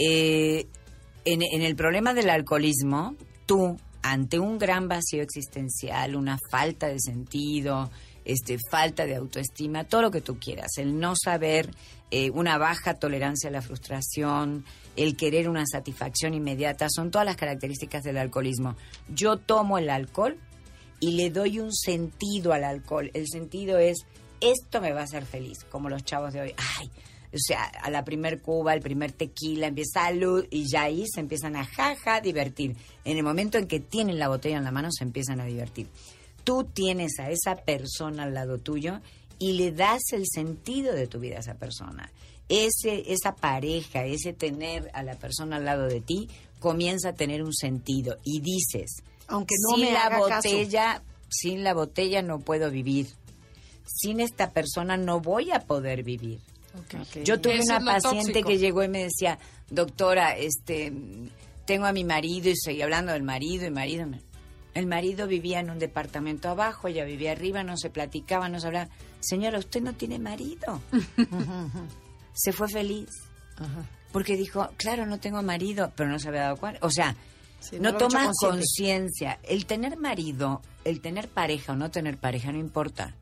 Eh, 0.00 0.66
en, 1.24 1.40
en 1.42 1.62
el 1.62 1.76
problema 1.76 2.12
del 2.14 2.28
alcoholismo, 2.30 3.14
tú, 3.46 3.78
ante 4.04 4.38
un 4.38 4.58
gran 4.58 4.86
vacío 4.86 5.22
existencial, 5.22 6.14
una 6.14 6.38
falta 6.50 6.88
de 6.88 7.00
sentido, 7.00 7.90
este, 8.26 8.58
falta 8.70 9.06
de 9.06 9.16
autoestima, 9.16 9.84
todo 9.84 10.02
lo 10.02 10.10
que 10.10 10.20
tú 10.20 10.38
quieras, 10.38 10.76
el 10.76 11.00
no 11.00 11.14
saber, 11.16 11.70
eh, 12.10 12.30
una 12.30 12.58
baja 12.58 12.94
tolerancia 12.94 13.48
a 13.48 13.52
la 13.52 13.62
frustración, 13.62 14.66
el 14.94 15.16
querer 15.16 15.48
una 15.48 15.64
satisfacción 15.64 16.34
inmediata, 16.34 16.88
son 16.90 17.10
todas 17.10 17.24
las 17.24 17.36
características 17.36 18.04
del 18.04 18.18
alcoholismo. 18.18 18.76
Yo 19.08 19.38
tomo 19.38 19.78
el 19.78 19.88
alcohol 19.88 20.36
y 21.00 21.12
le 21.12 21.30
doy 21.30 21.58
un 21.58 21.72
sentido 21.72 22.52
al 22.52 22.64
alcohol. 22.64 23.10
El 23.14 23.26
sentido 23.26 23.78
es, 23.78 24.04
esto 24.42 24.82
me 24.82 24.92
va 24.92 25.00
a 25.00 25.04
hacer 25.04 25.24
feliz, 25.24 25.64
como 25.70 25.88
los 25.88 26.04
chavos 26.04 26.34
de 26.34 26.42
hoy. 26.42 26.54
Ay, 26.78 26.90
o 27.34 27.38
sea, 27.38 27.64
a 27.64 27.90
la 27.90 28.04
primer 28.04 28.40
cuba, 28.40 28.74
el 28.74 28.80
primer 28.80 29.12
tequila, 29.12 29.66
empieza 29.66 30.04
salud 30.04 30.46
y 30.50 30.70
ya 30.70 30.82
ahí 30.84 31.04
se 31.12 31.20
empiezan 31.20 31.56
a 31.56 31.64
jaja 31.64 32.20
divertir. 32.20 32.76
En 33.04 33.16
el 33.16 33.24
momento 33.24 33.58
en 33.58 33.66
que 33.66 33.80
tienen 33.80 34.18
la 34.18 34.28
botella 34.28 34.56
en 34.56 34.64
la 34.64 34.70
mano 34.70 34.88
se 34.92 35.04
empiezan 35.04 35.40
a 35.40 35.44
divertir. 35.44 35.88
Tú 36.44 36.64
tienes 36.64 37.18
a 37.18 37.30
esa 37.30 37.56
persona 37.56 38.22
al 38.22 38.34
lado 38.34 38.58
tuyo 38.58 39.00
y 39.38 39.54
le 39.54 39.72
das 39.72 40.02
el 40.12 40.24
sentido 40.26 40.94
de 40.94 41.06
tu 41.06 41.18
vida 41.18 41.36
a 41.36 41.40
esa 41.40 41.54
persona. 41.54 42.10
Ese, 42.48 43.12
esa 43.12 43.34
pareja, 43.34 44.04
ese 44.04 44.32
tener 44.32 44.90
a 44.92 45.02
la 45.02 45.14
persona 45.14 45.56
al 45.56 45.64
lado 45.64 45.86
de 45.86 46.00
ti, 46.00 46.28
comienza 46.60 47.10
a 47.10 47.14
tener 47.14 47.42
un 47.42 47.54
sentido 47.54 48.18
y 48.22 48.40
dices, 48.40 49.02
Aunque 49.26 49.54
no 49.60 49.76
sin 49.76 49.86
me 49.86 49.92
la 49.92 50.04
haga 50.04 50.28
caso". 50.28 50.48
botella, 50.48 51.02
sin 51.28 51.64
la 51.64 51.74
botella 51.74 52.22
no 52.22 52.38
puedo 52.38 52.70
vivir. 52.70 53.08
Sin 53.86 54.20
esta 54.20 54.50
persona 54.50 54.96
no 54.96 55.20
voy 55.20 55.50
a 55.50 55.60
poder 55.60 56.02
vivir. 56.02 56.40
Yo 57.24 57.40
tuve 57.40 57.60
una 57.60 57.80
paciente 57.80 58.32
tóxico. 58.32 58.48
que 58.48 58.58
llegó 58.58 58.82
y 58.82 58.88
me 58.88 59.04
decía, 59.04 59.38
doctora, 59.70 60.36
este, 60.36 60.92
tengo 61.66 61.86
a 61.86 61.92
mi 61.92 62.04
marido 62.04 62.48
y 62.48 62.52
estoy 62.52 62.82
hablando 62.82 63.12
del 63.12 63.22
marido 63.22 63.66
y 63.66 63.70
marido. 63.70 64.06
El 64.74 64.86
marido 64.86 65.28
vivía 65.28 65.60
en 65.60 65.70
un 65.70 65.78
departamento 65.78 66.48
abajo, 66.48 66.88
ella 66.88 67.04
vivía 67.04 67.30
arriba, 67.32 67.62
no 67.62 67.76
se 67.76 67.90
platicaba, 67.90 68.48
no 68.48 68.58
se 68.58 68.66
hablaba. 68.66 68.90
Señora, 69.20 69.58
usted 69.58 69.80
no 69.80 69.94
tiene 69.94 70.18
marido. 70.18 70.80
se 72.34 72.52
fue 72.52 72.68
feliz. 72.68 73.08
Ajá. 73.56 73.84
Porque 74.12 74.36
dijo, 74.36 74.68
claro, 74.76 75.06
no 75.06 75.18
tengo 75.20 75.42
marido, 75.42 75.92
pero 75.96 76.10
no 76.10 76.18
se 76.18 76.28
había 76.28 76.42
dado 76.42 76.56
cuenta. 76.56 76.80
O 76.84 76.90
sea, 76.90 77.14
Sí, 77.60 77.76
no 77.76 77.84
lo 77.84 77.88
he 77.88 77.90
hecho 77.92 78.08
toma 78.08 78.24
consciente. 78.26 78.56
conciencia. 78.58 79.38
El 79.42 79.64
tener 79.66 79.96
marido, 79.96 80.60
el 80.84 81.00
tener 81.00 81.28
pareja 81.28 81.72
o 81.72 81.76
no 81.76 81.90
tener 81.90 82.18
pareja, 82.18 82.52
no 82.52 82.58
importa. 82.58 83.14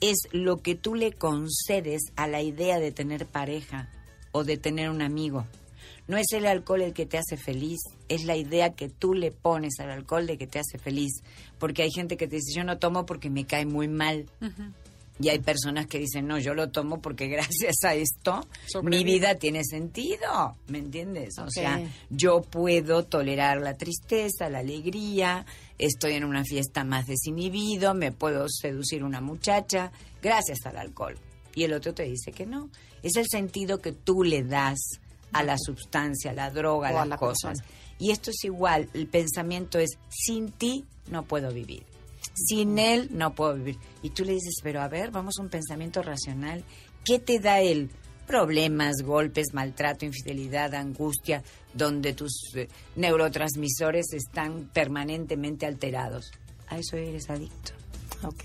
Es 0.00 0.28
lo 0.32 0.62
que 0.62 0.74
tú 0.74 0.94
le 0.94 1.12
concedes 1.12 2.12
a 2.16 2.26
la 2.26 2.42
idea 2.42 2.78
de 2.78 2.92
tener 2.92 3.26
pareja 3.26 3.90
o 4.32 4.44
de 4.44 4.56
tener 4.56 4.90
un 4.90 5.02
amigo. 5.02 5.46
No 6.08 6.16
es 6.16 6.32
el 6.32 6.46
alcohol 6.46 6.82
el 6.82 6.92
que 6.92 7.06
te 7.06 7.18
hace 7.18 7.36
feliz, 7.36 7.78
es 8.08 8.24
la 8.24 8.36
idea 8.36 8.74
que 8.74 8.88
tú 8.88 9.14
le 9.14 9.30
pones 9.30 9.78
al 9.78 9.90
alcohol 9.90 10.26
de 10.26 10.38
que 10.38 10.46
te 10.46 10.58
hace 10.58 10.78
feliz. 10.78 11.22
Porque 11.58 11.82
hay 11.82 11.90
gente 11.90 12.16
que 12.16 12.26
te 12.26 12.36
dice, 12.36 12.52
yo 12.52 12.64
no 12.64 12.78
tomo 12.78 13.06
porque 13.06 13.30
me 13.30 13.46
cae 13.46 13.66
muy 13.66 13.86
mal. 13.86 14.26
Y 15.22 15.28
hay 15.28 15.38
personas 15.38 15.86
que 15.86 15.98
dicen, 15.98 16.26
no, 16.26 16.38
yo 16.38 16.54
lo 16.54 16.70
tomo 16.70 17.02
porque 17.02 17.28
gracias 17.28 17.84
a 17.84 17.94
esto 17.94 18.46
mi 18.82 19.04
vida 19.04 19.34
tiene 19.34 19.64
sentido, 19.64 20.56
¿me 20.68 20.78
entiendes? 20.78 21.38
O 21.38 21.50
sea, 21.50 21.80
yo 22.08 22.40
puedo 22.40 23.04
tolerar 23.04 23.60
la 23.60 23.76
tristeza, 23.76 24.48
la 24.48 24.60
alegría, 24.60 25.44
estoy 25.78 26.14
en 26.14 26.24
una 26.24 26.44
fiesta 26.44 26.84
más 26.84 27.06
desinhibido, 27.06 27.92
me 27.94 28.12
puedo 28.12 28.46
seducir 28.48 29.04
una 29.04 29.20
muchacha 29.20 29.92
gracias 30.22 30.64
al 30.64 30.78
alcohol. 30.78 31.16
Y 31.54 31.64
el 31.64 31.74
otro 31.74 31.92
te 31.92 32.04
dice 32.04 32.32
que 32.32 32.46
no. 32.46 32.70
Es 33.02 33.16
el 33.16 33.26
sentido 33.30 33.80
que 33.80 33.92
tú 33.92 34.22
le 34.22 34.42
das 34.42 34.78
a 35.32 35.42
la 35.42 35.56
sustancia, 35.58 36.30
a 36.30 36.34
la 36.34 36.50
droga, 36.50 36.88
a 36.88 36.92
O 36.92 36.96
a 36.96 37.00
las 37.00 37.08
la 37.08 37.16
cosas. 37.18 37.58
persona. 37.60 37.80
Y 37.98 38.10
esto 38.10 38.30
es 38.30 38.42
igual, 38.44 38.88
el 38.94 39.06
pensamiento 39.06 39.78
es, 39.78 39.90
sin 40.08 40.50
ti 40.50 40.86
no 41.10 41.24
puedo 41.24 41.52
vivir. 41.52 41.84
Sin 42.34 42.78
él 42.78 43.08
no 43.12 43.34
puedo 43.34 43.54
vivir. 43.54 43.78
Y 44.02 44.10
tú 44.10 44.24
le 44.24 44.32
dices, 44.32 44.56
pero 44.62 44.80
a 44.80 44.88
ver, 44.88 45.10
vamos 45.10 45.38
a 45.38 45.42
un 45.42 45.48
pensamiento 45.48 46.02
racional. 46.02 46.64
¿Qué 47.04 47.18
te 47.18 47.38
da 47.38 47.60
él? 47.60 47.90
Problemas, 48.26 49.02
golpes, 49.02 49.52
maltrato, 49.52 50.04
infidelidad, 50.04 50.74
angustia, 50.74 51.42
donde 51.74 52.12
tus 52.12 52.54
eh, 52.54 52.68
neurotransmisores 52.96 54.12
están 54.12 54.70
permanentemente 54.72 55.66
alterados. 55.66 56.30
A 56.68 56.78
eso 56.78 56.96
eres 56.96 57.28
adicto. 57.28 57.72
Ok. 58.22 58.44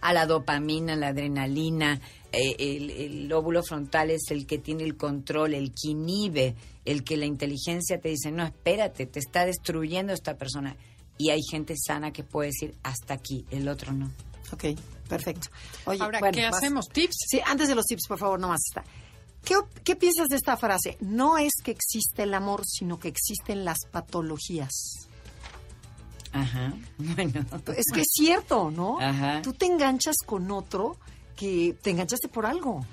A 0.00 0.12
la 0.12 0.26
dopamina, 0.26 0.96
la 0.96 1.08
adrenalina, 1.08 2.00
eh, 2.32 2.56
el, 2.58 2.90
el 2.90 3.28
lóbulo 3.28 3.62
frontal 3.62 4.10
es 4.10 4.30
el 4.30 4.46
que 4.46 4.58
tiene 4.58 4.84
el 4.84 4.96
control, 4.96 5.54
el 5.54 5.72
que 5.72 5.90
inhibe, 5.90 6.54
el 6.84 7.04
que 7.04 7.16
la 7.16 7.26
inteligencia 7.26 8.00
te 8.00 8.08
dice, 8.08 8.30
no, 8.32 8.44
espérate, 8.44 9.06
te 9.06 9.18
está 9.18 9.44
destruyendo 9.44 10.12
esta 10.12 10.36
persona. 10.36 10.76
Y 11.22 11.30
hay 11.30 11.40
gente 11.48 11.76
sana 11.76 12.12
que 12.12 12.24
puede 12.24 12.48
decir, 12.48 12.74
hasta 12.82 13.14
aquí, 13.14 13.46
el 13.52 13.68
otro 13.68 13.92
no. 13.92 14.10
Ok, 14.52 14.64
perfecto. 15.08 15.50
Oye, 15.84 16.02
Ahora, 16.02 16.18
bueno, 16.18 16.34
¿qué 16.34 16.42
vas. 16.46 16.56
hacemos? 16.56 16.88
¿Tips? 16.88 17.14
Sí, 17.28 17.40
antes 17.46 17.68
de 17.68 17.76
los 17.76 17.84
tips, 17.84 18.08
por 18.08 18.18
favor, 18.18 18.40
nomás 18.40 18.60
está. 18.68 18.82
¿Qué, 19.44 19.54
¿Qué 19.84 19.94
piensas 19.94 20.26
de 20.26 20.34
esta 20.34 20.56
frase? 20.56 20.96
No 21.00 21.38
es 21.38 21.52
que 21.62 21.70
existe 21.70 22.24
el 22.24 22.34
amor, 22.34 22.62
sino 22.66 22.98
que 22.98 23.06
existen 23.06 23.64
las 23.64 23.78
patologías. 23.92 24.72
Ajá, 26.32 26.74
bueno. 26.98 27.46
Es 27.76 27.86
que 27.94 28.00
es 28.00 28.08
cierto, 28.10 28.72
¿no? 28.72 28.98
Ajá. 29.00 29.42
Tú 29.42 29.52
te 29.52 29.66
enganchas 29.66 30.16
con 30.26 30.50
otro 30.50 30.96
que 31.42 31.76
te 31.82 31.90
enganchaste 31.90 32.28
por 32.28 32.46
algo. 32.46 32.86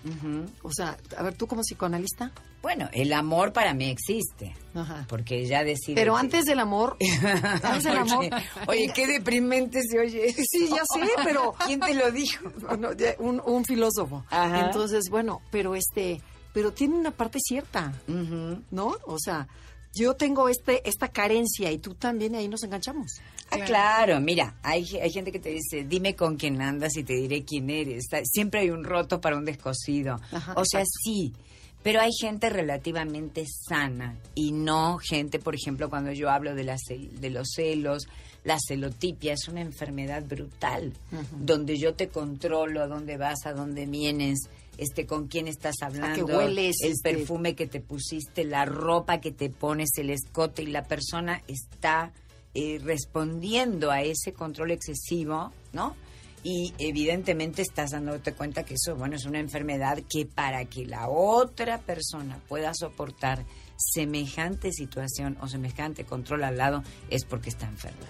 O 0.64 0.72
sea, 0.74 0.97
a 1.16 1.22
ver, 1.22 1.36
tú 1.36 1.45
como 1.45 1.62
psicoanalista. 1.62 2.32
Bueno, 2.64 2.89
el 2.93 3.14
amor 3.14 3.54
para 3.54 3.76
mí 3.76 3.86
existe, 3.91 4.56
Ajá. 4.74 5.06
porque 5.08 5.45
ya 5.45 5.64
decide... 5.64 5.93
Pero 5.93 6.18
antes 6.18 6.45
del 6.45 6.60
amor, 6.60 6.97
antes 7.64 7.84
del 7.84 7.97
amor. 7.97 8.26
Oye, 8.68 8.91
qué 8.95 9.06
deprimente 9.06 9.84
se 9.84 10.00
oye. 10.00 10.34
Sí, 10.34 10.68
ya 10.68 10.82
sé, 10.95 11.08
pero 11.24 11.54
¿Quién 11.68 11.80
te 11.80 11.93
lo 11.93 12.10
dijo? 12.12 12.52
Un, 13.20 13.39
un 13.45 13.66
filósofo. 13.66 14.26
Ajá. 14.32 14.66
Entonces, 14.66 15.12
bueno, 15.12 15.43
pero 15.52 15.76
este, 15.76 16.20
pero 16.52 16.74
tiene 16.74 16.95
una 16.95 17.12
parte 17.12 17.38
cierta. 17.39 17.93
¿no? 18.08 18.95
O 19.06 19.20
sea, 19.20 19.47
yo 19.96 20.14
tengo 20.16 20.50
este, 20.50 20.88
esta 20.88 21.08
carencia 21.10 21.72
y 21.72 21.78
tú 21.80 21.94
también 21.96 22.36
ahí 22.36 22.48
nos 22.48 22.64
enganchamos. 22.64 23.14
Ah, 23.52 23.56
Claro. 23.58 23.66
claro, 23.66 24.20
mira, 24.22 24.56
hay, 24.62 24.86
hay 25.02 25.12
gente 25.12 25.32
que 25.32 25.40
te 25.40 25.50
dice, 25.50 25.84
dime 25.84 26.16
con 26.16 26.38
quién 26.38 26.62
andas 26.62 26.96
y 26.98 27.04
te 27.04 27.14
diré 27.16 27.44
quién 27.44 27.70
eres. 27.70 28.06
Siempre 28.26 28.62
hay 28.62 28.70
un 28.70 28.84
roto 28.84 29.20
para 29.20 29.36
un 29.38 29.46
descosido. 29.46 30.20
Ajá, 30.32 30.54
o 30.56 30.64
sea, 30.66 30.82
exacto. 30.82 31.00
sí, 31.04 31.34
pero 31.82 32.02
hay 32.02 32.12
gente 32.14 32.50
relativamente 32.50 33.46
sana 33.68 34.18
y 34.36 34.52
no 34.52 35.00
gente, 35.00 35.40
por 35.40 35.56
ejemplo, 35.56 35.90
cuando 35.90 36.12
yo 36.12 36.30
hablo 36.30 36.54
de, 36.54 36.64
la 36.64 36.76
cel- 36.78 37.10
de 37.12 37.30
los 37.32 37.50
celos, 37.56 38.04
la 38.44 38.58
celotipia 38.60 39.34
es 39.34 39.48
una 39.48 39.62
enfermedad 39.62 40.24
brutal, 40.24 40.94
donde 41.40 41.78
yo 41.78 41.94
te 41.96 42.08
controlo 42.10 42.82
a 42.84 42.88
dónde 42.88 43.18
vas, 43.18 43.46
a 43.46 43.54
dónde 43.54 43.86
vienes, 43.86 44.40
este, 44.80 45.05
con 45.05 45.27
quién 45.27 45.47
estás 45.47 45.75
hablando, 45.82 46.25
hueles, 46.25 46.77
el 46.82 46.93
este- 46.93 47.13
perfume 47.13 47.53
que 47.53 47.67
te 47.67 47.82
pusiste, 47.82 48.45
la 48.45 48.63
ropa 48.63 49.19
que 49.19 49.32
te 49.32 49.49
pones, 49.49 49.89
el 49.97 50.09
escote 50.09 50.63
y 50.63 50.67
la 50.67 50.86
persona 50.86 51.43
está 51.47 52.13
eh, 52.53 52.80
respondiendo 52.82 53.91
a 53.91 54.01
ese 54.01 54.32
control 54.32 54.71
excesivo, 54.71 55.51
¿no? 55.73 55.95
Y 56.43 56.73
evidentemente 56.77 57.61
estás 57.61 57.91
dándote 57.91 58.32
cuenta 58.32 58.63
que 58.63 58.75
eso, 58.75 58.95
bueno, 58.95 59.17
es 59.17 59.25
una 59.25 59.39
enfermedad 59.39 59.99
que 60.09 60.25
para 60.25 60.63
que 60.63 60.86
la 60.86 61.09
otra 61.09 61.80
persona 61.80 62.39
pueda 62.47 62.71
soportar 62.73 63.45
semejante 63.75 64.71
situación 64.71 65.38
o 65.41 65.47
semejante 65.49 66.05
control 66.05 66.45
al 66.45 66.57
lado 66.57 66.84
es 67.09 67.25
porque 67.25 67.49
está 67.49 67.67
enferma. 67.67 68.07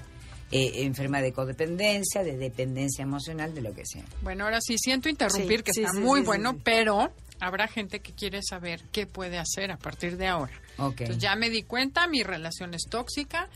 Eh, 0.51 0.83
enferma 0.83 1.21
de 1.21 1.31
codependencia, 1.31 2.23
de 2.23 2.35
dependencia 2.37 3.03
emocional, 3.03 3.53
de 3.53 3.61
lo 3.61 3.73
que 3.73 3.85
sea. 3.85 4.03
Bueno, 4.23 4.45
ahora 4.45 4.59
sí, 4.61 4.77
siento 4.79 5.07
interrumpir, 5.07 5.59
Sí, 5.59 5.63
que 5.63 5.73
sí, 5.73 5.81
está 5.81 5.93
sí, 5.93 5.99
muy 5.99 6.21
bueno, 6.21 6.53
sí. 6.53 6.61
pero 6.63 7.11
habrá 7.39 7.67
gente 7.67 7.99
que 7.99 8.13
quiere 8.13 8.41
saber 8.41 8.83
qué 8.91 9.05
puede 9.05 9.37
hacer 9.37 9.71
a 9.71 9.77
partir 9.77 10.17
de 10.17 10.27
ahora. 10.27 10.53
Ok. 10.77 11.01
Entonces 11.01 11.17
ya 11.19 11.35
me 11.35 11.49
di 11.51 11.61
cuenta, 11.63 12.07
mi 12.07 12.23
relación 12.23 12.73
es 12.73 12.83
tóxica, 12.89 13.47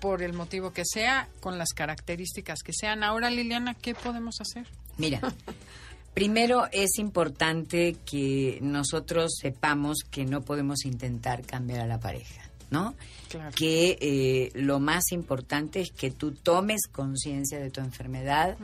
por 0.00 0.22
el 0.22 0.32
motivo 0.32 0.72
que 0.72 0.84
sea, 0.84 1.28
con 1.40 1.58
las 1.58 1.70
características 1.74 2.60
que 2.64 2.72
sean. 2.72 3.02
Ahora, 3.02 3.30
Liliana, 3.30 3.74
¿qué 3.74 3.96
podemos 3.96 4.36
hacer? 4.40 4.68
Mira, 4.96 5.20
primero 6.14 6.68
es 6.72 6.98
importante 6.98 7.96
que 8.08 8.58
nosotros 8.62 9.32
sepamos 9.40 9.98
que 10.08 10.24
no 10.24 10.42
podemos 10.42 10.84
intentar 10.84 11.44
cambiar 11.44 11.80
a 11.80 11.86
la 11.86 11.98
pareja, 11.98 12.47
¿no? 12.70 12.94
Claro. 13.28 13.50
Que 13.54 13.98
eh, 14.00 14.50
lo 14.54 14.80
más 14.80 15.12
importante 15.12 15.80
es 15.80 15.90
que 15.90 16.10
tú 16.10 16.32
tomes 16.32 16.82
conciencia 16.90 17.58
de 17.58 17.70
tu 17.70 17.80
enfermedad, 17.80 18.56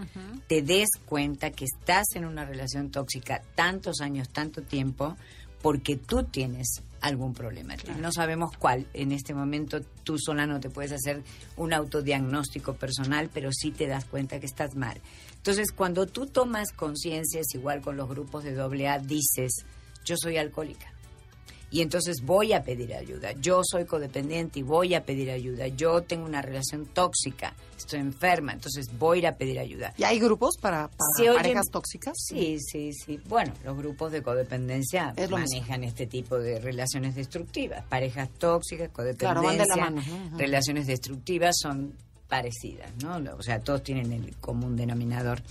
te 0.46 0.62
des 0.62 0.88
cuenta 1.06 1.50
que 1.50 1.64
estás 1.64 2.06
en 2.14 2.24
una 2.24 2.44
relación 2.44 2.90
tóxica 2.90 3.42
tantos 3.54 4.00
años, 4.00 4.28
tanto 4.28 4.62
tiempo, 4.62 5.16
porque 5.62 5.96
tú 5.96 6.24
tienes 6.24 6.82
algún 7.00 7.34
problema. 7.34 7.74
No 8.00 8.12
sabemos 8.12 8.56
cuál. 8.58 8.86
En 8.94 9.12
este 9.12 9.34
momento 9.34 9.80
tú 10.02 10.18
sola 10.18 10.46
no 10.46 10.60
te 10.60 10.70
puedes 10.70 10.92
hacer 10.92 11.22
un 11.56 11.72
autodiagnóstico 11.72 12.74
personal, 12.74 13.30
pero 13.32 13.50
sí 13.52 13.70
te 13.70 13.86
das 13.86 14.04
cuenta 14.06 14.40
que 14.40 14.46
estás 14.46 14.74
mal. 14.74 15.00
Entonces, 15.36 15.72
cuando 15.72 16.06
tú 16.06 16.26
tomas 16.26 16.72
conciencia, 16.72 17.40
es 17.40 17.54
igual 17.54 17.82
con 17.82 17.96
los 17.96 18.08
grupos 18.08 18.44
de 18.44 18.58
AA, 18.58 18.98
dices, 19.00 19.66
yo 20.04 20.16
soy 20.16 20.38
alcohólica. 20.38 20.93
Y 21.74 21.80
entonces 21.80 22.22
voy 22.24 22.52
a 22.52 22.62
pedir 22.62 22.94
ayuda. 22.94 23.32
Yo 23.32 23.62
soy 23.64 23.84
codependiente 23.84 24.60
y 24.60 24.62
voy 24.62 24.94
a 24.94 25.04
pedir 25.04 25.28
ayuda. 25.32 25.66
Yo 25.66 26.02
tengo 26.02 26.24
una 26.24 26.40
relación 26.40 26.86
tóxica, 26.86 27.52
estoy 27.76 27.98
enferma, 27.98 28.52
entonces 28.52 28.86
voy 28.96 29.16
a 29.16 29.18
ir 29.18 29.26
a 29.26 29.36
pedir 29.36 29.58
ayuda. 29.58 29.92
¿Y 29.96 30.04
hay 30.04 30.20
grupos 30.20 30.56
para, 30.56 30.88
parejas 31.34 31.66
tóxicas? 31.72 32.14
Sí, 32.16 32.58
sí, 32.60 32.92
sí. 32.92 33.18
Bueno, 33.28 33.52
los 33.64 33.76
grupos 33.76 34.12
de 34.12 34.22
codependencia 34.22 35.14
Es 35.16 35.28
manejan 35.28 35.82
este 35.82 36.06
tipo 36.06 36.38
de 36.38 36.60
relaciones 36.60 37.16
destructivas. 37.16 37.84
Parejas 37.86 38.30
tóxicas, 38.38 38.90
codependencia, 38.90 39.64
Claro, 39.66 39.96
van 39.96 39.96
de 39.96 40.38
relaciones 40.38 40.86
destructivas 40.86 41.56
son 41.60 41.96
parecidas, 42.28 42.92
¿no? 43.02 43.16
O 43.36 43.42
sea, 43.42 43.58
todos 43.58 43.82
tienen 43.82 44.12
el 44.12 44.36
común 44.36 44.76
denominador. 44.76 45.42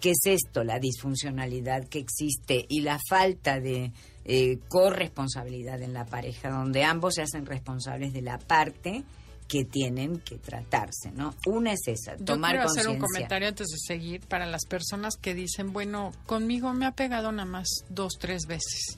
¿Qué 0.00 0.10
es 0.10 0.22
esto? 0.24 0.64
La 0.64 0.80
disfuncionalidad 0.80 1.86
que 1.86 2.00
existe 2.00 2.66
y 2.68 2.80
la 2.80 2.98
falta 3.08 3.60
de 3.60 3.92
eh, 4.24 4.58
corresponsabilidad 4.68 5.82
en 5.82 5.92
la 5.92 6.04
pareja, 6.04 6.50
donde 6.50 6.84
ambos 6.84 7.14
se 7.14 7.22
hacen 7.22 7.46
responsables 7.46 8.12
de 8.12 8.22
la 8.22 8.38
parte 8.38 9.04
que 9.48 9.64
tienen 9.64 10.20
que 10.20 10.38
tratarse, 10.38 11.10
¿no? 11.12 11.34
Una 11.46 11.72
es 11.72 11.80
esa, 11.86 12.16
Yo 12.16 12.24
tomar 12.24 12.52
quiero 12.52 12.66
hacer 12.66 12.88
un 12.88 12.98
comentario 12.98 13.48
antes 13.48 13.66
de 13.68 13.78
seguir 13.78 14.20
para 14.22 14.46
las 14.46 14.64
personas 14.64 15.16
que 15.16 15.34
dicen, 15.34 15.72
bueno, 15.72 16.12
conmigo 16.26 16.72
me 16.72 16.86
ha 16.86 16.92
pegado 16.92 17.32
nada 17.32 17.48
más 17.48 17.68
dos, 17.88 18.14
tres 18.18 18.46
veces. 18.46 18.96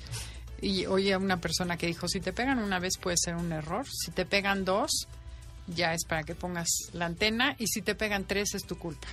Y 0.61 0.87
oye 0.87 1.15
a 1.15 1.19
una 1.19 1.41
persona 1.41 1.77
que 1.77 1.87
dijo, 1.87 2.07
si 2.07 2.21
te 2.21 2.33
pegan 2.33 2.59
una 2.59 2.79
vez 2.79 2.99
puede 2.99 3.17
ser 3.19 3.35
un 3.35 3.51
error, 3.51 3.87
si 3.89 4.13
te 4.13 4.27
pegan 4.27 4.65
dos, 4.65 5.09
ya 5.67 5.93
es 5.93 6.05
para 6.05 6.23
que 6.23 6.35
pongas 6.35 6.69
la 6.93 7.07
antena, 7.07 7.57
y 7.59 7.67
si 7.67 7.83
te 7.83 7.95
pegan 7.95 8.25
tres 8.25 8.55
es 8.55 8.65
tu 8.65 8.77
culpa 8.77 9.09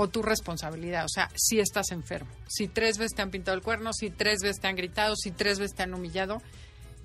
o 0.00 0.06
tu 0.08 0.22
responsabilidad, 0.22 1.04
o 1.04 1.08
sea, 1.08 1.28
si 1.34 1.58
estás 1.58 1.90
enfermo. 1.90 2.30
Si 2.46 2.68
tres 2.68 2.98
veces 2.98 3.16
te 3.16 3.22
han 3.22 3.32
pintado 3.32 3.56
el 3.56 3.64
cuerno, 3.64 3.92
si 3.92 4.10
tres 4.10 4.38
veces 4.42 4.60
te 4.60 4.68
han 4.68 4.76
gritado, 4.76 5.16
si 5.16 5.32
tres 5.32 5.58
veces 5.58 5.74
te 5.76 5.82
han 5.82 5.92
humillado, 5.92 6.40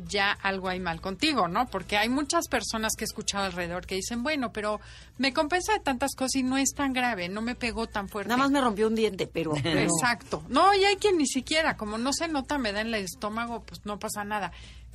ya 0.08 0.32
algo 0.32 0.70
hay 0.70 0.80
mal 0.80 1.02
contigo, 1.02 1.48
¿no? 1.48 1.66
Porque 1.68 1.98
hay 1.98 2.08
muchas 2.08 2.48
personas 2.48 2.94
que 2.96 3.04
he 3.04 3.08
escuchado 3.08 3.46
alrededor 3.46 3.88
que 3.88 3.96
dicen, 3.96 4.22
bueno, 4.22 4.52
pero 4.54 4.80
me 5.18 5.34
compensa 5.34 5.74
de 5.74 5.80
tantas 5.80 6.14
cosas 6.16 6.36
y 6.36 6.44
no 6.44 6.56
es 6.58 6.70
tan 6.76 6.94
grave, 6.94 7.30
no 7.30 7.42
me 7.42 7.56
pegó 7.56 7.88
tan 7.88 8.10
fuerte. 8.10 8.30
Nada 8.30 8.38
más 8.44 8.52
me 8.52 8.62
rompió 8.62 8.88
un 8.88 8.96
diente, 8.96 9.26
pero... 9.26 9.54
pero- 9.64 9.80
Exacto. 9.80 10.44
No, 10.50 10.72
y 10.76 10.84
hay 10.86 10.98
quien 10.98 11.18
ni 11.18 11.26
siquiera, 11.26 11.78
como 11.78 11.98
no 11.98 12.14
se 12.14 12.28
nota, 12.28 12.60
me 12.60 12.74
da 12.74 12.82
en 12.82 12.88
el 12.88 12.96
estómago, 13.06 13.64
pues 13.64 13.86
no 13.86 13.98
pasa 13.98 14.24
nada. 14.24 14.52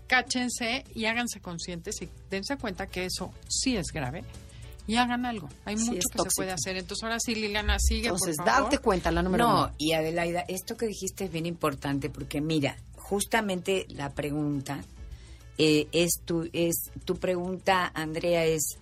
cáchense 0.07 0.84
y 0.94 1.07
háganse 1.07 1.40
conscientes 1.40 2.01
y 2.01 2.09
dense 2.30 2.57
cuenta 2.57 2.86
que 2.86 3.05
eso 3.07 3.32
sí 3.49 3.76
es 3.76 3.88
grave 3.92 4.24
y 4.89 4.97
hagan 4.97 5.24
algo. 5.24 5.49
Hay 5.64 5.78
Sí, 5.78 5.84
mucho 5.91 6.09
que 6.11 6.16
tóxico. 6.16 6.30
se 6.30 6.36
puede 6.36 6.51
hacer. 6.51 6.76
Entonces, 6.76 7.05
ahora 7.05 7.18
sí, 7.20 7.36
Liliana, 7.36 7.78
sigue, 7.78 8.09
Entonces, 8.09 8.36
por 8.39 8.47
favor. 8.47 8.62
darte 8.62 8.78
cuenta, 8.78 9.12
la 9.12 9.22
número 9.22 9.47
No, 9.47 9.55
uno. 9.66 9.74
y 9.78 9.93
Adelaida, 9.93 10.45
esto 10.49 10.76
que 10.76 10.86
dijiste 10.86 11.26
es 11.26 11.30
bien 11.30 11.47
importante 11.47 12.11
porque 12.11 12.41
mira, 12.41 12.76
justamente 12.97 13.86
la 13.91 14.11
pregunta 14.11 14.82
eh, 15.59 15.86
es 15.93 16.20
tu 16.24 16.49
es 16.53 16.91
tu 17.05 17.16
pregunta, 17.16 17.91
Andrea, 17.95 18.45
es 18.45 18.78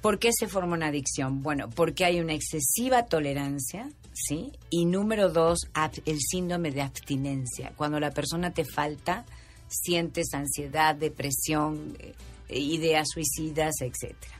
¿por 0.00 0.18
qué 0.18 0.30
se 0.32 0.46
forma 0.46 0.74
una 0.74 0.86
adicción? 0.88 1.42
Bueno, 1.42 1.68
porque 1.70 2.04
hay 2.04 2.20
una 2.20 2.34
excesiva 2.34 3.06
tolerancia, 3.06 3.88
¿sí? 4.12 4.52
Y 4.70 4.84
número 4.84 5.30
dos, 5.30 5.60
el 6.06 6.18
síndrome 6.20 6.70
de 6.70 6.82
abstinencia. 6.82 7.72
Cuando 7.76 7.98
la 7.98 8.10
persona 8.10 8.52
te 8.52 8.64
falta, 8.64 9.24
sientes 9.68 10.34
ansiedad, 10.34 10.94
depresión, 10.94 11.96
eh, 11.98 12.14
ideas 12.60 13.08
suicidas, 13.12 13.74
etcétera. 13.80 14.37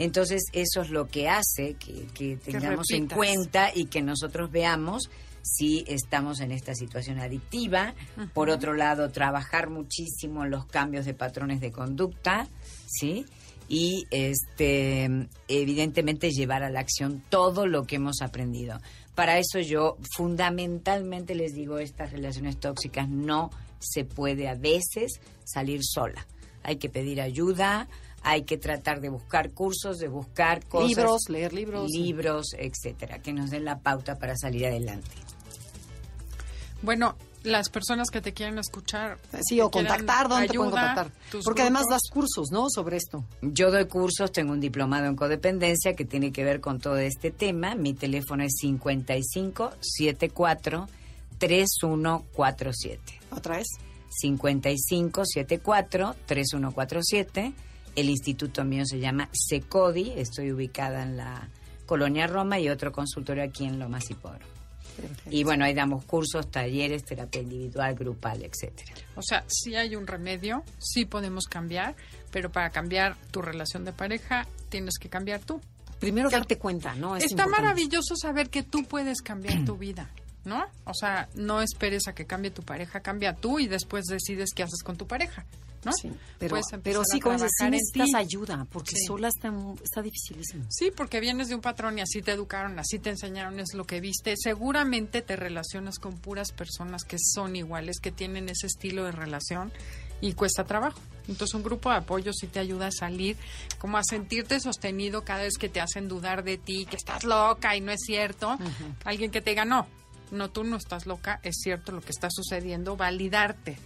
Entonces, 0.00 0.44
eso 0.54 0.80
es 0.80 0.88
lo 0.88 1.08
que 1.08 1.28
hace 1.28 1.74
que, 1.74 2.06
que 2.14 2.38
tengamos 2.38 2.90
en 2.90 3.06
cuenta 3.06 3.70
y 3.74 3.84
que 3.84 4.00
nosotros 4.00 4.50
veamos 4.50 5.10
si 5.42 5.84
estamos 5.86 6.40
en 6.40 6.52
esta 6.52 6.74
situación 6.74 7.18
adictiva. 7.18 7.94
Por 8.32 8.48
otro 8.48 8.72
lado, 8.72 9.10
trabajar 9.10 9.68
muchísimo 9.68 10.42
en 10.42 10.52
los 10.52 10.64
cambios 10.64 11.04
de 11.04 11.12
patrones 11.12 11.60
de 11.60 11.70
conducta, 11.70 12.48
¿sí? 12.86 13.26
Y 13.68 14.06
este 14.10 15.28
evidentemente 15.48 16.30
llevar 16.30 16.62
a 16.62 16.70
la 16.70 16.80
acción 16.80 17.22
todo 17.28 17.66
lo 17.66 17.84
que 17.84 17.96
hemos 17.96 18.22
aprendido. 18.22 18.80
Para 19.14 19.38
eso 19.38 19.60
yo 19.60 19.98
fundamentalmente 20.16 21.34
les 21.34 21.52
digo, 21.52 21.78
estas 21.78 22.10
relaciones 22.10 22.58
tóxicas 22.58 23.06
no 23.10 23.50
se 23.78 24.06
puede 24.06 24.48
a 24.48 24.54
veces 24.54 25.20
salir 25.44 25.80
sola. 25.82 26.26
Hay 26.62 26.76
que 26.76 26.88
pedir 26.88 27.20
ayuda, 27.20 27.88
hay 28.22 28.42
que 28.42 28.58
tratar 28.58 29.00
de 29.00 29.08
buscar 29.08 29.50
cursos, 29.50 29.98
de 29.98 30.08
buscar 30.08 30.64
cosas, 30.66 30.88
Libros, 30.88 31.22
leer 31.28 31.52
libros. 31.52 31.90
libros, 31.90 32.46
etcétera, 32.58 33.20
que 33.20 33.32
nos 33.32 33.50
den 33.50 33.64
la 33.64 33.78
pauta 33.78 34.18
para 34.18 34.36
salir 34.36 34.66
adelante. 34.66 35.10
Bueno, 36.82 37.16
las 37.42 37.70
personas 37.70 38.10
que 38.10 38.20
te 38.20 38.32
quieran 38.32 38.58
escuchar. 38.58 39.18
Sí, 39.42 39.60
o 39.60 39.70
contactar, 39.70 40.28
¿dónde 40.28 40.48
te 40.48 40.54
pueden 40.54 40.72
ayuda, 40.72 40.94
contactar? 40.94 41.12
tus 41.30 41.44
Porque 41.44 41.62
además 41.62 41.84
das 41.90 42.02
cursos, 42.10 42.48
¿no? 42.50 42.66
Sobre 42.68 42.96
esto. 42.96 43.24
Yo 43.42 43.70
doy 43.70 43.86
cursos, 43.86 44.32
tengo 44.32 44.52
un 44.52 44.60
diplomado 44.60 45.06
en 45.06 45.16
codependencia 45.16 45.94
que 45.94 46.04
tiene 46.04 46.32
que 46.32 46.44
ver 46.44 46.60
con 46.60 46.78
todo 46.80 46.98
este 46.98 47.30
tema. 47.30 47.74
Mi 47.74 47.94
teléfono 47.94 48.44
es 48.44 48.52
55 48.60 49.72
74 49.80 50.86
3147. 51.38 53.20
¿Otra 53.30 53.56
vez? 53.56 53.68
55 54.10 55.22
74 55.24 56.16
3147. 56.26 57.52
El 58.00 58.08
instituto 58.08 58.64
mío 58.64 58.86
se 58.86 58.98
llama 58.98 59.28
SECODI, 59.30 60.14
estoy 60.16 60.52
ubicada 60.52 61.02
en 61.02 61.18
la 61.18 61.48
Colonia 61.84 62.26
Roma 62.26 62.58
y 62.58 62.70
otro 62.70 62.92
consultorio 62.92 63.44
aquí 63.44 63.66
en 63.66 63.78
Lomas 63.78 64.10
y 64.10 64.14
Poro. 64.14 64.46
Y 65.30 65.44
bueno, 65.44 65.66
ahí 65.66 65.74
damos 65.74 66.04
cursos, 66.06 66.50
talleres, 66.50 67.04
terapia 67.04 67.42
individual, 67.42 67.94
grupal, 67.94 68.42
etcétera. 68.42 68.94
O 69.16 69.22
sea, 69.22 69.44
sí 69.48 69.74
hay 69.76 69.96
un 69.96 70.06
remedio, 70.06 70.64
sí 70.78 71.04
podemos 71.04 71.44
cambiar, 71.44 71.94
pero 72.30 72.50
para 72.50 72.70
cambiar 72.70 73.16
tu 73.30 73.42
relación 73.42 73.84
de 73.84 73.92
pareja 73.92 74.46
tienes 74.70 74.94
que 74.98 75.10
cambiar 75.10 75.40
tú. 75.40 75.60
Primero 75.98 76.30
darte 76.30 76.56
cuenta, 76.56 76.94
¿no? 76.94 77.16
Es 77.16 77.24
Está 77.24 77.42
importante. 77.42 77.62
maravilloso 77.62 78.16
saber 78.16 78.48
que 78.48 78.62
tú 78.62 78.84
puedes 78.84 79.20
cambiar 79.20 79.62
tu 79.66 79.76
vida, 79.76 80.08
¿no? 80.46 80.64
O 80.86 80.94
sea, 80.94 81.28
no 81.34 81.60
esperes 81.60 82.08
a 82.08 82.14
que 82.14 82.24
cambie 82.24 82.50
tu 82.50 82.62
pareja, 82.62 83.00
cambia 83.00 83.34
tú 83.34 83.58
y 83.58 83.68
después 83.68 84.06
decides 84.06 84.54
qué 84.54 84.62
haces 84.62 84.82
con 84.82 84.96
tu 84.96 85.06
pareja, 85.06 85.44
¿no? 85.84 85.92
Sí, 85.92 86.10
pero, 86.38 86.56
pero 86.82 87.02
sí, 87.04 87.20
como 87.20 87.34
dices, 87.36 87.50
sí 87.58 87.64
necesitas 87.70 88.14
ayuda, 88.14 88.66
porque 88.70 88.96
Sí. 88.96 89.06
sola 89.06 89.28
está, 89.28 89.52
está 89.82 90.02
dificilísimo. 90.02 90.64
Sí, 90.68 90.90
porque 90.94 91.20
vienes 91.20 91.48
de 91.48 91.54
un 91.54 91.60
patrón 91.60 91.98
y 91.98 92.02
así 92.02 92.20
te 92.22 92.32
educaron, 92.32 92.78
así 92.78 92.98
te 92.98 93.10
enseñaron, 93.10 93.58
es 93.60 93.74
lo 93.74 93.84
que 93.86 94.00
viste. 94.00 94.34
Seguramente 94.36 95.22
te 95.22 95.36
relacionas 95.36 95.98
con 95.98 96.18
puras 96.18 96.52
personas 96.52 97.04
que 97.04 97.16
son 97.18 97.56
iguales, 97.56 97.98
que 98.00 98.12
tienen 98.12 98.48
ese 98.48 98.66
estilo 98.66 99.04
de 99.04 99.12
relación 99.12 99.72
y 100.20 100.34
cuesta 100.34 100.64
trabajo. 100.64 101.00
Entonces 101.28 101.54
un 101.54 101.62
grupo 101.62 101.90
de 101.90 101.96
apoyo 101.96 102.32
sí 102.32 102.46
te 102.46 102.58
ayuda 102.58 102.88
a 102.88 102.90
salir, 102.92 103.36
como 103.78 103.96
a 103.96 104.02
sentirte 104.04 104.58
sostenido 104.60 105.22
cada 105.22 105.42
vez 105.44 105.56
que 105.58 105.68
te 105.68 105.80
hacen 105.80 106.08
dudar 106.08 106.44
de 106.44 106.58
ti, 106.58 106.86
que 106.86 106.96
estás 106.96 107.24
loca 107.24 107.74
y 107.76 107.80
no 107.80 107.92
es 107.92 108.00
cierto. 108.04 108.58
Alguien 109.04 109.30
que 109.30 109.40
te 109.40 109.50
diga, 109.50 109.64
no, 109.64 109.86
no, 110.30 110.50
tú 110.50 110.64
no 110.64 110.76
estás 110.76 111.06
loca, 111.06 111.40
es 111.42 111.56
cierto 111.62 111.92
lo 111.92 112.00
que 112.00 112.10
está 112.10 112.28
sucediendo, 112.30 112.96
validarte, 112.96 113.76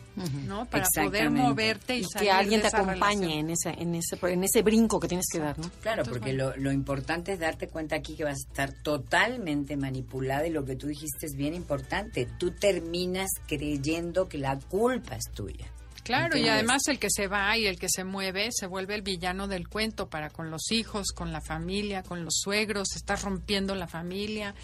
¿no? 0.46 0.66
Para 0.66 0.86
poder 0.94 1.30
moverte 1.30 1.96
y, 1.96 2.00
Y 2.00 2.04
salir 2.04 2.28
que 2.28 2.32
alguien 2.32 2.58
de 2.60 2.62
te 2.62 2.68
esa 2.68 2.78
acompañe 2.78 3.20
relación. 3.26 3.38
en 3.38 3.50
ese, 3.50 3.70
en, 3.70 3.94
ese, 3.94 4.18
en 4.22 4.44
ese 4.44 4.62
brinco 4.62 5.00
que 5.00 5.08
tienes 5.08 5.26
que 5.30 5.38
dar, 5.38 5.58
¿no? 5.58 5.70
Claro, 5.80 6.02
Entonces, 6.02 6.12
porque 6.12 6.32
lo, 6.32 6.56
lo 6.56 6.72
importante 6.72 7.32
es 7.32 7.38
darte 7.40 7.68
cuenta 7.68 7.96
aquí 7.96 8.14
que 8.16 8.24
vas 8.24 8.38
a 8.46 8.50
estar 8.50 8.72
totalmente 8.82 9.76
manipulada 9.76 10.46
y 10.46 10.50
lo 10.50 10.64
que 10.64 10.76
tú 10.76 10.86
dijiste 10.86 11.26
es 11.26 11.34
bien 11.36 11.54
importante. 11.54 12.26
Tú 12.38 12.50
terminas 12.52 13.30
creyendo 13.46 14.28
que 14.28 14.38
la 14.38 14.58
culpa 14.58 15.16
es 15.16 15.30
tuya. 15.34 15.66
Claro, 16.04 16.36
y 16.36 16.46
además 16.48 16.82
el 16.88 16.98
que 16.98 17.08
se 17.10 17.28
va 17.28 17.56
y 17.56 17.66
el 17.66 17.78
que 17.78 17.88
se 17.88 18.04
mueve 18.04 18.50
se 18.52 18.66
vuelve 18.66 18.94
el 18.94 19.00
villano 19.00 19.48
del 19.48 19.68
cuento 19.70 20.10
para 20.10 20.28
con 20.28 20.50
los 20.50 20.70
hijos, 20.70 21.12
con 21.14 21.32
la 21.32 21.40
familia, 21.40 22.02
con 22.02 22.24
los 22.26 22.34
suegros, 22.42 22.88
estás 22.94 23.22
rompiendo 23.22 23.74
la 23.74 23.86
familia. 23.88 24.54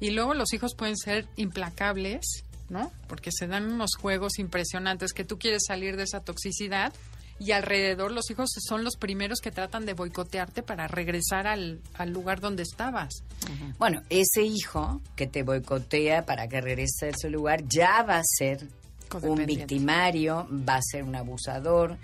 Y 0.00 0.10
luego 0.10 0.34
los 0.34 0.52
hijos 0.52 0.74
pueden 0.74 0.96
ser 0.96 1.26
implacables, 1.36 2.44
¿no? 2.68 2.90
Porque 3.06 3.30
se 3.32 3.46
dan 3.46 3.70
unos 3.70 3.90
juegos 3.98 4.38
impresionantes 4.38 5.12
que 5.12 5.24
tú 5.24 5.38
quieres 5.38 5.62
salir 5.66 5.96
de 5.96 6.04
esa 6.04 6.20
toxicidad 6.20 6.92
y 7.40 7.52
alrededor 7.52 8.12
los 8.12 8.30
hijos 8.30 8.50
son 8.68 8.84
los 8.84 8.96
primeros 8.96 9.40
que 9.40 9.50
tratan 9.50 9.86
de 9.86 9.94
boicotearte 9.94 10.62
para 10.62 10.86
regresar 10.86 11.46
al, 11.46 11.80
al 11.94 12.12
lugar 12.12 12.40
donde 12.40 12.62
estabas. 12.62 13.24
Bueno, 13.78 14.02
ese 14.10 14.42
hijo 14.42 15.00
que 15.16 15.26
te 15.26 15.42
boicotea 15.42 16.26
para 16.26 16.48
que 16.48 16.60
regrese 16.60 17.06
a 17.06 17.08
ese 17.08 17.30
lugar 17.30 17.64
ya 17.66 18.02
va 18.02 18.18
a 18.18 18.22
ser 18.24 18.68
un 19.22 19.46
victimario, 19.46 20.46
va 20.50 20.76
a 20.76 20.82
ser 20.82 21.02
un 21.02 21.16
abusador. 21.16 21.96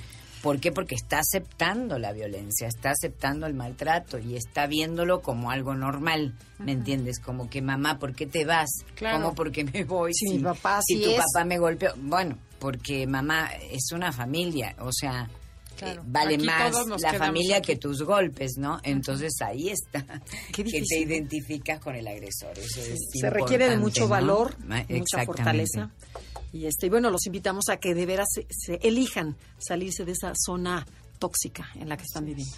¿Por 0.43 0.61
qué? 0.61 0.71
Porque 0.71 0.95
está 0.95 1.19
aceptando 1.21 1.99
la 1.99 2.13
violencia, 2.13 2.69
está 2.69 2.91
aceptando 2.91 3.47
el 3.47 3.55
maltrato 3.55 4.19
y 4.19 4.37
está 4.37 4.67
viéndolo 4.67 5.21
como 5.23 5.51
algo 5.51 5.75
normal, 5.75 6.35
¿me 6.59 6.73
entiendes? 6.73 7.19
Como 7.19 7.51
que 7.51 7.63
mamá, 7.63 7.99
¿por 7.99 8.15
qué 8.15 8.27
te 8.27 8.45
vas? 8.45 8.69
Claro. 8.95 9.19
¿Cómo 9.23 9.35
porque 9.35 9.65
me 9.65 9.85
voy? 9.85 10.13
Si 10.15 10.27
si 10.29 10.35
mi 10.39 10.45
papá 10.45 10.81
si 10.87 10.95
así 10.97 11.05
tu 11.05 11.11
es. 11.11 11.17
papá 11.17 11.45
me 11.45 11.59
golpeó. 11.59 11.93
Bueno, 11.97 12.39
porque 12.59 13.07
mamá 13.07 13.51
es 13.71 13.91
una 13.93 14.13
familia, 14.13 14.75
o 14.79 14.91
sea, 14.93 15.29
Claro. 15.77 16.01
eh, 16.01 16.05
vale 16.07 16.35
Aquí 16.37 16.47
más 16.47 16.73
la 17.03 17.13
familia 17.15 17.59
aquí. 17.59 17.67
que 17.73 17.77
tus 17.77 18.03
golpes, 18.03 18.53
¿no? 18.57 18.81
Entonces 18.83 19.35
ahí 19.43 19.69
está 19.69 20.05
Qué 20.53 20.65
que 20.65 20.83
te 20.83 21.01
identificas 21.01 21.81
con 21.81 21.95
el 21.97 22.07
agresor. 22.09 22.59
Eso 22.59 22.81
es 22.81 22.97
Se 23.21 23.29
requiere 23.29 23.69
de 23.69 23.77
mucho 23.77 24.03
¿no? 24.03 24.09
valor, 24.09 24.57
mucha 24.89 25.25
fortaleza. 25.27 25.91
Y 26.57 26.67
este, 26.67 26.87
y 26.87 26.89
bueno, 26.89 27.11
los 27.11 27.27
invitamos 27.27 27.69
a 27.69 27.77
que 27.77 27.95
de 27.95 28.07
veras 28.07 28.29
se, 28.33 28.47
se 28.51 28.75
elijan 28.83 29.37
salirse 29.59 30.05
de 30.05 30.13
esa 30.13 30.33
zona 30.35 30.87
tóxica 31.19 31.69
en 31.75 31.89
la 31.89 31.97
que 31.97 32.05
están 32.05 32.25
viviendo. 32.25 32.57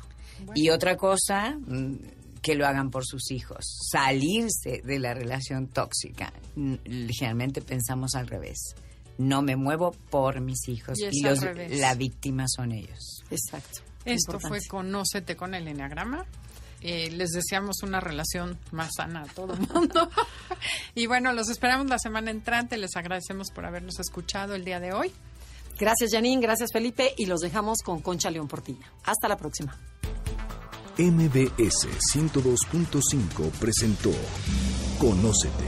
Y 0.55 0.71
otra 0.71 0.97
cosa, 0.97 1.59
mm, 1.59 1.97
que 2.41 2.55
lo 2.55 2.67
hagan 2.67 2.91
por 2.91 3.05
sus 3.05 3.31
hijos. 3.31 3.65
Salirse 3.91 4.83
de 4.85 4.99
la 4.99 5.15
relación 5.15 5.67
tóxica. 5.67 6.33
Generalmente 6.55 7.61
pensamos 7.61 8.15
al 8.15 8.27
revés. 8.27 8.75
No 9.19 9.43
me 9.43 9.57
muevo 9.57 9.91
por 10.11 10.41
mis 10.41 10.69
hijos. 10.69 10.99
Y 10.99 11.23
los, 11.23 11.41
la 11.71 11.95
víctima 11.95 12.47
son 12.47 12.73
ellos. 12.73 13.25
Exacto. 13.31 13.81
Esto 14.05 14.39
fue 14.39 14.59
Importante. 14.59 14.69
Conócete 14.69 15.37
con 15.37 15.55
el 15.55 15.67
Enneagrama. 15.67 16.25
Eh, 16.81 17.11
les 17.11 17.31
deseamos 17.31 17.83
una 17.83 18.01
relación 18.01 18.59
más 18.71 18.91
sana 18.97 19.23
a 19.23 19.27
todo 19.27 19.55
el 19.55 19.61
mundo. 19.61 20.11
y 20.95 21.07
bueno, 21.07 21.33
los 21.33 21.49
esperamos 21.49 21.89
la 21.89 21.99
semana 21.99 22.31
entrante. 22.31 22.77
Les 22.77 22.95
agradecemos 22.97 23.51
por 23.51 23.67
habernos 23.67 23.99
escuchado 23.99 24.55
el 24.55 24.65
día 24.65 24.81
de 24.81 24.93
hoy. 24.93 25.13
Gracias, 25.79 26.11
Janine. 26.13 26.43
Gracias, 26.43 26.71
Felipe. 26.73 27.15
Y 27.17 27.27
los 27.27 27.41
dejamos 27.41 27.79
con 27.83 28.01
Concha 28.01 28.31
León 28.31 28.49
Portilla. 28.49 28.93
Hasta 29.05 29.29
la 29.29 29.37
próxima. 29.37 29.77
MBS 30.99 31.87
102.5 32.13 33.51
presentó 33.53 34.11
Conócete. 34.99 35.68